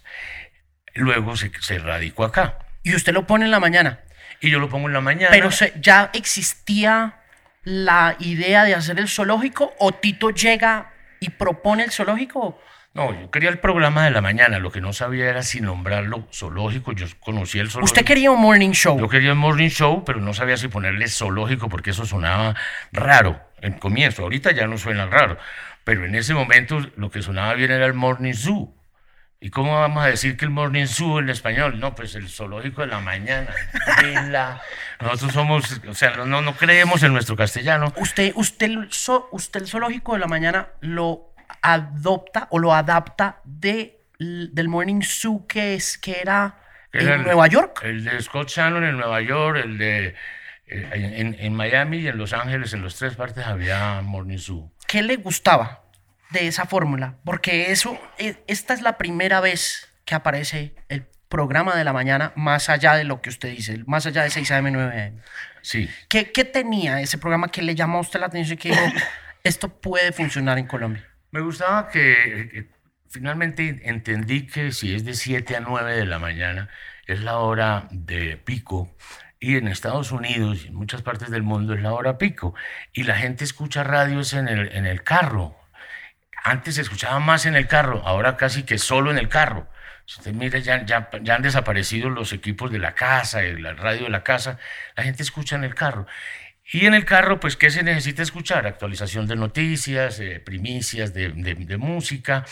Luego 0.94 1.36
se, 1.36 1.50
se, 1.60 1.78
radicó 1.78 2.24
acá. 2.24 2.58
¿Y 2.82 2.94
usted 2.94 3.12
lo 3.12 3.26
pone 3.26 3.44
en 3.44 3.50
la 3.50 3.60
mañana? 3.60 4.00
Y 4.40 4.50
yo 4.50 4.58
lo 4.58 4.68
pongo 4.68 4.88
en 4.88 4.94
la 4.94 5.00
mañana. 5.00 5.30
Pero 5.30 5.50
se, 5.50 5.72
ya 5.80 6.10
existía 6.12 7.18
la 7.64 8.16
idea 8.18 8.64
de 8.64 8.74
hacer 8.74 8.98
el 8.98 9.08
zoológico 9.08 9.74
o 9.78 9.92
Tito 9.92 10.30
llega 10.30 10.92
y 11.20 11.30
propone 11.30 11.84
el 11.84 11.90
zoológico? 11.90 12.60
No, 12.98 13.14
yo 13.14 13.30
quería 13.30 13.48
el 13.48 13.60
programa 13.60 14.06
de 14.06 14.10
la 14.10 14.20
mañana, 14.20 14.58
lo 14.58 14.72
que 14.72 14.80
no 14.80 14.92
sabía 14.92 15.30
era 15.30 15.44
si 15.44 15.60
nombrarlo 15.60 16.26
zoológico, 16.32 16.90
yo 16.90 17.06
conocía 17.20 17.62
el 17.62 17.70
zoológico. 17.70 17.92
¿Usted 17.92 18.04
quería 18.04 18.32
un 18.32 18.40
morning 18.40 18.72
show? 18.72 18.98
Yo 18.98 19.08
quería 19.08 19.34
un 19.34 19.38
morning 19.38 19.68
show, 19.68 20.04
pero 20.04 20.18
no 20.18 20.34
sabía 20.34 20.56
si 20.56 20.66
ponerle 20.66 21.06
zoológico 21.06 21.68
porque 21.68 21.90
eso 21.90 22.04
sonaba 22.04 22.56
raro 22.90 23.40
en 23.60 23.74
comienzo, 23.74 24.22
ahorita 24.24 24.50
ya 24.50 24.66
no 24.66 24.78
suena 24.78 25.06
raro, 25.06 25.38
pero 25.84 26.04
en 26.06 26.16
ese 26.16 26.34
momento 26.34 26.80
lo 26.96 27.08
que 27.12 27.22
sonaba 27.22 27.54
bien 27.54 27.70
era 27.70 27.86
el 27.86 27.94
morning 27.94 28.34
zoo. 28.34 28.74
¿Y 29.40 29.50
cómo 29.50 29.78
vamos 29.78 30.02
a 30.02 30.08
decir 30.08 30.36
que 30.36 30.46
el 30.46 30.50
morning 30.50 30.86
zoo 30.86 31.20
en 31.20 31.30
español? 31.30 31.78
No, 31.78 31.94
pues 31.94 32.16
el 32.16 32.28
zoológico 32.28 32.80
de 32.80 32.88
la 32.88 32.98
mañana. 32.98 33.54
De 34.02 34.28
la... 34.28 34.60
Nosotros 35.00 35.32
somos, 35.32 35.80
o 35.88 35.94
sea, 35.94 36.16
no, 36.16 36.42
no 36.42 36.56
creemos 36.56 37.04
en 37.04 37.12
nuestro 37.12 37.36
castellano. 37.36 37.92
Usted, 37.98 38.32
usted, 38.34 38.72
usted 39.30 39.60
el 39.60 39.68
zoológico 39.68 40.14
de 40.14 40.18
la 40.18 40.26
mañana 40.26 40.66
lo 40.80 41.27
adopta 41.62 42.48
o 42.50 42.58
lo 42.58 42.74
adapta 42.74 43.40
de, 43.44 44.00
del 44.18 44.68
Morning 44.68 45.00
Zoo 45.02 45.46
que, 45.46 45.74
es, 45.74 45.98
que 45.98 46.20
era 46.20 46.58
en 46.92 47.08
el, 47.08 47.22
Nueva 47.22 47.46
York. 47.46 47.80
El 47.82 48.04
de 48.04 48.20
Scott 48.20 48.48
Shannon 48.48 48.84
en 48.84 48.96
Nueva 48.96 49.20
York, 49.20 49.60
el 49.64 49.78
de 49.78 50.14
eh, 50.66 50.90
en, 50.92 51.36
en, 51.38 51.54
Miami 51.54 51.98
y 51.98 52.08
en 52.08 52.18
Los 52.18 52.32
Ángeles, 52.32 52.72
en 52.72 52.82
las 52.82 52.96
tres 52.96 53.14
partes 53.14 53.46
había 53.46 54.00
Morning 54.02 54.38
Zoo. 54.38 54.70
¿Qué 54.86 55.02
le 55.02 55.16
gustaba 55.16 55.82
de 56.30 56.46
esa 56.46 56.66
fórmula? 56.66 57.16
Porque 57.24 57.72
eso, 57.72 57.98
esta 58.46 58.74
es 58.74 58.82
la 58.82 58.98
primera 58.98 59.40
vez 59.40 59.88
que 60.04 60.14
aparece 60.14 60.74
el 60.88 61.06
programa 61.28 61.76
de 61.76 61.84
la 61.84 61.92
mañana 61.92 62.32
más 62.36 62.68
allá 62.68 62.94
de 62.94 63.04
lo 63.04 63.20
que 63.20 63.28
usted 63.30 63.50
dice, 63.50 63.82
más 63.86 64.06
allá 64.06 64.22
de 64.22 64.30
6 64.30 64.50
a.m., 64.50 64.70
9 64.70 65.00
a.m. 65.00 65.18
Sí. 65.62 65.88
¿Qué, 66.08 66.32
¿Qué 66.32 66.44
tenía 66.44 67.00
ese 67.00 67.18
programa 67.18 67.48
que 67.48 67.62
le 67.62 67.74
llamó 67.74 67.98
a 67.98 68.00
usted 68.00 68.20
la 68.20 68.26
atención 68.26 68.54
y 68.54 68.58
que 68.58 68.70
dijo, 68.70 68.82
esto 69.44 69.68
puede 69.68 70.12
funcionar 70.12 70.58
en 70.58 70.66
Colombia? 70.66 71.07
Me 71.30 71.40
gustaba 71.40 71.88
que, 71.88 72.68
finalmente 73.08 73.82
entendí 73.84 74.46
que 74.46 74.72
si 74.72 74.94
es 74.94 75.04
de 75.04 75.14
7 75.14 75.56
a 75.56 75.60
9 75.60 75.94
de 75.96 76.06
la 76.06 76.18
mañana, 76.18 76.70
es 77.06 77.20
la 77.20 77.38
hora 77.38 77.88
de 77.90 78.36
pico. 78.36 78.94
Y 79.40 79.56
en 79.56 79.68
Estados 79.68 80.10
Unidos 80.10 80.64
y 80.64 80.68
en 80.68 80.74
muchas 80.74 81.02
partes 81.02 81.30
del 81.30 81.42
mundo 81.42 81.74
es 81.74 81.82
la 81.82 81.92
hora 81.92 82.18
pico. 82.18 82.54
Y 82.92 83.04
la 83.04 83.16
gente 83.16 83.44
escucha 83.44 83.84
radios 83.84 84.32
en 84.32 84.48
el, 84.48 84.72
en 84.72 84.86
el 84.86 85.02
carro. 85.04 85.56
Antes 86.44 86.76
se 86.76 86.82
escuchaba 86.82 87.20
más 87.20 87.46
en 87.46 87.56
el 87.56 87.66
carro, 87.68 88.02
ahora 88.06 88.36
casi 88.36 88.62
que 88.64 88.78
solo 88.78 89.10
en 89.10 89.18
el 89.18 89.28
carro. 89.28 89.68
Si 90.06 90.20
usted 90.20 90.32
mira, 90.32 90.58
ya, 90.58 90.84
ya, 90.86 91.10
ya, 91.22 91.34
han 91.34 91.42
desaparecido 91.42 92.08
los 92.08 92.32
equipos 92.32 92.70
de 92.72 92.78
la 92.78 92.94
casa, 92.94 93.42
la 93.42 93.74
radio 93.74 94.04
de 94.04 94.10
la 94.10 94.24
casa. 94.24 94.58
La 94.96 95.02
gente 95.02 95.22
escucha 95.22 95.56
en 95.56 95.64
el 95.64 95.74
carro. 95.74 96.06
Y 96.70 96.84
en 96.84 96.94
el 96.94 97.04
carro, 97.06 97.40
pues, 97.40 97.56
¿qué 97.56 97.70
se 97.70 97.82
necesita 97.82 98.22
escuchar? 98.22 98.66
Actualización 98.66 99.26
de 99.26 99.36
noticias, 99.36 100.20
eh, 100.20 100.40
primicias 100.44 101.14
de, 101.14 101.30
de, 101.30 101.54
de, 101.54 101.76
música. 101.78 102.44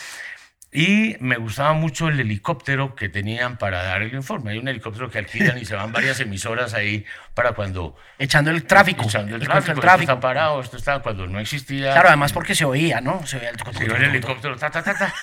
Y 0.73 1.17
me 1.21 1.37
gustaba 1.37 1.75
mucho 1.75 2.09
el 2.09 2.19
helicóptero 2.19 2.95
que 2.95 3.11
tenían 3.11 3.59
para 3.59 3.83
dar 3.83 4.01
el 4.01 4.15
informe. 4.15 4.53
Hay 4.53 4.59
un 4.59 4.69
helicóptero 4.69 5.11
que 5.11 5.19
alquilan 5.19 5.59
y 5.59 5.67
se 5.67 5.75
van 5.75 5.93
varias 5.93 6.19
emisoras 6.21 6.73
ahí 6.73 7.05
para 7.35 7.53
cuando... 7.53 7.95
Echando 8.19 8.51
el 8.51 8.65
tráfico. 8.65 9.05
Echando 9.05 9.37
el, 9.37 9.43
el 9.43 9.49
tráfico. 9.49 9.73
El 9.73 9.81
tráfico. 9.81 10.03
Esto 10.03 10.13
está 10.15 10.21
parado, 10.21 10.61
esto 10.61 10.77
está 10.79 10.99
cuando 11.01 11.27
no 11.27 11.39
existía... 11.39 11.93
Claro, 11.93 12.09
además 12.09 12.33
porque 12.33 12.55
se 12.55 12.65
oía, 12.65 13.03
¿no? 13.03 13.27
Se 13.27 13.37
oía 13.37 13.51
el, 13.51 13.59
se 13.59 13.85
oía 13.85 13.97
el 13.97 14.05
helicóptero, 14.05 14.57
ta, 14.57 14.71
ta, 14.71 14.83
ta, 14.83 14.97
ta. 14.97 15.15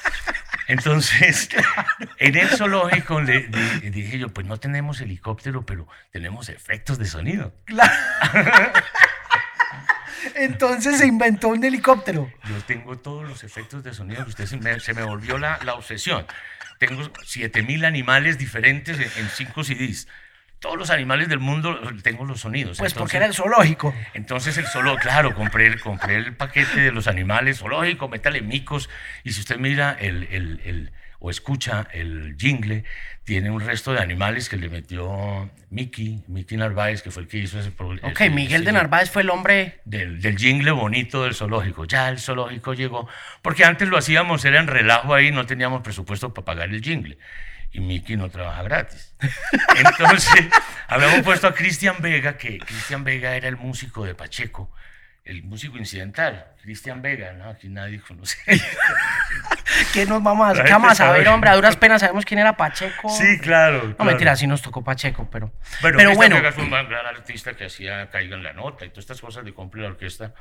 Entonces, 0.67 1.49
en 2.17 2.35
el 2.35 2.49
zoológico 2.49 3.21
le, 3.21 3.47
le, 3.47 3.91
dije 3.91 4.17
yo, 4.17 4.29
pues 4.29 4.47
no 4.47 4.57
tenemos 4.57 5.01
helicóptero, 5.01 5.65
pero 5.65 5.87
tenemos 6.11 6.49
efectos 6.49 6.97
de 6.97 7.05
sonido. 7.05 7.53
Claro. 7.65 7.91
Entonces 10.35 10.97
se 10.97 11.05
inventó 11.05 11.49
un 11.49 11.63
helicóptero. 11.63 12.31
Yo 12.49 12.61
tengo 12.65 12.97
todos 12.97 13.27
los 13.27 13.43
efectos 13.43 13.83
de 13.83 13.93
sonido. 13.93 14.25
Usted 14.25 14.45
se 14.45 14.57
me, 14.57 14.79
se 14.79 14.93
me 14.93 15.03
volvió 15.03 15.37
la, 15.37 15.59
la, 15.63 15.73
obsesión. 15.73 16.25
Tengo 16.79 17.11
7000 17.25 17.85
animales 17.85 18.37
diferentes 18.37 18.97
en, 18.97 19.23
en 19.23 19.29
cinco 19.29 19.63
CDs 19.63 20.07
todos 20.63 20.77
los 20.77 20.89
animales 20.91 21.27
del 21.27 21.39
mundo 21.39 21.77
tengo 22.03 22.23
los 22.23 22.39
sonidos. 22.39 22.77
Pues 22.77 22.93
entonces, 22.93 22.97
porque 22.97 23.17
era 23.17 23.25
el 23.25 23.33
zoológico. 23.33 23.93
Entonces 24.13 24.57
el 24.57 24.65
zoológico, 24.65 25.01
claro, 25.01 25.35
compré 25.35 25.67
el, 25.67 25.81
compré 25.81 26.15
el 26.15 26.37
paquete 26.37 26.79
de 26.79 26.91
los 26.93 27.07
animales 27.07 27.59
zoológico, 27.59 28.07
métale 28.07 28.41
micos, 28.41 28.89
y 29.25 29.33
si 29.33 29.41
usted 29.41 29.57
mira 29.57 29.97
el, 29.99 30.23
el, 30.31 30.61
el, 30.63 30.91
o 31.19 31.29
escucha 31.29 31.89
el 31.91 32.37
jingle, 32.39 32.85
tiene 33.25 33.51
un 33.51 33.59
resto 33.59 33.91
de 33.91 33.99
animales 33.99 34.47
que 34.47 34.55
le 34.55 34.69
metió 34.69 35.51
Mickey, 35.69 36.23
Mickey 36.29 36.57
Narváez, 36.57 37.01
que 37.01 37.11
fue 37.11 37.23
el 37.23 37.27
que 37.27 37.39
hizo 37.39 37.59
ese 37.59 37.71
programa. 37.71 38.07
Ok, 38.07 38.21
Miguel 38.31 38.61
ese, 38.61 38.71
de 38.71 38.71
Narváez 38.71 39.11
fue 39.11 39.23
el 39.23 39.31
hombre... 39.31 39.81
Del, 39.83 40.21
del 40.21 40.37
jingle 40.37 40.71
bonito 40.71 41.25
del 41.25 41.35
zoológico. 41.35 41.83
Ya 41.83 42.07
el 42.07 42.19
zoológico 42.19 42.73
llegó, 42.73 43.09
porque 43.41 43.65
antes 43.65 43.89
lo 43.89 43.97
hacíamos, 43.97 44.45
era 44.45 44.61
en 44.61 44.67
relajo 44.67 45.13
ahí, 45.13 45.29
no 45.29 45.45
teníamos 45.45 45.81
presupuesto 45.81 46.33
para 46.33 46.45
pagar 46.45 46.69
el 46.69 46.81
jingle. 46.81 47.17
Y 47.73 47.79
Mickey 47.81 48.15
no 48.15 48.29
trabaja 48.29 48.61
gratis. 48.63 49.15
Entonces, 49.75 50.45
habíamos 50.87 51.21
puesto 51.21 51.47
a 51.47 51.53
Cristian 51.53 51.95
Vega, 51.99 52.37
que 52.37 52.59
Cristian 52.59 53.03
Vega 53.03 53.35
era 53.35 53.47
el 53.47 53.57
músico 53.57 54.05
de 54.05 54.13
Pacheco, 54.13 54.71
el 55.25 55.43
músico 55.43 55.77
incidental, 55.77 56.45
Cristian 56.61 57.01
Vega, 57.01 57.33
¿no? 57.33 57.49
Aquí 57.49 57.69
nadie 57.69 57.99
conoce. 57.99 58.37
¿Qué 59.93 60.05
nos 60.05 60.21
vamos 60.21 60.59
a, 60.59 60.63
¿qué 60.63 60.71
vamos 60.71 60.91
a 60.91 60.95
saber, 60.95 61.27
hombre? 61.29 61.49
A 61.49 61.55
duras 61.55 61.75
penas 61.77 62.01
sabemos 62.01 62.25
quién 62.25 62.39
era 62.39 62.55
Pacheco. 62.55 63.09
Sí, 63.09 63.39
claro. 63.39 63.77
No, 63.77 63.95
claro. 63.95 64.03
mentira, 64.03 64.35
sí 64.35 64.45
nos 64.45 64.61
tocó 64.61 64.83
Pacheco, 64.83 65.27
pero. 65.31 65.51
Bueno, 65.81 65.97
pero 65.97 66.13
bueno. 66.13 66.35
Vega 66.35 66.51
fue 66.51 66.65
un 66.65 66.69
gran 66.69 67.05
artista 67.07 67.53
que 67.53 67.65
hacía 67.65 68.09
Caiga 68.11 68.35
en 68.35 68.43
la 68.43 68.53
Nota 68.53 68.85
y 68.85 68.89
todas 68.89 69.05
estas 69.05 69.21
cosas 69.21 69.43
de 69.45 69.53
cumple 69.53 69.81
la 69.81 69.87
orquesta 69.87 70.33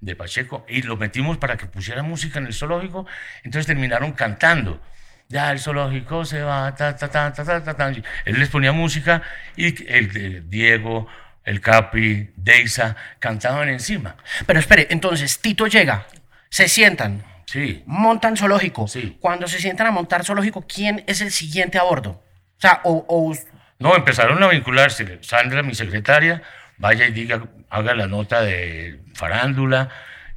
de 0.00 0.14
Pacheco. 0.14 0.64
Y 0.68 0.82
lo 0.82 0.96
metimos 0.96 1.38
para 1.38 1.56
que 1.56 1.66
pusiera 1.66 2.02
música 2.04 2.38
en 2.38 2.46
el 2.46 2.54
zoológico. 2.54 3.06
Entonces 3.42 3.66
terminaron 3.66 4.12
cantando. 4.12 4.80
Ya 5.28 5.50
el 5.50 5.58
zoológico 5.58 6.24
se 6.24 6.42
va, 6.42 6.74
ta, 6.74 6.96
ta, 6.96 7.08
ta, 7.10 7.32
ta, 7.32 7.44
ta, 7.44 7.62
ta, 7.62 7.74
ta. 7.74 7.88
Él 7.88 8.04
les 8.38 8.48
ponía 8.48 8.72
música 8.72 9.22
y 9.56 9.66
el, 9.92 10.16
el 10.16 10.50
Diego, 10.50 11.08
el 11.44 11.60
Capi, 11.60 12.30
Deisa 12.36 12.94
cantaban 13.18 13.68
encima. 13.68 14.16
Pero 14.46 14.58
espere, 14.60 14.86
entonces 14.90 15.40
Tito 15.40 15.66
llega, 15.66 16.06
se 16.48 16.68
sientan, 16.68 17.24
Sí. 17.46 17.82
montan 17.86 18.36
zoológico. 18.36 18.86
Sí. 18.88 19.16
Cuando 19.20 19.46
se 19.48 19.58
sientan 19.60 19.86
a 19.88 19.90
montar 19.90 20.24
zoológico, 20.24 20.62
¿quién 20.66 21.02
es 21.06 21.20
el 21.20 21.30
siguiente 21.32 21.78
a 21.78 21.82
bordo? 21.84 22.10
O 22.58 22.60
sea, 22.60 22.80
o, 22.84 23.04
o- 23.08 23.34
No, 23.78 23.94
empezaron 23.96 24.42
a 24.42 24.48
vincularse. 24.48 25.18
Sandra, 25.22 25.62
mi 25.62 25.74
secretaria, 25.74 26.42
vaya 26.78 27.06
y 27.06 27.12
diga, 27.12 27.42
haga 27.70 27.94
la 27.94 28.06
nota 28.06 28.40
de 28.42 29.00
farándula 29.14 29.88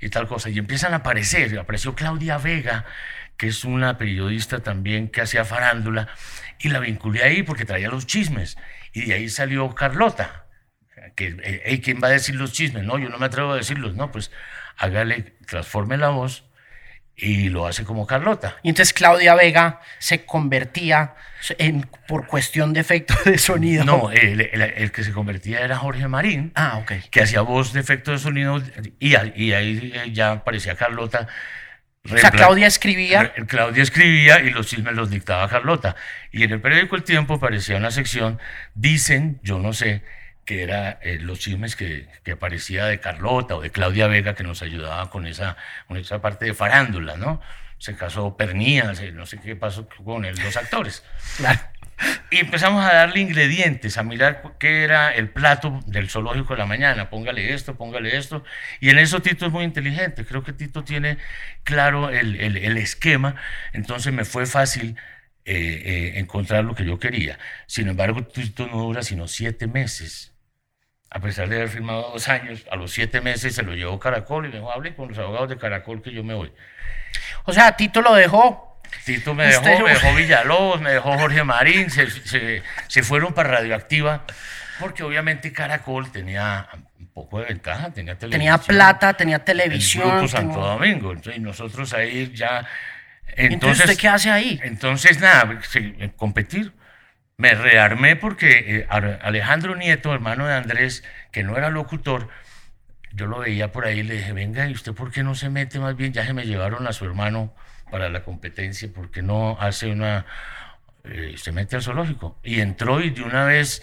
y 0.01 0.09
tal 0.09 0.27
cosa. 0.27 0.49
Y 0.49 0.57
empiezan 0.59 0.93
a 0.93 0.97
aparecer. 0.97 1.57
Apareció 1.57 1.95
Claudia 1.95 2.37
Vega, 2.37 2.85
que 3.39 3.47
es 3.47 3.63
una 3.63 3.97
periodista 3.97 4.59
también 4.59 5.07
que 5.07 5.21
hacía 5.21 5.45
farándula, 5.45 6.09
y 6.59 6.69
la 6.69 6.79
vinculé 6.79 7.23
ahí 7.23 7.41
porque 7.41 7.65
traía 7.65 7.87
los 7.89 8.05
chismes. 8.05 8.57
Y 8.93 9.05
de 9.07 9.13
ahí 9.15 9.29
salió 9.29 9.73
Carlota, 9.73 10.45
que, 11.15 11.37
eh, 11.43 11.61
"Ey, 11.65 11.79
¿quién 11.79 11.99
va 12.03 12.09
a 12.09 12.11
decir 12.11 12.35
los 12.35 12.51
chismes? 12.51 12.83
No, 12.83 12.99
yo 12.99 13.09
no 13.09 13.17
me 13.17 13.25
atrevo 13.27 13.53
a 13.53 13.55
decirlos. 13.55 13.95
No, 13.95 14.11
pues 14.11 14.29
hágale, 14.77 15.35
transforme 15.47 15.95
la 15.97 16.09
voz 16.09 16.43
y 17.15 17.49
lo 17.49 17.65
hace 17.67 17.83
como 17.83 18.05
Carlota. 18.07 18.57
y 18.63 18.69
entonces 18.69 18.93
Claudia 18.93 19.35
Vega 19.35 19.79
se 19.99 20.23
convertía 20.25 21.15
en, 21.57 21.81
por 22.07 22.27
cuestión 22.27 22.71
de 22.73 22.79
efecto 22.81 23.13
de 23.25 23.37
sonido. 23.37 23.83
No, 23.85 24.11
el, 24.11 24.41
el- 24.41 24.61
el 24.61 24.91
que 24.91 25.03
se 25.03 25.11
convertía 25.13 25.59
era 25.61 25.77
Jorge 25.77 26.07
Marín. 26.07 26.51
Ah, 26.55 26.77
ok. 26.81 26.91
que 27.11 27.21
hacía 27.21 27.41
voz 27.41 27.71
de 27.73 27.79
efecto 27.81 28.11
de 28.11 28.19
sonido 28.19 28.61
y, 28.99 29.15
y 29.35 29.53
ahí 29.53 29.91
eh, 29.95 30.11
ya 30.11 30.31
aparecía 30.31 30.75
Carlota. 30.75 31.27
O 32.05 32.17
sea, 32.17 32.31
Claudia 32.31 32.67
escribía. 32.67 33.33
Claudia 33.47 33.83
escribía 33.83 34.39
y 34.39 34.51
los 34.51 34.67
chismes 34.67 34.93
los 34.93 35.09
dictaba 35.09 35.49
Carlota. 35.49 35.95
Y 36.31 36.43
en 36.43 36.51
el 36.51 36.61
periódico 36.61 36.95
El 36.95 37.03
Tiempo 37.03 37.35
aparecía 37.35 37.77
una 37.77 37.91
sección, 37.91 38.39
dicen, 38.73 39.39
yo 39.43 39.59
no 39.59 39.73
sé, 39.73 40.03
que 40.45 40.63
era 40.63 40.97
eh, 41.01 41.19
los 41.19 41.39
chismes 41.39 41.75
que, 41.75 42.07
que 42.23 42.31
aparecía 42.31 42.85
de 42.85 42.99
Carlota 42.99 43.55
o 43.55 43.61
de 43.61 43.69
Claudia 43.69 44.07
Vega 44.07 44.33
que 44.33 44.43
nos 44.43 44.61
ayudaba 44.61 45.09
con 45.09 45.27
esa, 45.27 45.57
con 45.87 45.97
esa 45.97 46.21
parte 46.21 46.45
de 46.45 46.53
farándula, 46.53 47.17
¿no? 47.17 47.41
Se 47.77 47.95
casó 47.95 48.35
Pernía, 48.35 48.93
no 49.13 49.25
sé 49.25 49.39
qué 49.39 49.55
pasó 49.55 49.87
con 50.03 50.25
él, 50.25 50.35
los 50.43 50.57
actores. 50.57 51.03
Claro. 51.37 51.59
Y 52.31 52.37
empezamos 52.37 52.85
a 52.85 52.93
darle 52.93 53.19
ingredientes, 53.19 53.97
a 53.97 54.03
mirar 54.03 54.41
qué 54.59 54.83
era 54.83 55.11
el 55.11 55.29
plato 55.29 55.79
del 55.85 56.09
zoológico 56.09 56.53
de 56.53 56.59
la 56.59 56.65
mañana. 56.65 57.09
Póngale 57.09 57.53
esto, 57.53 57.75
póngale 57.75 58.15
esto. 58.17 58.43
Y 58.79 58.89
en 58.89 58.99
eso 58.99 59.21
Tito 59.21 59.45
es 59.45 59.51
muy 59.51 59.63
inteligente. 59.63 60.25
Creo 60.25 60.43
que 60.43 60.53
Tito 60.53 60.83
tiene 60.83 61.17
claro 61.63 62.09
el 62.09 62.77
esquema. 62.77 63.35
Entonces 63.73 64.13
me 64.13 64.25
fue 64.25 64.45
fácil 64.45 64.95
eh, 65.51 65.81
eh, 65.83 66.19
encontrar 66.19 66.63
lo 66.63 66.75
que 66.75 66.85
yo 66.85 66.99
quería. 66.99 67.39
Sin 67.65 67.87
embargo, 67.87 68.23
Tito 68.23 68.67
no 68.67 68.83
dura 68.83 69.01
sino 69.01 69.27
siete 69.27 69.65
meses. 69.65 70.31
A 71.09 71.19
pesar 71.21 71.49
de 71.49 71.55
haber 71.55 71.69
firmado 71.69 72.11
dos 72.11 72.27
años, 72.29 72.67
a 72.69 72.75
los 72.75 72.91
siete 72.91 73.19
meses 73.19 73.55
se 73.55 73.63
lo 73.63 73.73
llevó 73.73 73.99
Caracol 73.99 74.45
y 74.45 74.49
me 74.49 74.57
dijo, 74.57 74.71
hable 74.71 74.93
con 74.93 75.09
los 75.09 75.17
abogados 75.17 75.49
de 75.49 75.57
Caracol 75.57 76.03
que 76.03 76.11
yo 76.11 76.23
me 76.23 76.35
voy. 76.35 76.51
O 77.45 77.51
sea, 77.51 77.75
Tito 77.75 78.03
lo 78.03 78.13
dejó. 78.13 78.68
Tito 79.05 79.33
me 79.33 79.45
dejó, 79.47 79.59
Usted- 79.61 79.83
me 79.83 79.89
dejó 79.91 80.15
Villalobos, 80.15 80.81
me 80.81 80.91
dejó 80.91 81.17
Jorge 81.17 81.43
Marín, 81.43 81.89
se, 81.89 82.09
se- 82.09 82.63
se 82.87 83.03
fueron 83.03 83.33
para 83.33 83.49
Radioactiva, 83.49 84.25
porque 84.79 85.03
obviamente 85.03 85.51
Caracol 85.51 86.11
tenía 86.11 86.67
un 86.99 87.07
poco 87.07 87.39
de 87.39 87.45
ventaja, 87.47 87.91
tenía 87.91 88.15
televisión. 88.17 88.39
Tenía 88.39 88.57
plata, 88.57 89.13
tenía 89.13 89.35
el 89.37 89.41
televisión. 89.43 90.09
Grupo 90.09 90.27
Santo 90.27 90.53
tenía- 90.53 90.67
Domingo, 90.67 91.11
entonces 91.11 91.37
y 91.37 91.41
nosotros 91.41 91.93
ahí 91.93 92.31
ya... 92.33 92.65
Entonces, 93.35 93.53
Entonces, 93.53 93.85
¿usted 93.85 93.97
qué 94.01 94.07
hace 94.07 94.31
ahí? 94.31 94.59
entonces 94.63 95.19
nada, 95.19 95.59
eh, 95.75 96.11
competir. 96.17 96.73
Me 97.37 97.53
rearmé 97.53 98.15
porque 98.17 98.79
eh, 98.79 98.87
Alejandro 98.89 99.75
Nieto, 99.75 100.13
hermano 100.13 100.45
de 100.47 100.55
Andrés, 100.55 101.03
que 101.31 101.43
no 101.43 101.55
era 101.55 101.69
locutor, 101.69 102.27
yo 103.13 103.27
lo 103.27 103.39
veía 103.39 103.71
por 103.71 103.85
ahí 103.85 103.99
y 103.99 104.03
le 104.03 104.15
dije, 104.15 104.33
venga, 104.33 104.67
¿y 104.67 104.73
usted 104.73 104.93
por 104.93 105.11
qué 105.11 105.23
no 105.23 105.35
se 105.35 105.49
mete 105.49 105.79
más 105.79 105.95
bien? 105.95 106.11
Ya 106.11 106.25
se 106.25 106.33
me 106.33 106.45
llevaron 106.45 106.85
a 106.87 106.91
su 106.91 107.05
hermano 107.05 107.53
para 107.89 108.09
la 108.09 108.23
competencia, 108.23 108.89
¿por 108.93 109.11
qué 109.11 109.21
no 109.21 109.57
hace 109.59 109.87
una... 109.91 110.25
eh, 111.03 111.35
se 111.37 111.51
mete 111.51 111.75
al 111.75 111.81
zoológico? 111.83 112.37
Y 112.43 112.59
entró 112.61 113.01
y 113.01 113.09
de 113.09 113.21
una 113.23 113.45
vez 113.45 113.81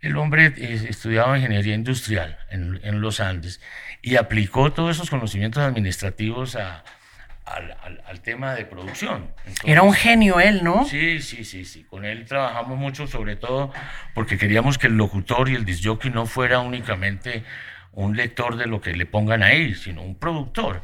el 0.00 0.16
hombre 0.16 0.52
eh, 0.56 0.86
estudiaba 0.88 1.36
ingeniería 1.36 1.74
industrial 1.74 2.38
en, 2.50 2.80
en 2.82 3.00
los 3.00 3.20
Andes 3.20 3.60
y 4.02 4.16
aplicó 4.16 4.72
todos 4.72 4.96
esos 4.96 5.10
conocimientos 5.10 5.62
administrativos 5.62 6.56
a- 6.56 6.84
al, 7.44 7.72
al- 7.82 8.02
al 8.06 8.20
tema 8.20 8.54
de 8.54 8.64
producción. 8.64 9.32
Era 9.64 9.82
un 9.82 9.92
genio 9.92 10.38
él, 10.38 10.62
¿no? 10.62 10.84
Sí, 10.84 11.20
sí, 11.20 11.44
sí, 11.44 11.64
sí. 11.64 11.82
Con 11.84 12.04
él 12.04 12.24
trabajamos 12.24 12.78
mucho, 12.78 13.06
sobre 13.08 13.34
todo 13.36 13.72
porque 14.14 14.38
queríamos 14.38 14.78
que 14.78 14.86
el 14.86 14.96
locutor 14.96 15.48
y 15.48 15.56
el 15.56 15.64
disjockey 15.64 16.12
no 16.12 16.26
fuera 16.26 16.60
únicamente 16.60 17.42
un 17.92 18.16
lector 18.16 18.56
de 18.56 18.66
lo 18.66 18.80
que 18.80 18.92
le 18.94 19.04
pongan 19.04 19.42
ahí, 19.42 19.74
sino 19.74 20.02
un 20.02 20.14
productor. 20.14 20.82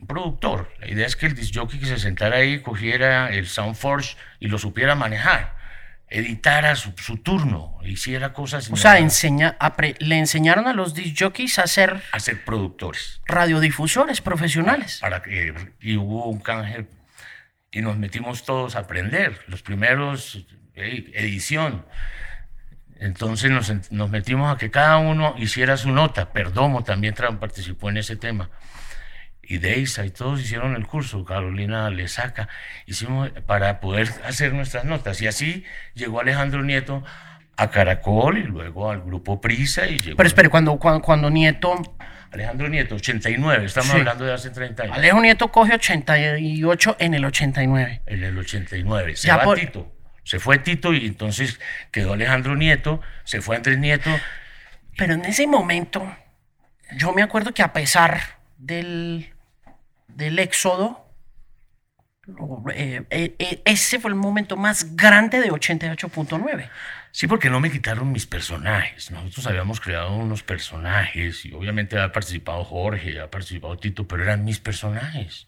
Un 0.00 0.06
productor. 0.06 0.72
La 0.80 0.88
idea 0.90 1.06
es 1.06 1.16
que 1.16 1.26
el 1.26 1.34
disjockey 1.34 1.78
que 1.80 1.86
se 1.86 1.98
sentara 1.98 2.36
ahí 2.36 2.60
cogiera 2.60 3.30
el 3.30 3.46
Soundforge 3.46 4.16
y 4.40 4.48
lo 4.48 4.58
supiera 4.58 4.94
manejar, 4.94 5.54
editara 6.08 6.76
su, 6.76 6.92
su 6.98 7.16
turno, 7.18 7.78
hiciera 7.82 8.32
cosas. 8.32 8.70
O 8.70 8.76
sea, 8.76 8.98
enseña, 8.98 9.56
apre- 9.58 9.96
le 10.00 10.18
enseñaron 10.18 10.66
a 10.66 10.72
los 10.74 10.94
disc 10.94 11.16
jockeys 11.18 11.58
a 11.58 11.66
ser 11.66 12.02
a 12.12 12.20
ser 12.20 12.44
productores. 12.44 13.20
radiodifusores 13.26 14.20
profesionales. 14.20 14.98
para 15.00 15.22
que 15.22 15.54
y 15.80 15.96
hubo 15.96 16.26
un 16.28 16.40
canje 16.40 16.86
y 17.72 17.80
nos 17.80 17.96
metimos 17.96 18.44
todos 18.44 18.76
a 18.76 18.80
aprender 18.80 19.40
los 19.48 19.62
primeros 19.62 20.46
eh, 20.76 21.10
edición 21.14 21.84
entonces 23.00 23.50
nos, 23.50 23.72
nos 23.90 24.10
metimos 24.10 24.54
a 24.54 24.58
que 24.58 24.70
cada 24.70 24.98
uno 24.98 25.34
hiciera 25.38 25.76
su 25.76 25.90
nota 25.90 26.32
Perdomo 26.32 26.84
también 26.84 27.14
participó 27.40 27.90
en 27.90 27.96
ese 27.96 28.14
tema 28.16 28.50
y 29.48 29.58
Deisa 29.58 30.04
y 30.06 30.10
todos 30.10 30.40
hicieron 30.40 30.74
el 30.74 30.86
curso 30.86 31.24
Carolina 31.24 31.90
le 31.90 32.08
saca 32.08 32.48
hicimos 32.86 33.30
para 33.46 33.80
poder 33.80 34.08
hacer 34.26 34.52
nuestras 34.54 34.84
notas 34.84 35.20
y 35.22 35.26
así 35.26 35.64
llegó 35.94 36.20
Alejandro 36.20 36.62
Nieto 36.62 37.02
a 37.56 37.70
Caracol 37.70 38.38
y 38.38 38.42
luego 38.44 38.90
al 38.90 39.00
grupo 39.02 39.40
Prisa 39.40 39.86
y 39.86 39.98
llegó 39.98 40.16
Pero 40.16 40.26
espere, 40.26 40.48
cuando, 40.48 40.76
cuando, 40.78 41.00
cuando 41.02 41.30
Nieto, 41.30 41.74
Alejandro 42.32 42.68
Nieto 42.68 42.96
89 42.96 43.64
estamos 43.66 43.92
Sí. 43.92 43.98
hablando 43.98 44.24
de 44.24 44.32
hace 44.32 44.50
30 44.50 44.82
años 44.84 44.96
Alejo 44.96 45.20
Nieto 45.20 45.48
coge 45.52 45.74
88 45.74 46.96
en 46.98 47.14
el 47.14 47.24
89. 47.24 48.02
en 48.06 48.24
el 48.24 48.36
89. 48.38 49.16
Se 49.16 49.28
Ya 49.28 49.36
va 49.36 49.44
por- 49.44 49.58
Tito. 49.58 49.90
Se 50.24 50.38
fue 50.40 50.58
Tito 50.58 50.94
y 50.94 51.06
entonces 51.06 51.60
quedó 51.90 52.14
Alejandro 52.14 52.56
Nieto, 52.56 53.00
se 53.24 53.42
fue 53.42 53.56
Andrés 53.56 53.76
Nieto. 53.78 54.08
Pero 54.96 55.14
en 55.14 55.24
ese 55.26 55.46
momento, 55.46 56.16
yo 56.96 57.12
me 57.12 57.22
acuerdo 57.22 57.52
que 57.52 57.62
a 57.62 57.74
pesar 57.74 58.20
del, 58.56 59.33
del 60.14 60.38
éxodo, 60.38 61.00
eh, 62.72 63.02
eh, 63.10 63.34
eh, 63.38 63.62
ese 63.66 63.98
fue 64.00 64.08
el 64.10 64.14
momento 64.14 64.56
más 64.56 64.96
grande 64.96 65.40
de 65.40 65.50
88.9. 65.50 66.68
Sí, 67.12 67.26
porque 67.26 67.50
no 67.50 67.60
me 67.60 67.70
quitaron 67.70 68.10
mis 68.12 68.26
personajes. 68.26 69.10
Nosotros 69.10 69.46
habíamos 69.46 69.80
creado 69.80 70.16
unos 70.16 70.42
personajes 70.42 71.44
y 71.44 71.52
obviamente 71.52 71.96
había 71.96 72.12
participado 72.12 72.64
Jorge, 72.64 73.10
había 73.10 73.30
participado 73.30 73.76
Tito, 73.76 74.08
pero 74.08 74.22
eran 74.24 74.44
mis 74.44 74.58
personajes. 74.58 75.46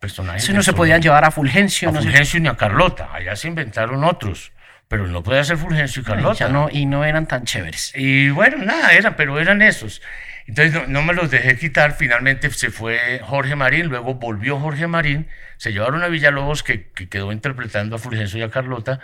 Personajes 0.00 0.46
de 0.46 0.52
no 0.52 0.62
se 0.62 0.72
podían 0.74 1.00
llevar 1.00 1.24
a 1.24 1.30
Fulgencio. 1.30 1.88
a 1.88 1.92
no 1.92 2.00
se- 2.00 2.08
Fulgencio 2.08 2.40
ni 2.40 2.48
a 2.48 2.56
Carlota. 2.56 3.08
Allá 3.14 3.34
se 3.34 3.48
inventaron 3.48 4.04
otros, 4.04 4.52
pero 4.88 5.06
no 5.06 5.22
podía 5.22 5.42
ser 5.44 5.56
Fulgencio 5.56 6.02
y 6.02 6.04
Carlota. 6.04 6.34
ya 6.38 6.48
no, 6.48 6.68
y 6.70 6.84
no 6.84 7.02
eran 7.04 7.26
tan 7.26 7.44
chéveres. 7.44 7.92
Y 7.94 8.28
bueno, 8.30 8.58
nada, 8.58 8.92
eran, 8.92 9.16
pero 9.16 9.40
eran 9.40 9.62
esos. 9.62 10.02
Entonces 10.46 10.74
no, 10.74 10.86
no 10.86 11.02
me 11.02 11.14
los 11.14 11.30
dejé 11.30 11.56
quitar. 11.56 11.96
Finalmente 11.96 12.50
se 12.50 12.70
fue 12.70 13.20
Jorge 13.22 13.56
Marín, 13.56 13.86
luego 13.86 14.14
volvió 14.14 14.58
Jorge 14.58 14.86
Marín. 14.86 15.28
Se 15.56 15.72
llevaron 15.72 16.02
a 16.02 16.08
Villalobos, 16.08 16.62
que, 16.62 16.90
que 16.90 17.08
quedó 17.08 17.32
interpretando 17.32 17.96
a 17.96 17.98
Fulgencio 17.98 18.38
y 18.38 18.42
a 18.42 18.50
Carlota. 18.50 19.00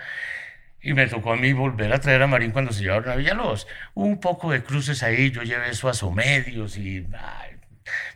Y 0.81 0.95
me 0.95 1.07
tocó 1.07 1.33
a 1.33 1.37
mí 1.37 1.53
volver 1.53 1.93
a 1.93 2.01
traer 2.01 2.23
a 2.23 2.27
Marín 2.27 2.51
cuando 2.51 2.73
se 2.73 2.83
llevaron 2.83 3.11
a 3.11 3.17
Villalobos. 3.17 3.67
Hubo 3.95 4.07
un 4.07 4.21
poco 4.21 4.51
de 4.51 4.63
cruces 4.63 5.03
ahí, 5.03 5.31
yo 5.31 5.43
llevé 5.43 5.71
eso 5.71 5.89
a 5.89 5.95
Somedios 5.95 6.77
y 6.77 7.07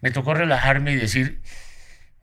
me 0.03 0.11
tocó 0.11 0.35
relajarme 0.35 0.93
y 0.93 0.97
decir, 0.97 1.41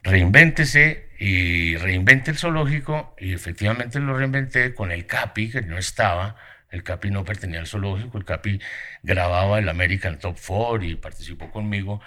reinvéntese 0.03 1.09
y 1.17 1.77
reinvente 1.77 2.31
el 2.31 2.37
zoológico 2.37 3.15
y 3.17 3.33
efectivamente 3.33 3.99
lo 3.99 4.17
reinventé 4.17 4.73
con 4.73 4.91
el 4.91 5.05
CAPI, 5.05 5.51
que 5.51 5.61
no 5.61 5.77
estaba, 5.77 6.35
el 6.73 6.83
CAPI 6.83 7.11
no 7.11 7.23
pertenecía 7.23 7.61
al 7.61 7.67
zoológico, 7.67 8.17
el 8.17 8.25
CAPI 8.25 8.59
grababa 9.03 9.59
el 9.59 9.69
American 9.69 10.17
Top 10.17 10.37
Four 10.37 10.83
y 10.83 10.95
participó 10.95 11.51
conmigo. 11.51 12.01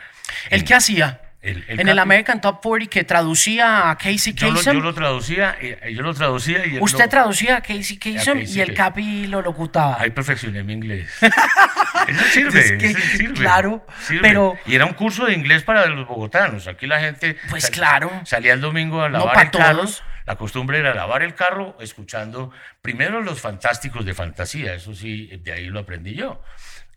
¿El 0.50 0.64
qué 0.64 0.74
hacía? 0.74 1.20
En 1.47 1.88
el 1.88 1.99
American 1.99 2.40
Top 2.40 2.61
40 2.62 2.90
que 2.90 3.05
traducía 3.05 3.90
a 3.90 3.97
Casey 3.97 4.34
Kasem. 4.34 4.74
Yo, 4.74 4.80
lo, 4.80 4.94
traducía, 4.94 5.57
yo 5.88 6.03
lo 6.03 6.14
traducía 6.14 6.66
y 6.66 6.78
Usted 6.78 7.09
traducía 7.09 7.57
a 7.57 7.61
Casey 7.61 7.97
Kasem 7.99 8.42
y 8.47 8.61
el 8.61 8.74
Capi 8.74 9.26
lo 9.26 9.42
locutaba. 9.42 9.97
Ahí 10.01 10.11
perfeccioné 10.11 10.62
mi 10.62 10.72
inglés. 10.72 11.11
eso 12.09 12.24
sirve, 12.32 12.94
sirve. 13.16 13.34
Claro, 13.34 13.86
pero... 14.20 14.57
Y 14.66 14.74
era 14.74 14.86
un 14.86 14.94
curso 14.94 15.26
de 15.26 15.34
inglés 15.34 15.62
para 15.62 15.86
los 15.86 16.07
bogotanos. 16.07 16.66
Aquí 16.66 16.86
la 16.86 17.01
gente... 17.01 17.36
Pues 17.51 17.70
claro. 17.70 18.11
Salía 18.24 18.53
el 18.53 18.61
domingo 18.61 19.03
a 19.03 19.09
lavar 19.09 19.44
el 19.44 19.51
carro. 19.51 19.84
La 20.26 20.34
costumbre 20.34 20.80
era 20.80 20.92
lavar 20.92 21.22
el 21.22 21.34
carro 21.34 21.76
escuchando 21.80 22.51
primero 22.82 23.22
los 23.22 23.40
fantásticos 23.40 24.05
de 24.05 24.12
fantasía. 24.12 24.74
Eso 24.74 24.92
sí, 24.92 25.28
de 25.42 25.53
ahí 25.53 25.66
lo 25.66 25.80
aprendí 25.80 26.14
yo 26.14 26.42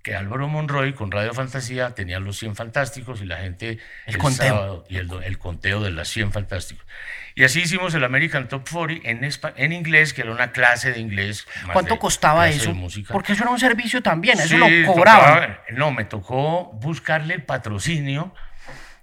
que 0.01 0.15
Álvaro 0.15 0.47
Monroy 0.47 0.93
con 0.93 1.11
Radio 1.11 1.33
Fantasía 1.33 1.91
tenía 1.91 2.19
los 2.19 2.37
100 2.37 2.55
fantásticos 2.55 3.21
y 3.21 3.25
la 3.25 3.37
gente 3.37 3.79
el, 4.05 4.17
conteo. 4.17 4.85
y 4.89 4.97
el, 4.97 5.37
conteo 5.37 5.81
de 5.81 5.91
las 5.91 6.07
100 6.07 6.31
fantásticos. 6.31 6.85
Y 7.35 7.43
así 7.43 7.61
hicimos 7.61 7.93
el 7.93 8.03
American 8.03 8.47
Top 8.47 8.67
40 8.69 9.09
en, 9.09 9.29
en 9.55 9.73
inglés, 9.73 10.13
que 10.13 10.21
era 10.21 10.31
una 10.31 10.51
clase 10.51 10.91
de 10.93 10.99
inglés. 10.99 11.47
¿Cuánto 11.71 11.99
costaba 11.99 12.49
eso? 12.49 12.73
Porque 13.11 13.33
eso 13.33 13.43
era 13.43 13.51
un 13.51 13.59
servicio 13.59 14.01
también, 14.01 14.39
eso 14.39 14.57
lo 14.57 14.67
cobraban. 14.85 15.59
no, 15.71 15.91
me 15.91 16.05
tocó 16.05 16.71
buscarle 16.73 17.35
el 17.35 17.43
patrocinio 17.43 18.33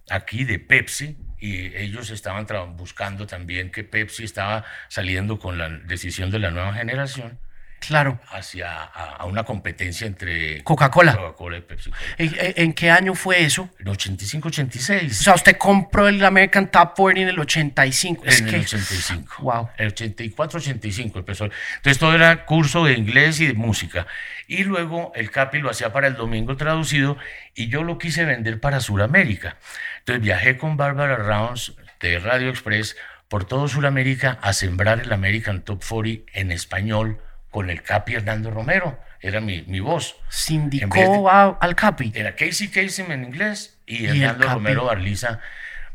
aquí 0.09 0.45
de 0.45 0.59
Pepsi 0.59 1.19
y 1.39 1.77
ellos 1.77 2.11
estaban 2.11 2.47
buscando 2.77 3.27
también 3.27 3.71
que 3.71 3.85
Pepsi 3.85 4.25
estaba 4.25 4.65
saliendo 4.89 5.39
con 5.39 5.59
la 5.59 5.69
decisión 5.69 6.31
de 6.31 6.39
la 6.39 6.51
nueva 6.51 6.73
generación 6.73 7.39
Claro. 7.81 8.19
Hacia 8.31 8.83
a, 8.83 9.25
una 9.27 9.45
competencia 9.45 10.07
entre 10.07 10.63
Coca-Cola. 10.65 11.15
Coca-Cola 11.17 11.59
y 11.59 11.61
Pepsi. 11.61 11.91
¿En, 12.19 12.73
qué 12.73 12.91
año 12.91 13.15
fue 13.15 13.43
eso? 13.45 13.69
En 13.79 13.87
85-86. 13.87 15.11
O 15.11 15.15
sea, 15.15 15.35
usted 15.35 15.57
compró 15.57 16.09
el 16.09 16.25
American 16.25 16.71
Top 16.71 16.95
40 16.97 17.23
en 17.23 17.29
el 17.29 17.39
85. 17.39 18.25
En 18.27 18.49
el 18.49 18.61
85. 18.61 19.43
Wow. 19.43 19.69
El 19.77 19.95
84-85 19.95 21.17
empezó. 21.17 21.45
Entonces 21.45 21.99
todo 21.99 22.15
era 22.15 22.45
curso 22.45 22.85
de 22.85 22.95
inglés 22.95 23.41
y 23.41 23.47
de 23.47 23.55
música. 23.55 24.07
Y 24.49 24.65
luego 24.65 25.13
el 25.15 25.31
Capi 25.31 25.59
lo 25.59 25.71
hacía 25.71 25.93
para 25.93 26.09
el 26.09 26.15
domingo 26.15 26.57
traducido 26.57 27.17
y 27.55 27.69
yo 27.69 27.83
lo 27.83 27.99
quise 27.99 28.25
vender 28.25 28.61
para 28.61 28.81
Sudamérica. 28.81 29.59
Entonces 30.01 30.23
viajé 30.23 30.57
con 30.57 30.77
Barbara 30.77 31.17
Rounds 31.17 31.75
de 32.01 32.19
Radio 32.19 32.51
Express 32.51 32.97
por 33.29 33.45
todo 33.45 33.69
Sudamérica 33.69 34.39
a 34.43 34.53
sembrar 34.53 35.01
el 35.01 35.13
American 35.13 35.63
Top 35.63 35.83
40 35.85 36.31
en 36.33 36.53
español 36.53 37.21
con 37.57 37.71
el 37.71 37.81
Capi 37.81 38.17
Hernando 38.17 38.51
Romero, 38.51 39.01
era 39.19 39.41
mi, 39.41 39.63
mi 39.63 39.81
voz. 39.81 40.17
Sindicó 40.29 41.31
al 41.31 41.75
Capi. 41.75 42.13
Era 42.15 42.37
Casey 42.37 42.69
Kasem 42.69 43.11
en 43.11 43.25
inglés 43.25 43.79
y, 43.87 44.05
Hernando 44.05 44.47
Romero 44.47 44.85
Barliza. 44.85 45.41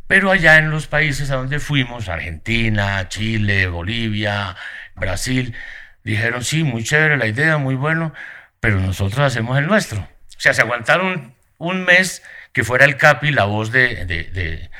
Pero 0.07 0.31
allá 0.31 0.57
en 0.57 0.71
los 0.71 0.87
países 0.87 1.29
a 1.29 1.35
donde 1.35 1.59
fuimos, 1.59 2.09
Argentina, 2.09 3.07
Chile, 3.09 3.67
Bolivia, 3.67 4.55
Brasil, 4.95 5.53
dijeron, 6.03 6.43
sí, 6.43 6.63
muy 6.63 6.83
chévere 6.83 7.15
la 7.15 7.27
idea, 7.27 7.59
muy 7.59 7.75
bueno, 7.75 8.11
pero 8.59 8.79
nosotros 8.79 9.19
hacemos 9.19 9.55
el 9.59 9.67
nuestro. 9.67 9.99
O 9.99 10.39
sea, 10.39 10.55
se 10.55 10.63
aguantaron 10.63 11.35
un 11.59 11.85
mes 11.85 12.23
que 12.53 12.63
fuera 12.63 12.85
el 12.85 12.97
Capi 12.97 13.29
la 13.29 13.43
voz 13.43 13.71
de... 13.71 14.07
de... 14.07 14.71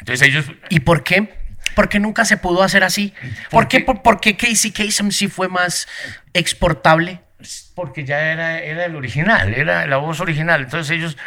Entonces 0.00 0.26
ellos... 0.26 0.46
¿Y 0.70 0.80
por 0.80 1.04
qué? 1.04 1.45
¿Por 1.76 1.90
qué 1.90 2.00
nunca 2.00 2.24
se 2.24 2.38
pudo 2.38 2.62
hacer 2.62 2.84
así? 2.84 3.12
¿Por, 3.50 3.68
qué, 3.68 3.80
por, 3.80 4.18
qué 4.18 4.34
Casey 4.34 4.70
Kasem 4.70 5.10
sí 5.10 5.28
fue 5.28 5.48
más 5.48 5.86
exportable? 6.32 7.20
Porque 7.74 8.06
ya 8.06 8.32
era, 8.32 8.58
era 8.60 8.86
el 8.86 8.96
original, 8.96 9.52
era 9.52 9.86
la 9.86 9.98
voz 9.98 10.20
original. 10.20 10.62
Entonces 10.62 10.96
ellos 10.96 11.18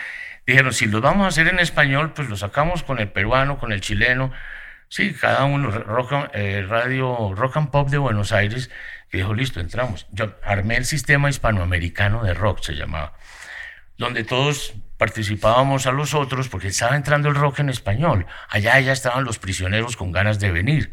dijeron, 0.47 0.73
si 0.73 0.87
lo 0.87 1.01
vamos 1.01 1.25
a 1.25 1.27
hacer 1.27 1.47
en 1.49 1.59
español, 1.59 2.13
pues 2.15 2.29
lo 2.29 2.35
sacamos 2.35 2.81
con 2.81 2.97
el 2.97 3.09
peruano, 3.09 3.59
con 3.59 3.71
el 3.71 3.81
chileno. 3.81 4.31
Sí, 4.87 5.13
cada 5.13 5.45
uno, 5.45 5.69
rock, 5.69 6.31
eh, 6.33 6.65
radio 6.67 7.31
Rock 7.35 7.57
and 7.57 7.69
Pop 7.69 7.89
de 7.89 7.99
Buenos 7.99 8.31
Aires, 8.31 8.71
que 9.11 9.19
dijo, 9.19 9.35
listo, 9.35 9.59
entramos. 9.59 10.07
Yo 10.09 10.35
armé 10.43 10.77
el 10.77 10.85
sistema 10.85 11.29
hispanoamericano 11.29 12.23
de 12.23 12.33
rock, 12.33 12.63
se 12.63 12.73
llamaba, 12.73 13.13
donde 13.99 14.23
todos 14.23 14.73
participábamos 14.99 15.87
a 15.87 15.91
los 15.93 16.13
otros 16.13 16.49
porque 16.49 16.67
estaba 16.67 16.97
entrando 16.97 17.29
el 17.29 17.35
rock 17.35 17.59
en 17.59 17.69
español. 17.69 18.27
Allá 18.49 18.77
ya 18.81 18.91
estaban 18.91 19.23
los 19.23 19.39
prisioneros 19.39 19.95
con 19.95 20.11
ganas 20.11 20.39
de 20.39 20.51
venir. 20.51 20.91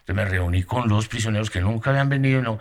Entonces 0.00 0.14
me 0.14 0.24
reuní 0.26 0.62
con 0.62 0.88
los 0.88 1.08
prisioneros 1.08 1.50
que 1.50 1.60
nunca 1.62 1.90
habían 1.90 2.10
venido 2.10 2.42
no, 2.42 2.60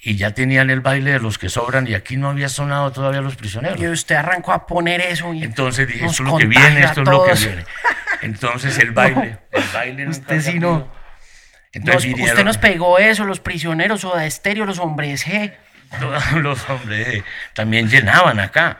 y 0.00 0.14
ya 0.16 0.30
tenían 0.30 0.70
el 0.70 0.80
baile 0.80 1.12
de 1.12 1.18
los 1.18 1.36
que 1.36 1.48
sobran 1.48 1.88
y 1.88 1.94
aquí 1.94 2.16
no 2.16 2.30
había 2.30 2.48
sonado 2.48 2.92
todavía 2.92 3.22
los 3.22 3.34
prisioneros. 3.34 3.80
Y 3.80 3.88
usted 3.88 4.14
arrancó 4.14 4.52
a 4.52 4.66
poner 4.66 5.00
eso. 5.00 5.34
Y 5.34 5.42
Entonces 5.42 5.88
dije, 5.88 6.06
esto 6.06 6.22
es 6.22 6.30
lo 6.30 6.36
que 6.36 6.46
viene, 6.46 6.84
esto 6.84 7.02
es 7.02 7.08
lo 7.08 7.24
que 7.24 7.34
viene. 7.34 7.64
Entonces 8.22 8.78
el 8.78 8.92
baile, 8.92 9.38
el 9.50 9.64
baile 9.74 10.08
Usted 10.08 10.40
sí 10.40 10.60
no. 10.60 10.88
Entonces, 11.72 12.14
usted 12.14 12.44
nos 12.44 12.56
pegó 12.56 12.98
eso, 12.98 13.24
los 13.24 13.40
prisioneros, 13.40 14.04
o 14.04 14.16
de 14.16 14.28
estéreo, 14.28 14.64
los 14.64 14.78
hombres 14.78 15.26
G. 15.26 15.52
los 16.36 16.70
hombres 16.70 17.08
G 17.08 17.24
también 17.52 17.88
llenaban 17.90 18.38
acá. 18.38 18.78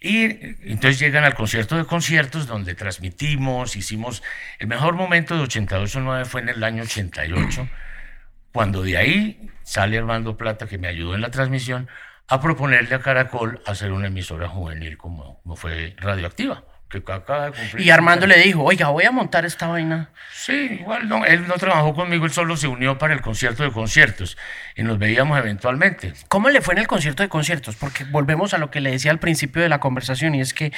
Y 0.00 0.24
entonces 0.70 0.98
llegan 0.98 1.24
al 1.24 1.34
concierto 1.34 1.76
de 1.76 1.84
conciertos 1.84 2.46
donde 2.46 2.74
transmitimos, 2.74 3.76
hicimos, 3.76 4.22
el 4.58 4.66
mejor 4.66 4.94
momento 4.94 5.36
de 5.36 5.44
88-9 5.44 6.24
fue 6.24 6.40
en 6.40 6.48
el 6.48 6.64
año 6.64 6.82
88, 6.84 7.68
cuando 8.52 8.82
de 8.82 8.96
ahí 8.96 9.50
sale 9.62 9.98
Armando 9.98 10.38
Plata, 10.38 10.66
que 10.66 10.78
me 10.78 10.88
ayudó 10.88 11.14
en 11.14 11.20
la 11.20 11.30
transmisión, 11.30 11.88
a 12.28 12.40
proponerle 12.40 12.94
a 12.94 13.00
Caracol 13.00 13.60
hacer 13.66 13.92
una 13.92 14.06
emisora 14.06 14.48
juvenil 14.48 14.96
como, 14.96 15.40
como 15.42 15.56
fue 15.56 15.94
Radioactiva 15.98 16.64
que 16.90 16.98
acaba 17.12 17.52
Y 17.78 17.90
Armando 17.90 18.26
le 18.26 18.38
dijo, 18.38 18.64
oiga, 18.64 18.88
voy 18.88 19.04
a 19.04 19.12
montar 19.12 19.44
esta 19.44 19.68
vaina. 19.68 20.10
Sí, 20.32 20.78
igual 20.80 21.08
no, 21.08 21.24
él 21.24 21.46
no 21.46 21.54
trabajó 21.54 21.94
conmigo, 21.94 22.24
él 22.26 22.32
solo 22.32 22.56
se 22.56 22.66
unió 22.66 22.98
para 22.98 23.14
el 23.14 23.20
concierto 23.20 23.62
de 23.62 23.70
conciertos 23.70 24.36
y 24.74 24.82
nos 24.82 24.98
veíamos 24.98 25.38
eventualmente. 25.38 26.12
¿Cómo 26.28 26.50
le 26.50 26.60
fue 26.60 26.74
en 26.74 26.78
el 26.78 26.88
concierto 26.88 27.22
de 27.22 27.28
conciertos? 27.28 27.76
Porque 27.76 28.04
volvemos 28.04 28.52
a 28.54 28.58
lo 28.58 28.70
que 28.70 28.80
le 28.80 28.90
decía 28.90 29.12
al 29.12 29.20
principio 29.20 29.62
de 29.62 29.68
la 29.68 29.78
conversación 29.78 30.34
y 30.34 30.40
es 30.40 30.52
que 30.52 30.72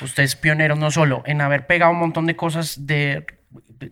usted 0.00 0.22
es 0.22 0.36
pionero 0.36 0.74
no 0.74 0.90
solo 0.90 1.22
en 1.26 1.42
haber 1.42 1.66
pegado 1.66 1.92
un 1.92 1.98
montón 1.98 2.26
de 2.26 2.34
cosas 2.34 2.86
de 2.86 3.26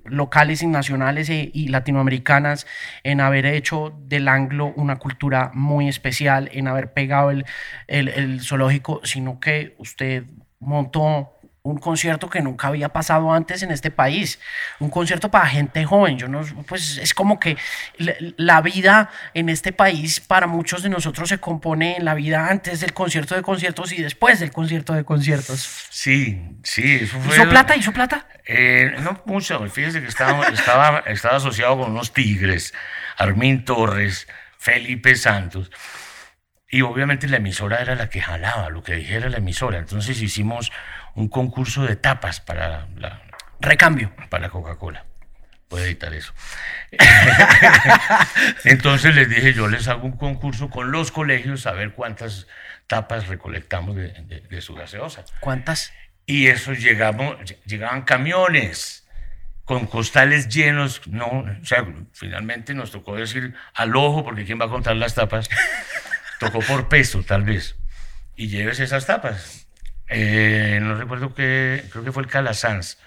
locales 0.04 0.62
y 0.62 0.66
nacionales 0.66 1.28
e, 1.28 1.50
y 1.52 1.68
latinoamericanas, 1.68 2.66
en 3.04 3.20
haber 3.20 3.46
hecho 3.46 3.94
del 4.00 4.28
anglo 4.28 4.72
una 4.76 4.96
cultura 4.96 5.50
muy 5.54 5.88
especial, 5.88 6.48
en 6.52 6.68
haber 6.68 6.92
pegado 6.92 7.30
el, 7.30 7.44
el, 7.86 8.08
el 8.08 8.40
zoológico, 8.40 9.00
sino 9.04 9.38
que 9.38 9.74
usted 9.78 10.24
montó 10.58 11.35
un 11.66 11.78
concierto 11.78 12.30
que 12.30 12.40
nunca 12.40 12.68
había 12.68 12.88
pasado 12.90 13.32
antes 13.32 13.62
en 13.62 13.70
este 13.70 13.90
país, 13.90 14.38
un 14.78 14.90
concierto 14.90 15.30
para 15.30 15.46
gente 15.46 15.84
joven. 15.84 16.18
Yo 16.18 16.28
no, 16.28 16.42
pues 16.66 16.98
es 16.98 17.12
como 17.12 17.40
que 17.40 17.56
la, 18.36 18.60
vida 18.60 19.10
en 19.34 19.48
este 19.48 19.72
país 19.72 20.20
para 20.20 20.46
muchos 20.46 20.82
de 20.82 20.88
nosotros 20.88 21.28
se 21.28 21.38
compone 21.38 21.96
en 21.96 22.04
la 22.04 22.14
vida 22.14 22.48
antes 22.48 22.80
del 22.80 22.92
concierto 22.92 23.34
de 23.34 23.42
conciertos 23.42 23.92
y 23.92 24.02
después 24.02 24.40
del 24.40 24.52
concierto 24.52 24.92
de 24.92 25.04
conciertos. 25.04 25.88
Sí, 25.90 26.56
sí, 26.62 26.98
eso 27.02 27.18
fue. 27.20 27.36
¿Hizo 27.36 27.48
plata? 27.48 27.76
¿Hizo 27.76 27.92
plata? 27.92 28.26
Eh, 28.46 28.94
no 29.00 29.20
mucho. 29.26 29.66
Fíjese 29.68 30.00
que 30.00 30.08
estaba, 30.08 30.46
estaba, 30.46 31.00
estaba 31.06 31.36
asociado 31.36 31.78
con 31.78 31.90
unos 31.90 32.12
tigres, 32.12 32.74
Armin 33.18 33.64
Torres, 33.64 34.28
Felipe 34.58 35.16
Santos. 35.16 35.70
Y 36.68 36.82
obviamente 36.82 37.28
la 37.28 37.36
emisora 37.36 37.78
era 37.80 37.94
la 37.94 38.10
que 38.10 38.20
jalaba 38.20 38.70
lo 38.70 38.82
que 38.82 38.94
dijera 38.94 39.28
la 39.28 39.38
emisora. 39.38 39.78
Entonces 39.78 40.20
hicimos 40.20 40.72
un 41.16 41.28
concurso 41.28 41.84
de 41.84 41.96
tapas 41.96 42.40
para 42.40 42.86
la... 42.96 43.22
Recambio. 43.58 44.12
Para 44.28 44.50
Coca-Cola. 44.50 45.06
Puede 45.68 45.86
editar 45.86 46.14
eso. 46.14 46.32
Entonces 48.64 49.14
les 49.16 49.28
dije, 49.28 49.52
yo 49.52 49.66
les 49.66 49.88
hago 49.88 50.04
un 50.04 50.16
concurso 50.16 50.70
con 50.70 50.92
los 50.92 51.10
colegios 51.10 51.66
a 51.66 51.72
ver 51.72 51.92
cuántas 51.92 52.46
tapas 52.86 53.26
recolectamos 53.26 53.96
de, 53.96 54.60
su 54.60 54.74
gaseosa. 54.74 55.24
¿Cuántas? 55.40 55.92
Y 56.24 56.46
eso 56.46 56.72
llegamos, 56.72 57.36
llegaban 57.64 58.02
camiones 58.02 59.08
con 59.64 59.86
costales 59.86 60.48
llenos, 60.48 61.04
no, 61.08 61.26
o 61.26 61.64
sea, 61.64 61.84
finalmente 62.12 62.72
nos 62.72 62.92
tocó 62.92 63.16
decir 63.16 63.54
al 63.74 63.96
ojo, 63.96 64.22
porque 64.22 64.44
¿quién 64.44 64.60
va 64.60 64.66
a 64.66 64.70
contar 64.70 64.94
las 64.94 65.14
tapas? 65.16 65.48
Tocó 66.38 66.60
por 66.60 66.88
peso, 66.88 67.24
tal 67.24 67.42
vez. 67.42 67.76
Y 68.36 68.48
lleves 68.48 68.78
esas 68.78 69.06
tapas. 69.06 69.65
Eh, 70.08 70.78
no 70.82 70.94
recuerdo 70.94 71.34
qué, 71.34 71.84
creo 71.90 72.04
que 72.04 72.12
fue 72.12 72.22
el 72.22 72.28
Calasanz. 72.28 72.98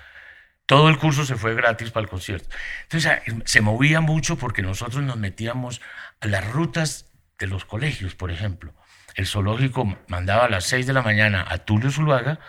Todo 0.66 0.90
el 0.90 0.98
curso 0.98 1.26
se 1.26 1.36
fue 1.36 1.56
gratis 1.56 1.92
para 1.92 2.04
el 2.04 2.10
concierto. 2.10 2.48
Entonces 2.84 3.12
ah, 3.12 3.22
se 3.46 3.62
movía 3.62 4.02
mucho 4.02 4.38
porque 4.38 4.62
nosotros 4.62 5.04
nos 5.04 5.18
metíamos 5.18 5.82
a 6.22 6.28
las 6.28 6.46
rutas 6.48 7.08
de 7.40 7.48
los 7.48 7.66
colegios, 7.66 8.16
por 8.16 8.32
ejemplo. 8.32 8.74
El 9.16 9.26
zoológico 9.26 9.98
mandaba 10.08 10.46
a 10.46 10.50
las 10.50 10.66
6 10.66 10.86
de 10.86 10.94
la 10.94 11.02
mañana 11.02 11.46
a 11.48 11.58
Tulio 11.60 11.92
Zuluaga 11.92 12.40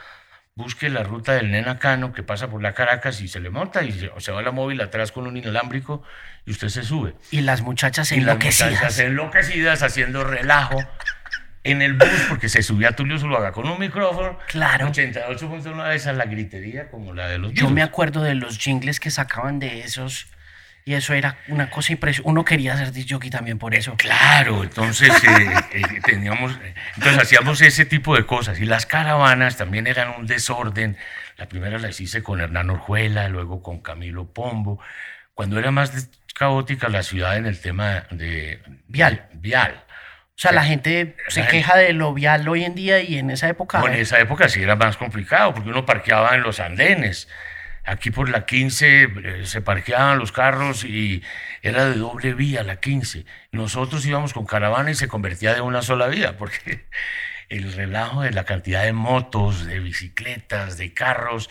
busque 0.61 0.91
la 0.91 1.03
ruta 1.03 1.33
del 1.33 1.51
Nenacano 1.51 2.13
que 2.13 2.23
pasa 2.23 2.51
por 2.51 2.63
la 2.63 2.75
Caracas 2.75 3.21
y 3.21 3.29
se 3.29 3.41
le 3.41 3.51
monta 3.51 3.83
y 3.83 3.93
se, 3.93 4.11
se 4.19 4.33
va 4.33 4.43
la 4.43 4.51
móvil 4.51 4.81
atrás 4.81 5.11
con 5.13 5.27
un 5.27 5.37
inalámbrico 5.37 6.03
y 6.45 6.51
usted 6.51 6.69
se 6.69 6.83
sube. 6.83 7.15
Y 7.31 7.41
las 7.41 7.63
muchachas 7.63 8.13
Y 8.13 8.17
las 8.17 8.35
enloquecidas. 8.35 8.71
muchachas 8.71 8.99
enloquecidas 8.99 9.83
haciendo 9.83 10.25
relajo 10.25 10.77
en 11.65 11.83
el 11.83 11.95
bus 11.95 12.09
porque 12.29 12.49
se 12.49 12.63
subía 12.63 12.93
Tulio 12.97 13.19
Zuluaga 13.19 13.53
con 13.53 13.69
un 13.69 13.79
micrófono. 13.79 14.39
Claro. 14.49 14.89
88.1, 14.89 15.95
esa 15.95 16.11
es 16.11 16.17
la 16.17 16.25
gritería 16.25 16.91
como 16.91 17.13
la 17.13 17.29
de 17.29 17.39
los 17.39 17.53
Yo 17.53 17.71
me 17.71 17.83
acuerdo 17.83 18.23
de 18.23 18.35
los 18.35 18.59
jingles 18.59 19.01
que 19.01 19.11
sacaban 19.11 19.59
de 19.59 19.81
esos 19.81 20.29
y 20.85 20.95
eso 20.95 21.13
era 21.13 21.37
una 21.49 21.69
cosa 21.69 21.93
impresionante. 21.93 22.31
Uno 22.31 22.45
quería 22.45 22.77
ser 22.77 22.93
disc 22.93 23.11
jockey 23.11 23.31
también 23.31 23.59
por 23.59 23.75
eso. 23.75 23.95
Claro, 23.97 24.63
entonces 24.63 25.13
eh, 25.25 25.55
eh, 25.73 25.83
teníamos, 26.05 26.59
entonces 26.97 27.23
hacíamos 27.23 27.61
ese 27.61 27.85
tipo 27.85 28.17
de 28.17 28.25
cosas 28.25 28.59
y 28.59 28.65
las 28.65 28.87
caravanas 28.87 29.57
también 29.57 29.87
eran 29.87 30.15
un 30.19 30.27
desorden. 30.27 30.97
La 31.37 31.47
primera 31.47 31.79
las 31.79 32.01
hice 32.01 32.23
con 32.23 32.41
Hernán 32.41 32.71
Orjuela, 32.71 33.29
luego 33.29 33.63
con 33.63 33.81
Camilo 33.81 34.33
Pombo. 34.33 34.81
Cuando 35.35 35.59
era 35.59 35.71
más 35.71 36.09
caótica 36.35 36.89
la 36.89 37.03
ciudad 37.03 37.37
en 37.37 37.47
el 37.47 37.61
tema 37.61 38.07
de 38.11 38.63
Vial. 38.89 39.29
vial. 39.35 39.85
O 40.41 40.43
sea, 40.43 40.53
la 40.53 40.65
gente 40.65 41.17
se 41.29 41.47
queja 41.49 41.77
de 41.77 41.93
lo 41.93 42.15
vial 42.15 42.49
hoy 42.49 42.65
en 42.65 42.75
día 42.75 43.03
y 43.03 43.19
en 43.19 43.29
esa 43.29 43.47
época. 43.47 43.81
Bueno, 43.81 43.97
en 43.97 44.01
esa 44.01 44.19
época 44.21 44.49
sí 44.49 44.63
era 44.63 44.75
más 44.75 44.97
complicado 44.97 45.53
porque 45.53 45.69
uno 45.69 45.85
parqueaba 45.85 46.35
en 46.35 46.41
los 46.41 46.61
andenes. 46.61 47.29
Aquí 47.85 48.11
por 48.11 48.31
la 48.31 48.47
15 48.47 49.03
eh, 49.03 49.43
se 49.45 49.61
parqueaban 49.61 50.19
los 50.19 50.33
carros 50.33 50.85
y 50.85 51.23
era 51.61 51.85
de 51.85 51.97
doble 51.97 52.33
vía 52.33 52.63
la 52.63 52.77
15. 52.77 53.27
Nosotros 53.53 54.07
íbamos 54.07 54.33
con 54.33 54.47
caravana 54.47 54.91
y 54.91 54.95
se 54.95 55.09
convertía 55.09 55.53
de 55.53 55.61
una 55.61 55.83
sola 55.83 56.07
vía 56.07 56.39
porque 56.39 56.87
el 57.51 57.75
relajo 57.75 58.23
de 58.23 58.31
la 58.31 58.45
cantidad 58.45 58.85
de 58.85 58.95
motos, 58.95 59.67
de 59.67 59.79
bicicletas, 59.79 60.79
de 60.79 60.95
carros, 60.95 61.51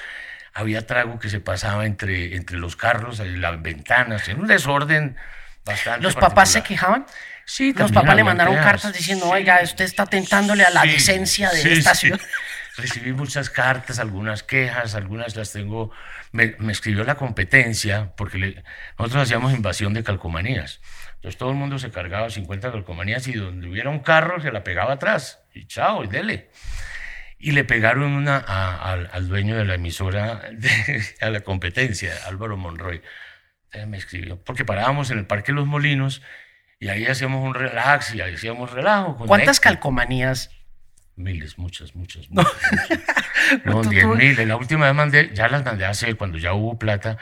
había 0.51 0.87
trago 0.87 1.19
que 1.19 1.29
se 1.29 1.39
pasaba 1.39 1.85
entre, 1.85 2.35
entre 2.35 2.57
los 2.57 2.75
carros, 2.75 3.19
las 3.19 3.61
ventanas, 3.61 4.27
en 4.29 4.39
un 4.39 4.47
desorden 4.47 5.15
bastante 5.63 6.01
los 6.01 6.15
papás 6.15 6.49
se 6.49 6.63
quejaban. 6.63 7.05
Sí, 7.49 7.73
Los 7.75 7.91
papás 7.91 8.15
le 8.15 8.23
mandaron 8.23 8.55
cartas 8.55 8.93
diciendo, 8.93 9.25
Sí, 9.25 9.31
oiga, 9.33 9.59
usted 9.63 9.83
está 9.85 10.03
atentándole 10.03 10.63
a 10.63 10.69
la 10.69 10.81
sí, 10.83 10.89
licencia 10.89 11.49
de 11.49 11.61
sí, 11.61 11.69
esta 11.69 11.95
ciudad. 11.95 12.19
Recibí 12.77 13.11
muchas 13.11 13.49
cartas, 13.49 13.97
algunas 13.97 14.43
quejas, 14.43 14.93
algunas 14.93 15.35
las 15.35 15.51
tengo. 15.51 15.91
Me, 16.31 16.55
me 16.59 16.71
escribió 16.71 17.03
la 17.03 17.15
competencia, 17.15 18.13
porque 18.15 18.37
le- 18.37 18.63
nosotros 18.99 19.23
hacíamos 19.23 19.51
invasión 19.53 19.93
de 19.95 20.03
calcomanías. 20.03 20.79
Entonces 21.15 21.37
todo 21.39 21.49
el 21.49 21.55
mundo 21.55 21.79
se 21.79 21.89
cargaba 21.89 22.29
50 22.29 22.71
calcomanías 22.71 23.27
y 23.27 23.33
donde 23.33 23.67
hubiera 23.67 23.89
un 23.89 23.99
carro 23.99 24.39
se 24.39 24.51
la 24.51 24.63
pegaba 24.63 24.93
atrás. 24.93 25.39
Y 25.53 25.65
chao, 25.65 26.03
y 26.03 26.07
dele. 26.07 26.51
Y 27.39 27.51
le 27.53 27.63
pegaron 27.63 28.11
una 28.11 28.37
a- 28.37 28.91
al, 28.91 29.09
al 29.11 29.27
dueño 29.27 29.57
de 29.57 29.65
la 29.65 29.73
emisora, 29.73 30.35
de- 30.53 31.03
a 31.19 31.29
la 31.31 31.39
competencia, 31.41 32.13
Álvaro 32.27 32.55
Monroy. 32.57 33.01
Entonces 33.65 33.89
me 33.89 33.97
escribió, 33.97 34.41
porque 34.43 34.65
parábamos 34.65 35.09
en 35.09 35.17
el 35.17 35.25
Parque 35.25 35.51
Los 35.51 35.65
Molinos 35.65 36.21
y 36.79 36.87
ahí 36.87 37.05
hacíamos 37.05 37.43
un 37.45 37.53
relax 37.53 38.15
y 38.15 38.21
ahí 38.21 38.35
hacíamos 38.35 38.71
relajo. 38.71 39.17
¿Cuántas 39.25 39.57
Héctor. 39.57 39.73
calcomanías? 39.73 40.49
Miles, 41.15 41.57
muchas, 41.57 41.95
muchas, 41.95 42.29
muchas. 42.29 42.53
muchas. 43.65 43.65
No, 43.65 43.83
diez 43.83 44.03
tú- 44.03 44.15
mil. 44.15 44.47
La 44.47 44.55
última 44.55 44.85
vez 44.85 44.95
mandé, 44.95 45.31
ya 45.33 45.49
las 45.49 45.65
mandé 45.65 45.85
a 45.85 45.89
hacer 45.89 46.15
cuando 46.15 46.37
ya 46.37 46.53
hubo 46.53 46.79
plata, 46.79 47.17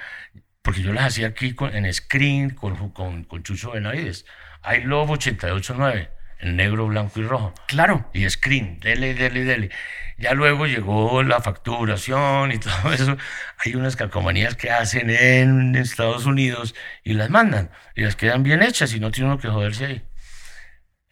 porque 0.61 0.81
yo 0.83 0.93
las 0.93 1.05
hacía 1.05 1.27
aquí 1.27 1.53
con- 1.55 1.75
en 1.75 1.91
screen 1.91 2.51
con, 2.51 2.91
con, 2.91 3.23
con 3.23 3.43
Chucho 3.43 3.71
Benavides. 3.71 4.25
Hay 4.61 4.83
Love 4.83 5.09
889, 5.11 6.11
en 6.39 6.55
negro, 6.55 6.87
blanco 6.87 7.19
y 7.19 7.23
rojo. 7.23 7.53
Claro. 7.67 8.09
Y 8.13 8.29
screen, 8.29 8.79
dele, 8.79 9.13
dele, 9.13 9.43
dele. 9.43 9.69
Ya 10.17 10.33
luego 10.33 10.65
llegó 10.65 11.21
la 11.23 11.41
facturación 11.41 12.51
y 12.51 12.57
todo 12.59 12.93
eso. 12.93 13.17
Hay 13.63 13.75
unas 13.75 13.95
calcomanías 13.95 14.55
que 14.55 14.71
hacen 14.71 15.09
en 15.09 15.75
Estados 15.75 16.25
Unidos 16.25 16.75
y 17.03 17.13
las 17.13 17.29
mandan. 17.29 17.69
Y 17.95 18.01
las 18.01 18.15
quedan 18.15 18.43
bien 18.43 18.63
hechas 18.63 18.93
y 18.93 18.99
no 18.99 19.11
tiene 19.11 19.29
uno 19.29 19.39
que 19.39 19.47
joderse 19.47 19.85
ahí. 19.85 20.03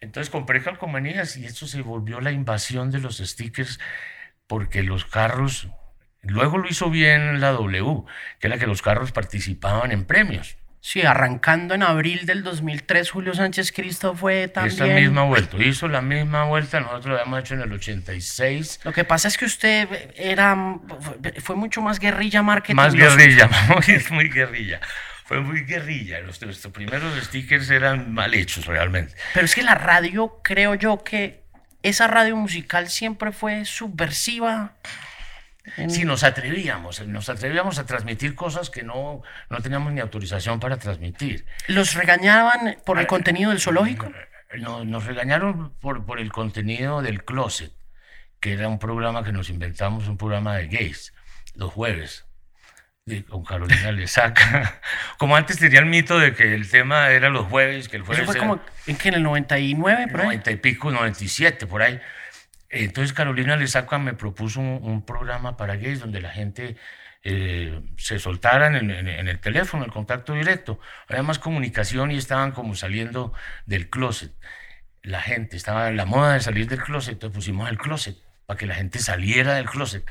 Entonces 0.00 0.30
compré 0.30 0.62
calcomanías 0.62 1.36
y 1.36 1.46
esto 1.46 1.66
se 1.66 1.82
volvió 1.82 2.20
la 2.20 2.30
invasión 2.30 2.90
de 2.90 3.00
los 3.00 3.18
stickers 3.18 3.80
porque 4.46 4.82
los 4.82 5.04
carros, 5.04 5.68
luego 6.22 6.58
lo 6.58 6.68
hizo 6.68 6.90
bien 6.90 7.40
la 7.40 7.50
W, 7.52 8.04
que 8.38 8.46
era 8.46 8.58
que 8.58 8.66
los 8.66 8.82
carros 8.82 9.12
participaban 9.12 9.92
en 9.92 10.04
premios. 10.04 10.58
Sí, 10.80 11.02
arrancando 11.02 11.74
en 11.74 11.82
abril 11.82 12.26
del 12.26 12.44
2003, 12.44 13.10
Julio 13.10 13.34
Sánchez 13.34 13.72
Cristo 13.72 14.14
fue 14.14 14.46
también... 14.46 14.72
Esta 14.72 14.86
misma 14.86 15.24
vuelta, 15.24 15.56
hizo 15.56 15.88
la 15.88 16.00
misma 16.00 16.44
vuelta, 16.44 16.78
nosotros 16.78 17.06
lo 17.06 17.12
habíamos 17.14 17.40
hecho 17.40 17.54
en 17.54 17.62
el 17.62 17.72
86. 17.72 18.80
Lo 18.84 18.92
que 18.92 19.02
pasa 19.02 19.26
es 19.26 19.36
que 19.36 19.46
usted 19.46 19.88
era... 20.14 20.56
fue- 21.42 21.56
mucho 21.56 21.82
más 21.82 21.98
guerrilla 21.98 22.42
marketing. 22.42 22.76
Más 22.76 22.94
guerrilla, 22.94 23.48
muy, 23.68 24.04
muy 24.10 24.28
guerrilla. 24.28 24.80
Fue 25.24 25.40
muy 25.40 25.62
guerrilla. 25.64 26.20
Los, 26.20 26.40
nuestros 26.42 26.72
primeros 26.72 27.12
stickers 27.24 27.68
eran 27.70 28.14
mal 28.14 28.32
hechos 28.34 28.66
realmente. 28.66 29.12
Pero 29.34 29.44
es 29.44 29.56
que 29.56 29.64
la 29.64 29.74
radio, 29.74 30.40
creo 30.44 30.76
yo 30.76 31.02
que 31.02 31.42
esa 31.82 32.06
radio 32.06 32.36
musical 32.36 32.88
siempre 32.88 33.32
fue 33.32 33.64
subversiva. 33.64 34.74
En- 35.76 35.90
Sí, 35.90 36.04
nos 36.04 36.22
atrevíamos, 36.24 37.00
nos 37.06 37.28
atrevíamos 37.28 37.78
a 37.78 37.86
transmitir 37.86 38.34
cosas 38.34 38.70
que 38.70 38.82
no, 38.82 39.22
no 39.50 39.60
teníamos 39.60 39.92
ni 39.92 40.00
autorización 40.00 40.60
para 40.60 40.76
transmitir. 40.78 41.46
¿Los 41.68 41.94
regañaban 41.94 42.76
por 42.84 42.98
el 42.98 43.04
Ah, 43.04 43.08
contenido 43.08 43.50
del 43.50 43.60
zoológico? 43.60 44.10
No- 44.58 44.84
nos 44.84 45.04
regañaron 45.04 45.74
por, 45.80 46.06
por 46.06 46.20
el 46.20 46.30
contenido 46.32 47.02
del 47.02 47.24
Closet, 47.24 47.72
que 48.40 48.52
era 48.52 48.68
un 48.68 48.78
programa 48.78 49.24
que 49.24 49.32
nos 49.32 49.50
inventamos, 49.50 50.08
un 50.08 50.16
programa 50.16 50.56
de 50.56 50.68
gays, 50.68 51.12
los 51.54 51.72
jueves, 51.72 52.24
de- 53.06 53.24
con 53.24 53.44
Carolina 53.44 53.92
Lesaca. 53.92 54.80
Como 55.18 55.36
antes 55.36 55.58
tenía 55.58 55.80
el 55.80 55.86
mito 55.86 56.18
de 56.18 56.32
que 56.34 56.54
el 56.54 56.70
tema 56.70 57.10
era 57.10 57.28
los 57.28 57.46
jueves, 57.46 57.88
que 57.88 57.96
el 57.96 58.02
Eso 58.02 58.06
jueves 58.12 58.26
fue 58.26 58.36
era- 58.36 58.46
como 58.46 58.60
en 58.86 58.96
que 58.96 59.08
en 59.08 59.14
el 59.14 59.22
99, 59.22 60.08
por 60.08 60.20
ahí. 60.20 60.26
90 60.26 60.50
y 60.52 60.56
pico, 60.56 60.90
97, 60.90 61.66
por 61.66 61.82
ahí. 61.82 62.00
Entonces 62.84 63.12
Carolina 63.12 63.56
Lesaca 63.56 63.98
me 63.98 64.14
propuso 64.14 64.60
un, 64.60 64.80
un 64.82 65.04
programa 65.04 65.56
para 65.56 65.76
gays 65.76 66.00
donde 66.00 66.20
la 66.20 66.30
gente 66.30 66.76
eh, 67.22 67.80
se 67.96 68.18
soltara 68.18 68.66
en, 68.68 68.90
en- 68.90 69.08
en 69.08 69.28
el 69.28 69.38
teléfono, 69.40 69.84
el 69.84 69.90
contacto 69.92 70.34
directo. 70.34 70.78
Había 71.08 71.22
más 71.22 71.38
comunicación 71.38 72.10
y 72.12 72.16
estaban 72.16 72.52
como 72.52 72.74
saliendo 72.74 73.32
del 73.66 73.88
closet. 73.90 74.32
La 75.02 75.22
gente 75.22 75.56
estaba 75.56 75.88
en 75.88 75.96
la 75.96 76.04
moda 76.04 76.34
de 76.34 76.40
salir 76.40 76.68
del 76.68 76.82
closet, 76.82 77.14
entonces 77.14 77.34
pusimos 77.34 77.68
el 77.70 77.78
closet 77.78 78.16
para 78.46 78.58
que 78.58 78.66
la 78.66 78.74
gente 78.74 78.98
saliera 78.98 79.54
del 79.54 79.66
closet. 79.66 80.04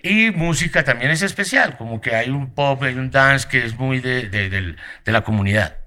Y 0.00 0.30
música 0.30 0.84
también 0.84 1.10
es 1.10 1.22
especial, 1.22 1.76
como 1.76 2.00
que 2.00 2.14
hay 2.14 2.30
un 2.30 2.54
pop, 2.54 2.82
hay 2.82 2.94
un 2.94 3.10
dance 3.10 3.48
que 3.48 3.64
es 3.64 3.76
muy 3.76 4.00
de, 4.00 4.28
de- 4.28 4.50
del- 4.50 4.76
de 5.04 5.12
la 5.12 5.22
comunidad. 5.22 5.78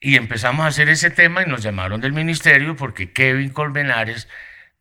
Y 0.00 0.16
empezamos 0.16 0.64
a 0.64 0.68
hacer 0.68 0.88
ese 0.88 1.10
tema 1.10 1.42
y 1.42 1.46
nos 1.46 1.62
llamaron 1.62 2.00
del 2.00 2.12
ministerio 2.12 2.76
porque 2.76 3.12
Kevin 3.12 3.50
Colmenares, 3.50 4.28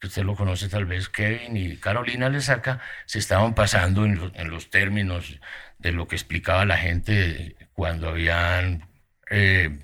usted 0.08 0.24
lo 0.24 0.36
conoce 0.36 0.70
tal 0.70 0.86
vez, 0.86 1.10
Kevin 1.10 1.58
y 1.58 1.78
Carolina 1.78 2.30
Lesaca, 2.30 2.80
se 3.06 3.20
estaban 3.20 3.54
pasando 3.56 4.06
en, 4.06 4.16
lo- 4.18 4.32
en 4.36 4.50
los 4.50 4.70
términos 4.70 5.40
de 5.78 5.92
lo 5.92 6.08
que 6.08 6.16
explicaba 6.16 6.66
la 6.66 6.78
gente 6.78 7.56
cuando 7.74 8.10
habían, 8.10 8.88
eh, 9.30 9.80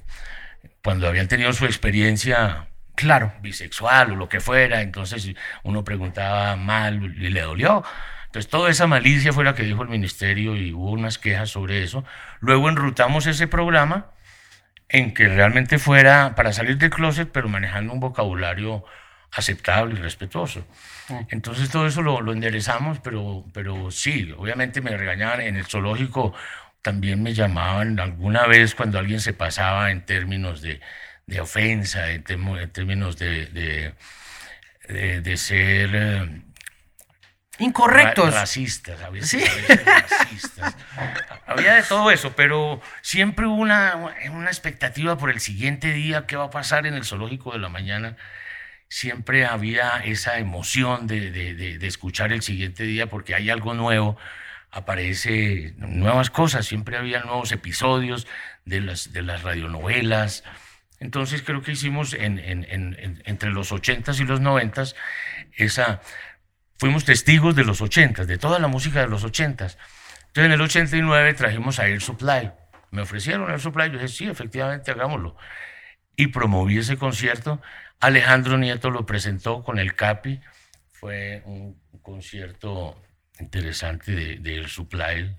cuando 0.84 1.07
habían 1.07 1.28
tenido 1.28 1.51
su 1.53 1.66
experiencia 1.66 2.68
Claro. 2.95 3.34
bisexual 3.41 4.13
o 4.13 4.16
lo 4.16 4.30
que 4.30 4.39
fuera, 4.39 4.82
entonces 4.82 5.30
uno 5.63 5.84
preguntaba 5.84 6.55
mal 6.55 7.03
y 7.03 7.30
le 7.30 7.41
dolió. 7.41 7.84
Entonces 8.28 8.49
toda 8.49 8.70
esa 8.70 8.88
malicia 8.88 9.34
fue 9.34 9.43
la 9.43 9.53
que 9.53 9.63
dijo 9.63 9.84
el 9.84 9.89
ministerio 9.89 10.55
y 10.55 10.72
hubo 10.74 10.91
unas 10.91 11.18
quejas 11.18 11.49
sobre 11.49 11.84
eso. 11.84 12.05
Luego 12.39 12.70
enrutamos 12.70 13.28
ese 13.28 13.47
programa 13.47 14.11
en 14.88 15.13
que 15.13 15.28
realmente 15.28 15.78
fuera 15.78 16.36
para 16.36 16.53
salir 16.53 16.78
del 16.78 16.89
closet, 16.89 17.30
pero 17.32 17.49
manejando 17.49 17.91
un 17.93 17.99
vocabulario 17.99 18.86
aceptable 19.36 19.95
y 19.99 20.01
respetuoso. 20.01 20.65
Entonces 21.29 21.69
todo 21.69 21.88
eso 21.88 22.01
lo, 22.01 22.21
lo 22.21 22.31
enderezamos, 22.31 22.99
pero, 22.99 23.45
pero 23.53 23.91
sí, 23.91 24.33
obviamente 24.38 24.81
me 24.81 24.95
regañaban 24.97 25.41
en 25.41 25.55
el 25.57 25.65
zoológico, 25.65 26.33
también 26.81 27.21
me 27.21 27.33
llamaban 27.33 27.99
alguna 27.99 28.47
vez 28.47 28.75
cuando 28.75 28.97
alguien 28.99 29.19
se 29.19 29.33
pasaba 29.33 29.91
en 29.91 30.05
términos 30.05 30.61
de, 30.61 30.81
de 31.27 31.41
ofensa, 31.41 32.11
en, 32.11 32.23
en 32.29 32.69
términos 32.71 33.17
de, 33.17 33.45
de, 33.47 33.93
de- 34.88 35.21
de 35.21 35.38
ser... 35.38 35.89
eh, 35.93 36.41
Incorrectos. 37.57 38.33
Ra- 38.33 38.41
racistas, 38.41 39.01
a 39.01 39.09
veces, 39.09 39.29
Sí. 39.29 39.41
a 39.41 39.55
veces 39.55 39.86
racistas. 39.86 40.75
Había 41.47 41.75
de 41.75 41.83
todo 41.83 42.11
eso, 42.11 42.36
pero 42.36 42.81
siempre 43.01 43.45
hubo 43.45 43.55
una, 43.55 43.95
una 44.31 44.47
expectativa 44.49 45.17
por 45.17 45.29
el 45.29 45.39
siguiente 45.39 45.93
día, 45.93 46.25
qué 46.27 46.36
va 46.36 46.45
a 46.45 46.49
pasar 46.49 46.86
en 46.86 46.95
el 46.95 47.05
zoológico 47.05 47.53
de 47.53 47.59
la 47.59 47.69
mañana. 47.69 48.17
Siempre 48.88 49.45
había 49.45 49.97
esa 50.03 50.38
emoción 50.38 51.07
de, 51.07 51.31
de- 51.31 51.88
escuchar 51.88 52.31
el 52.31 52.41
siguiente 52.41 52.83
día 52.83 53.07
porque 53.09 53.36
hay 53.36 53.49
algo 53.49 53.73
nuevo, 53.73 54.17
aparece 54.71 55.73
nuevas 55.77 56.29
cosas, 56.29 56.65
siempre 56.65 56.97
había 56.97 57.21
nuevos 57.21 57.51
episodios 57.51 58.27
de 58.65 58.81
las, 58.81 59.11
de 59.11 59.21
las 59.21 59.41
radionovelas. 59.43 60.43
Entonces 60.99 61.41
creo 61.41 61.61
que 61.61 61.71
hicimos 61.73 62.13
en, 62.13 62.39
en- 62.39 62.65
en- 62.69 62.95
en- 62.99 63.21
entre 63.25 63.49
los 63.49 63.71
80s 63.71 64.19
y 64.19 64.23
los 64.23 64.39
90s 64.41 64.95
esa, 65.57 66.01
fuimos 66.77 67.05
testigos 67.05 67.55
de 67.55 67.63
los 67.65 67.81
80, 67.81 68.25
de 68.25 68.38
toda 68.38 68.59
la 68.59 68.67
música 68.67 69.01
de 69.01 69.07
los 69.07 69.23
80. 69.23 69.65
Entonces 69.65 70.45
en 70.45 70.51
el 70.51 70.61
89 70.61 71.33
trajimos 71.33 71.79
a 71.79 71.88
Air 71.88 72.01
Supply. 72.01 72.51
Me 72.91 73.01
ofrecieron 73.01 73.49
Air 73.49 73.59
Supply, 73.59 73.88
yo 73.88 73.93
dije, 73.93 74.07
sí, 74.07 74.25
efectivamente, 74.27 74.91
hagámoslo. 74.91 75.36
Y 76.17 76.27
promoví 76.27 76.77
ese 76.77 76.97
concierto. 76.97 77.61
Alejandro 78.00 78.58
Nieto 78.58 78.89
lo 78.89 79.06
presentó 79.06 79.64
con 79.64 79.80
el 79.80 79.96
Capi. 79.96 80.39
Fue 80.91 81.41
un 81.46 81.80
concierto 82.02 83.02
interesante 83.39 84.12
de, 84.14 84.36
de 84.38 84.56
Air 84.56 84.70
Supply. 84.70 85.36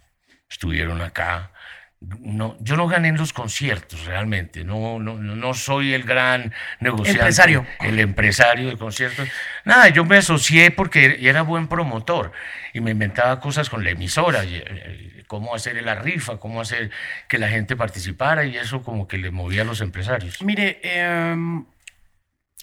Estuvieron 0.49 1.01
acá 1.01 1.53
no, 2.01 2.57
yo 2.61 2.77
no 2.77 2.87
gané 2.87 3.09
en 3.09 3.17
los 3.17 3.33
conciertos 3.33 4.05
realmente, 4.05 4.65
no, 4.65 4.99
no, 4.99 5.15
no 5.17 5.55
soy 5.55 5.95
el 5.95 6.03
gran 6.03 6.53
negociante, 6.79 7.21
empresario. 7.21 7.67
el 7.81 7.99
empresario 7.99 8.69
de 8.69 8.77
conciertos. 8.77 9.29
Nada, 9.65 9.89
yo 9.89 10.05
me 10.05 10.19
asocié 10.19 10.71
porque 10.71 11.19
era 11.21 11.43
buen 11.43 11.69
promotor 11.69 12.33
y 12.75 12.81
me 12.81 12.91
inventaba 12.91 13.41
cosas 13.41 13.71
con 13.71 13.83
la 13.83 13.91
emisora, 13.91 14.43
eh, 14.45 15.25
cómo 15.27 15.55
hacer 15.55 15.83
la 15.83 15.95
rifa, 15.95 16.37
cómo 16.37 16.61
hacer 16.61 16.91
que 17.29 17.39
la 17.39 17.49
gente 17.49 17.77
participara 17.77 18.45
y 18.45 18.57
eso 18.57 18.83
como 18.83 19.09
que 19.09 19.17
le 19.17 19.31
movía 19.31 19.63
a 19.63 19.65
los 19.65 19.81
empresarios. 19.81 20.43
Mire, 20.43 20.81
em, 20.83 21.65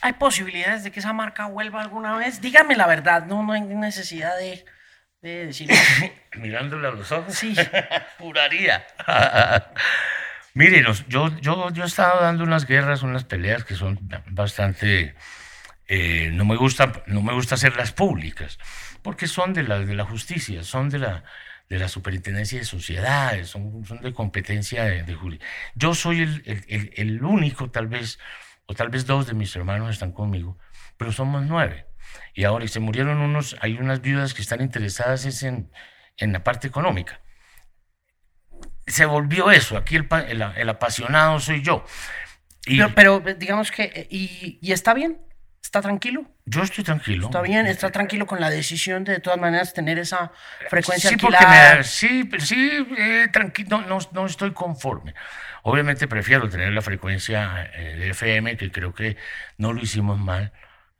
¿hay 0.04 0.14
posibilidades 0.14 0.84
de 0.84 0.91
que 0.91 0.99
esa 0.99 1.14
marca 1.14 1.47
vuelva 1.47 1.82
alguna 1.82 2.16
vez? 2.18 2.41
Dígame 2.41 2.76
la 2.76 2.86
verdad, 2.86 3.26
no, 3.26 3.41
no 3.41 3.54
hay 3.54 3.62
necesidad 3.62 4.38
de 4.38 4.64
de 5.24 5.47
decir 5.47 5.70
Mirándole 6.38 6.88
a 6.88 6.91
los 6.91 7.12
ojos. 7.12 7.34
Sí. 7.34 7.56
Juraría. 8.20 8.86
Mire, 10.54 10.84
yo, 11.08 11.36
yo, 11.39 11.72
yo 11.72 11.84
he 11.84 11.88
estado 11.88 12.22
dando 12.22 12.43
unas 12.43 12.68
guerras, 12.68 13.01
unas 13.01 13.24
peleas 13.24 13.64
que 13.64 13.74
son 13.74 13.97
bastante... 14.28 15.16
Eh, 15.88 16.30
no, 16.32 16.45
me 16.45 16.56
gusta, 16.56 17.04
no 17.08 17.22
me 17.22 17.34
gusta 17.34 17.56
hacerlas 17.56 17.91
públicas, 17.91 18.58
porque 19.01 19.28
son 19.28 19.54
de 19.54 19.64
la, 19.64 19.80
de 19.80 19.95
la 19.95 20.06
justicia, 20.06 20.64
son 20.64 20.89
de 20.89 20.99
la, 20.99 21.24
de 21.70 21.78
la 21.78 21.88
superintendencia 21.88 22.58
de 22.60 22.66
sociedades, 22.66 23.49
son, 23.49 23.84
son 23.86 24.01
de 24.01 24.14
competencia 24.14 24.86
de, 24.86 25.04
de 25.04 25.39
Yo 25.76 25.93
soy 25.93 26.22
el, 26.22 26.64
el, 26.68 26.93
el, 26.95 27.24
único, 27.24 27.70
tal 27.70 27.88
vez, 27.88 28.18
o 28.74 28.76
tal 28.76 28.89
vez 28.89 29.05
dos 29.05 29.28
de 29.28 29.34
mis 29.34 29.55
hermanos 29.55 29.91
están 29.91 30.11
conmigo, 30.11 30.57
pero 30.97 31.11
somos 31.11 31.43
nueve. 31.43 31.88
Y 32.34 32.43
ahora 32.43 32.67
se 32.67 32.80
murieron 32.80 33.19
unos, 33.19 33.55
hay 33.61 33.74
unas 33.78 34.01
viudas 34.01 34.34
que 34.34 34.41
están 34.41 34.61
interesadas 34.61 35.43
en, 35.43 35.71
en 36.17 36.34
la 36.34 36.43
parte 36.43 36.67
económica. 36.67 37.21
Se 38.86 39.05
volvió 39.05 39.51
eso, 39.51 39.78
aquí 39.78 39.95
el, 39.95 40.07
el, 40.11 40.69
apasionado 40.69 41.39
soy 41.39 41.61
yo. 41.61 41.86
Y, 42.65 42.82
pero, 42.95 43.19
digamos 43.19 43.71
que, 43.71 44.07
y, 44.09 44.59
y, 44.61 44.71
está 44.71 44.93
bien? 44.93 45.21
¿Está 45.64 45.82
tranquilo? 45.82 46.26
Yo 46.45 46.61
estoy 46.61 46.84
tranquilo. 46.84 47.28
Está 47.28 47.41
bien, 47.41 47.66
está 47.66 47.89
tranquilo 47.89 48.28
con 48.28 48.39
la 48.39 48.49
decisión 48.49 49.03
de, 49.05 49.14
de 49.14 49.20
todas 49.20 49.39
maneras 49.39 49.74
tener 49.74 49.97
esa 49.97 50.32
frecuencia 50.70 51.09
sí, 51.09 51.16
alquilada. 51.16 51.78
Me, 51.78 51.84
sí, 51.84 52.30
sí, 52.39 52.88
eh, 52.97 53.28
tranquilo, 53.32 53.82
no, 53.82 53.97
no, 54.11 54.26
estoy 54.26 54.51
conforme. 54.51 55.16
Obviamente 55.64 56.07
prefiero 56.07 56.49
tener 56.49 56.74
la 56.74 56.82
frecuencia 56.82 57.72
eh, 57.74 57.95
de 57.95 58.09
FM, 58.09 58.57
que 58.57 58.72
creo 58.72 58.93
que 58.93 59.16
no 59.57 59.74
lo 59.74 59.82
hicimos 59.82 60.20
mal 60.20 60.51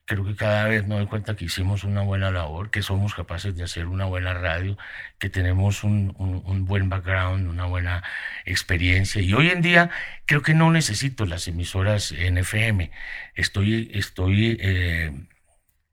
creo 0.06 0.26
que 0.26 0.36
cada 0.36 0.66
vez 0.66 0.86
me 0.86 0.96
doy 0.96 1.06
cuenta 1.08 1.36
que 1.36 1.46
hicimos 1.46 1.84
una 1.84 2.02
buena 2.02 2.32
labor, 2.32 2.72
que 2.72 2.82
somos 2.82 3.14
capaces 3.14 3.56
de 3.56 3.64
hacer 3.64 3.88
una 3.88 4.06
buena 4.06 4.34
radio, 4.34 4.78
que 5.18 5.30
tenemos 5.30 5.84
un, 5.84 6.14
un, 6.18 6.66
buen 6.66 6.90
background, 6.90 7.48
una 7.48 7.66
buena 7.66 8.04
experiencia. 8.46 9.22
Y 9.22 9.34
hoy 9.34 9.50
en 9.50 9.62
día 9.62 9.90
creo 10.26 10.42
que 10.42 10.54
no 10.54 10.72
necesito 10.72 11.26
las 11.26 11.48
emisoras 11.48 12.12
en 12.12 12.38
FM. 12.38 12.92
Estoy, 13.36 13.92
estoy, 13.94 14.58
eh, 14.60 15.12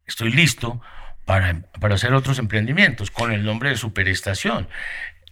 estoy 0.07 0.33
listo 0.33 0.81
para, 1.25 1.63
para 1.81 1.95
hacer 1.95 2.13
otros 2.15 2.39
emprendimientos 2.39 3.11
con 3.11 3.33
el 3.33 3.45
nombre 3.45 3.71
de 3.71 3.77
Superestación. 3.77 4.69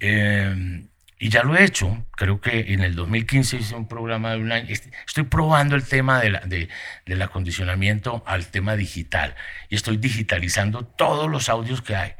Eh, 0.00 0.86
y 1.18 1.30
ya 1.30 1.42
lo 1.42 1.56
he 1.56 1.64
hecho, 1.64 2.06
creo 2.12 2.40
que 2.40 2.72
en 2.72 2.80
el 2.80 2.94
2015 2.94 3.56
hice 3.56 3.74
un 3.74 3.88
programa 3.88 4.32
de 4.32 4.38
un 4.38 4.52
año, 4.52 4.68
estoy 5.06 5.24
probando 5.24 5.74
el 5.74 5.82
tema 5.82 6.20
de 6.20 6.30
la, 6.30 6.40
de, 6.40 6.68
del 7.06 7.22
acondicionamiento 7.22 8.22
al 8.24 8.46
tema 8.46 8.76
digital 8.76 9.34
y 9.68 9.74
estoy 9.74 9.96
digitalizando 9.96 10.84
todos 10.84 11.28
los 11.28 11.48
audios 11.48 11.82
que 11.82 11.96
hay, 11.96 12.12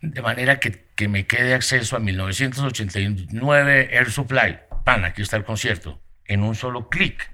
de 0.00 0.20
manera 0.20 0.58
que, 0.58 0.84
que 0.96 1.06
me 1.06 1.26
quede 1.26 1.54
acceso 1.54 1.94
a 1.94 2.00
1989 2.00 3.88
Air 3.92 4.10
Supply, 4.10 4.58
pan, 4.84 5.04
aquí 5.04 5.22
está 5.22 5.36
el 5.36 5.44
concierto, 5.44 6.00
en 6.24 6.42
un 6.42 6.56
solo 6.56 6.88
clic. 6.88 7.30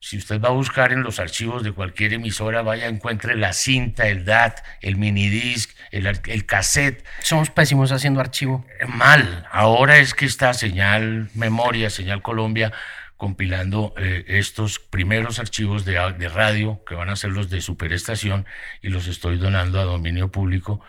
Si 0.00 0.16
usted 0.16 0.40
va 0.40 0.48
a 0.48 0.52
buscar 0.52 0.92
en 0.92 1.02
los 1.02 1.18
archivos 1.18 1.64
de 1.64 1.72
cualquier 1.72 2.12
emisora, 2.12 2.62
vaya, 2.62 2.86
encuentre 2.86 3.34
la 3.36 3.52
cinta, 3.52 4.06
el 4.06 4.24
DAT, 4.24 4.60
el 4.80 4.96
minidisc, 4.96 5.70
el, 5.90 6.06
el 6.06 6.46
cassette. 6.46 7.04
Somos 7.20 7.50
pésimos 7.50 7.90
haciendo 7.90 8.20
archivo. 8.20 8.64
Eh, 8.80 8.86
mal. 8.86 9.46
Ahora 9.50 9.98
es 9.98 10.14
que 10.14 10.24
está 10.24 10.54
Señal 10.54 11.30
Memoria, 11.34 11.90
Señal 11.90 12.22
Colombia, 12.22 12.72
compilando 13.16 13.92
eh, 13.98 14.24
estos 14.28 14.78
primeros 14.78 15.40
archivos 15.40 15.84
de, 15.84 15.94
de 16.16 16.28
radio, 16.28 16.80
que 16.86 16.94
van 16.94 17.10
a 17.10 17.16
ser 17.16 17.30
los 17.30 17.50
de 17.50 17.60
superestación, 17.60 18.46
y 18.80 18.90
los 18.90 19.08
estoy 19.08 19.36
donando 19.36 19.80
a 19.80 19.84
dominio 19.84 20.30
público 20.30 20.80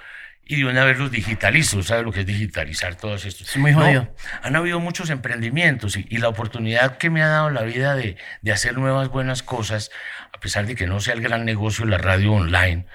y 0.50 0.56
de 0.56 0.66
una 0.66 0.84
vez 0.84 0.98
los 0.98 1.12
digitalizo. 1.12 1.84
¿Sabes 1.84 2.04
lo 2.04 2.12
que 2.12 2.22
es 2.22 2.26
digitalizar 2.26 2.96
todos 2.96 3.24
estos? 3.24 3.48
Es 3.48 3.58
muy 3.58 3.72
jodido. 3.72 4.14
han 4.42 4.56
habido 4.56 4.80
muchos 4.80 5.12
emprendimientos 5.12 5.96
y, 5.96 6.18
la 6.18 6.28
oportunidad 6.28 6.98
que 6.98 7.12
me 7.12 7.22
ha 7.22 7.28
dado 7.28 7.52
la 7.52 7.62
vida 7.62 7.96
de, 7.96 8.18
de, 8.42 8.52
hacer 8.52 8.76
nuevas 8.76 9.10
buenas 9.10 9.44
cosas, 9.44 9.92
a 10.34 10.40
pesar 10.40 10.66
de 10.66 10.76
que 10.76 10.88
no 10.88 11.00
sea 11.00 11.14
el 11.14 11.22
gran 11.22 11.46
negocio 11.46 11.86
la 11.86 12.00
radio 12.00 12.34
online. 12.34 12.88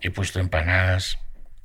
He 0.00 0.10
puesto 0.10 0.40
empanadas. 0.40 1.16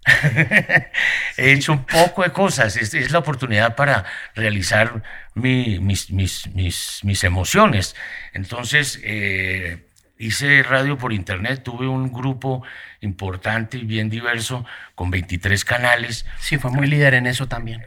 he 1.37 1.51
hecho 1.53 1.73
un 1.73 1.85
poco 1.85 2.21
de 2.21 2.31
cosas. 2.31 2.77
Es, 2.77 2.93
es 2.93 3.11
la 3.11 3.19
oportunidad 3.19 3.75
para 3.75 4.05
realizar 4.35 5.01
mi, 5.33 5.79
mis, 5.79 6.11
mis, 6.11 6.47
mis, 6.53 6.99
mis, 7.03 7.23
emociones. 7.23 7.95
Entonces, 8.33 8.99
eh, 9.03 9.87
hice 10.21 10.63
radio 10.63 10.97
por 10.97 11.13
internet, 11.13 11.63
tuve 11.63 11.87
un 11.87 12.11
grupo 12.11 12.63
importante 13.01 13.77
y 13.77 13.85
bien 13.85 14.09
diverso 14.09 14.65
con 14.95 15.09
23 15.09 15.65
canales. 15.65 16.25
Sí, 16.39 16.57
fue 16.57 16.71
muy 16.71 16.87
líder 16.87 17.15
en 17.15 17.25
eso 17.25 17.47
también. 17.47 17.83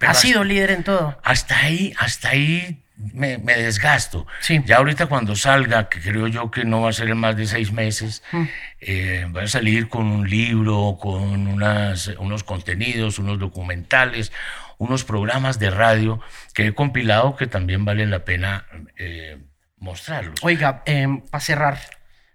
ha 0.00 0.14
sido 0.14 0.44
líder 0.44 0.70
en 0.70 0.84
todo. 0.84 1.18
Hasta 1.24 1.58
ahí, 1.58 1.94
hasta 1.98 2.30
ahí 2.30 2.82
me, 2.98 3.38
desgasto. 3.38 4.26
Sí. 4.40 4.60
Ya 4.66 4.76
ahorita 4.76 5.06
cuando 5.06 5.34
salga, 5.34 5.88
que 5.88 6.00
creo 6.00 6.26
yo 6.26 6.50
que 6.50 6.64
no 6.64 6.82
va 6.82 6.90
a 6.90 6.92
ser 6.92 7.08
en 7.08 7.18
más 7.18 7.36
de 7.36 7.46
seis 7.46 7.72
meses, 7.72 8.22
mm. 8.32 8.44
eh, 8.80 9.26
voy 9.30 9.44
a 9.44 9.48
salir 9.48 9.88
con 9.88 10.06
un 10.06 10.28
libro, 10.28 10.98
con 11.00 11.46
unas, 11.46 12.08
unos 12.18 12.44
contenidos, 12.44 13.18
unos 13.18 13.38
documentales, 13.38 14.32
unos 14.76 15.04
programas 15.04 15.58
de 15.58 15.70
radio 15.70 16.20
que 16.54 16.66
he 16.66 16.74
compilado 16.74 17.36
que 17.36 17.46
también 17.46 17.84
valen 17.84 18.10
la 18.10 18.24
pena 18.24 18.66
eh, 18.96 19.38
mostrarlos. 19.80 20.40
Oiga, 20.42 20.82
em, 20.86 21.20
para 21.20 21.40
cerrar, 21.40 21.78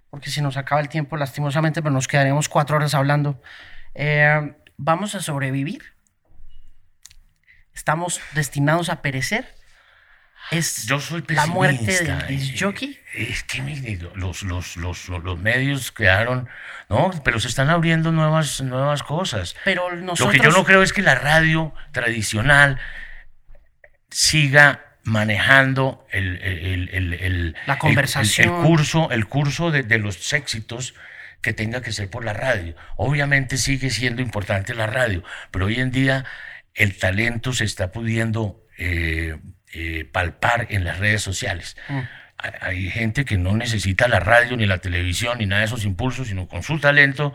porque 0.09 0.29
si 0.29 0.41
nos 0.41 0.57
acaba 0.57 0.81
el 0.81 0.89
tiempo, 0.89 1.17
lastimosamente, 1.17 1.81
pero 1.81 1.93
nos 1.93 2.07
quedaremos 2.07 2.49
cuatro 2.49 2.75
horas 2.75 2.93
hablando. 2.93 3.41
Em, 3.93 4.55
¿Vamos 4.77 5.15
a 5.15 5.21
sobrevivir? 5.21 5.93
¿Estamos 7.73 8.21
destinados 8.33 8.89
a 8.89 9.01
perecer? 9.01 9.55
¿Es 10.51 10.85
Yo 10.85 10.99
soy 10.99 11.23
la 11.29 11.45
muerte 11.47 12.03
del 12.27 12.59
jockey? 12.59 12.99
Es 13.13 13.43
que 13.43 13.61
los, 14.15 14.43
los, 14.43 14.77
los, 14.77 15.07
los, 15.07 15.39
medios 15.39 15.91
quedaron, 15.91 16.49
¿no? 16.89 17.11
Pero 17.23 17.39
se 17.39 17.47
están 17.47 17.69
abriendo 17.69 18.11
nuevas, 18.11 18.61
nuevas 18.61 19.03
cosas. 19.03 19.55
Pero 19.63 19.89
Lo 19.89 20.29
que 20.29 20.39
yo 20.39 20.51
no 20.51 20.63
creo 20.63 20.83
es 20.83 20.91
que 20.91 21.01
la 21.01 21.15
radio 21.15 21.73
tradicional 21.91 22.79
siga 24.09 24.92
manejando 25.04 26.06
el, 26.12 27.56
la 27.66 27.78
conversación. 27.78 28.56
El, 28.56 28.62
curso, 28.64 29.12
el 29.12 29.26
curso 29.26 29.72
de, 29.72 29.97
los 29.97 30.34
éxitos 30.34 30.95
que 31.41 31.54
tenga 31.54 31.82
que 31.82 31.91
ser 31.91 32.10
por 32.10 32.24
la 32.24 32.34
radio. 32.34 32.76
Obviamente 32.95 33.58
sigue 33.58 33.89
siendo 33.89 34.22
importante 34.22 34.74
la 34.74 34.88
radio, 34.88 35.24
pero 35.51 35.66
hoy 35.66 35.80
en 35.80 35.91
día 35.91 36.26
el 36.74 36.97
talento 36.97 37.54
se 37.54 37.66
está 37.66 37.91
pudiendo 37.91 38.66
eh, 38.78 39.38
eh, 39.74 40.08
palpar 40.12 40.68
en 40.70 40.84
las 40.84 40.99
redes 40.99 41.22
sociales. 41.22 41.78
Mm. 41.89 41.99
Hay 42.62 42.89
gente 42.89 43.24
que 43.24 43.38
no 43.38 43.56
necesita 43.56 44.08
la 44.08 44.20
radio, 44.20 44.58
ni 44.58 44.66
la 44.66 44.80
televisión, 44.80 45.38
ni 45.38 45.45
nada 45.45 45.62
de 45.62 45.68
esos 45.68 45.86
impulsos, 45.86 46.28
sino 46.28 46.47
con 46.47 46.64
su 46.64 46.80
talento 46.80 47.34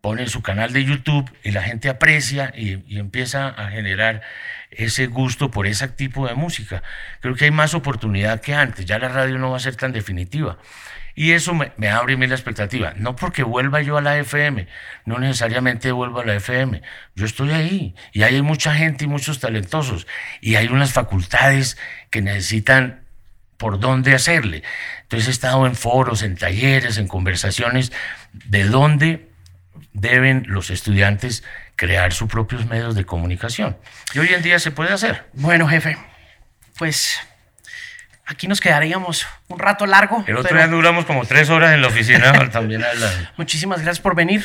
pone 0.00 0.26
su 0.28 0.42
canal 0.42 0.72
de 0.72 0.84
YouTube 0.84 1.30
y 1.42 1.50
la 1.50 1.62
gente 1.62 1.88
aprecia 1.88 2.52
y, 2.56 2.98
empieza 2.98 3.48
a 3.48 3.70
generar 3.70 4.22
ese 4.70 5.06
gusto 5.06 5.50
por 5.50 5.66
ese 5.66 5.88
tipo 5.88 6.26
de 6.26 6.34
música. 6.34 6.82
Creo 7.20 7.34
que 7.34 7.46
hay 7.46 7.50
más 7.50 7.74
oportunidad 7.74 8.40
que 8.40 8.54
antes, 8.54 8.86
ya 8.86 8.98
la 8.98 9.08
radio 9.08 9.38
no 9.38 9.50
va 9.50 9.56
a 9.56 9.60
ser 9.60 9.76
tan 9.76 9.92
definitiva. 9.92 10.58
Y 11.14 11.32
eso 11.32 11.54
me, 11.54 11.72
me 11.76 11.88
abre 11.88 12.16
la 12.16 12.34
expectativa. 12.34 12.94
No 12.96 13.16
porque 13.16 13.42
vuelva 13.42 13.82
yo 13.82 13.96
a 13.96 14.00
la 14.00 14.16
FM, 14.18 14.66
no 15.04 15.18
necesariamente 15.18 15.92
vuelvo 15.92 16.20
a 16.20 16.24
la 16.24 16.36
FM. 16.36 16.82
Yo 17.14 17.26
estoy 17.26 17.50
ahí 17.50 17.94
y 18.12 18.22
hay 18.22 18.40
mucha 18.42 18.74
gente 18.74 19.04
y 19.04 19.08
muchos 19.08 19.40
talentosos 19.40 20.06
y 20.40 20.54
hay 20.54 20.68
unas 20.68 20.92
facultades 20.92 21.76
que 22.10 22.22
necesitan 22.22 23.02
por 23.56 23.78
dónde 23.78 24.14
hacerle. 24.14 24.62
Entonces 25.02 25.28
he 25.28 25.32
estado 25.32 25.66
en 25.66 25.74
foros, 25.74 26.22
en 26.22 26.36
talleres, 26.36 26.96
en 26.96 27.08
conversaciones 27.08 27.92
de 28.32 28.64
dónde 28.64 29.28
deben 29.92 30.44
los 30.46 30.70
estudiantes 30.70 31.44
crear 31.80 32.12
sus 32.12 32.28
propios 32.28 32.66
medios 32.66 32.94
de 32.94 33.06
comunicación. 33.06 33.74
Y 34.12 34.18
hoy 34.18 34.28
en 34.34 34.42
día 34.42 34.58
se 34.58 34.70
puede 34.70 34.92
hacer. 34.92 35.24
Bueno, 35.32 35.66
jefe, 35.66 35.96
pues 36.76 37.18
aquí 38.26 38.48
nos 38.48 38.60
quedaríamos 38.60 39.26
un 39.48 39.58
rato 39.58 39.86
largo. 39.86 40.22
El 40.26 40.36
otro 40.36 40.50
pero 40.50 40.56
día 40.56 40.68
duramos 40.68 41.06
como 41.06 41.24
tres 41.24 41.48
horas 41.48 41.72
en 41.72 41.80
la 41.80 41.88
oficina 41.88 42.50
también 42.52 42.84
hablando. 42.84 43.30
Muchísimas 43.38 43.80
gracias 43.80 44.02
por 44.02 44.14
venir. 44.14 44.44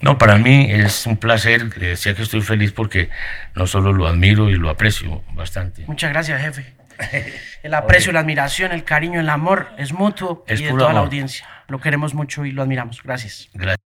No, 0.00 0.18
para 0.18 0.36
mí 0.36 0.66
es 0.68 1.06
un 1.06 1.16
placer. 1.16 1.78
Le 1.78 1.90
decía 1.90 2.16
que 2.16 2.22
estoy 2.22 2.42
feliz 2.42 2.72
porque 2.72 3.08
no 3.54 3.68
solo 3.68 3.92
lo 3.92 4.08
admiro 4.08 4.50
y 4.50 4.56
lo 4.56 4.68
aprecio 4.68 5.22
bastante. 5.32 5.84
Muchas 5.86 6.10
gracias, 6.10 6.42
jefe. 6.42 6.74
El 7.62 7.72
aprecio, 7.74 8.12
la 8.12 8.20
admiración, 8.20 8.72
el 8.72 8.84
cariño, 8.84 9.18
el 9.20 9.30
amor 9.30 9.68
es 9.78 9.92
mutuo 9.92 10.44
Es 10.46 10.60
y 10.60 10.64
de 10.64 10.70
toda 10.70 10.92
la 10.92 11.00
audiencia. 11.00 11.46
Lo 11.68 11.80
queremos 11.80 12.14
mucho 12.14 12.44
y 12.44 12.50
lo 12.50 12.62
admiramos. 12.62 13.00
Gracias. 13.02 13.48
Gracias. 13.54 13.83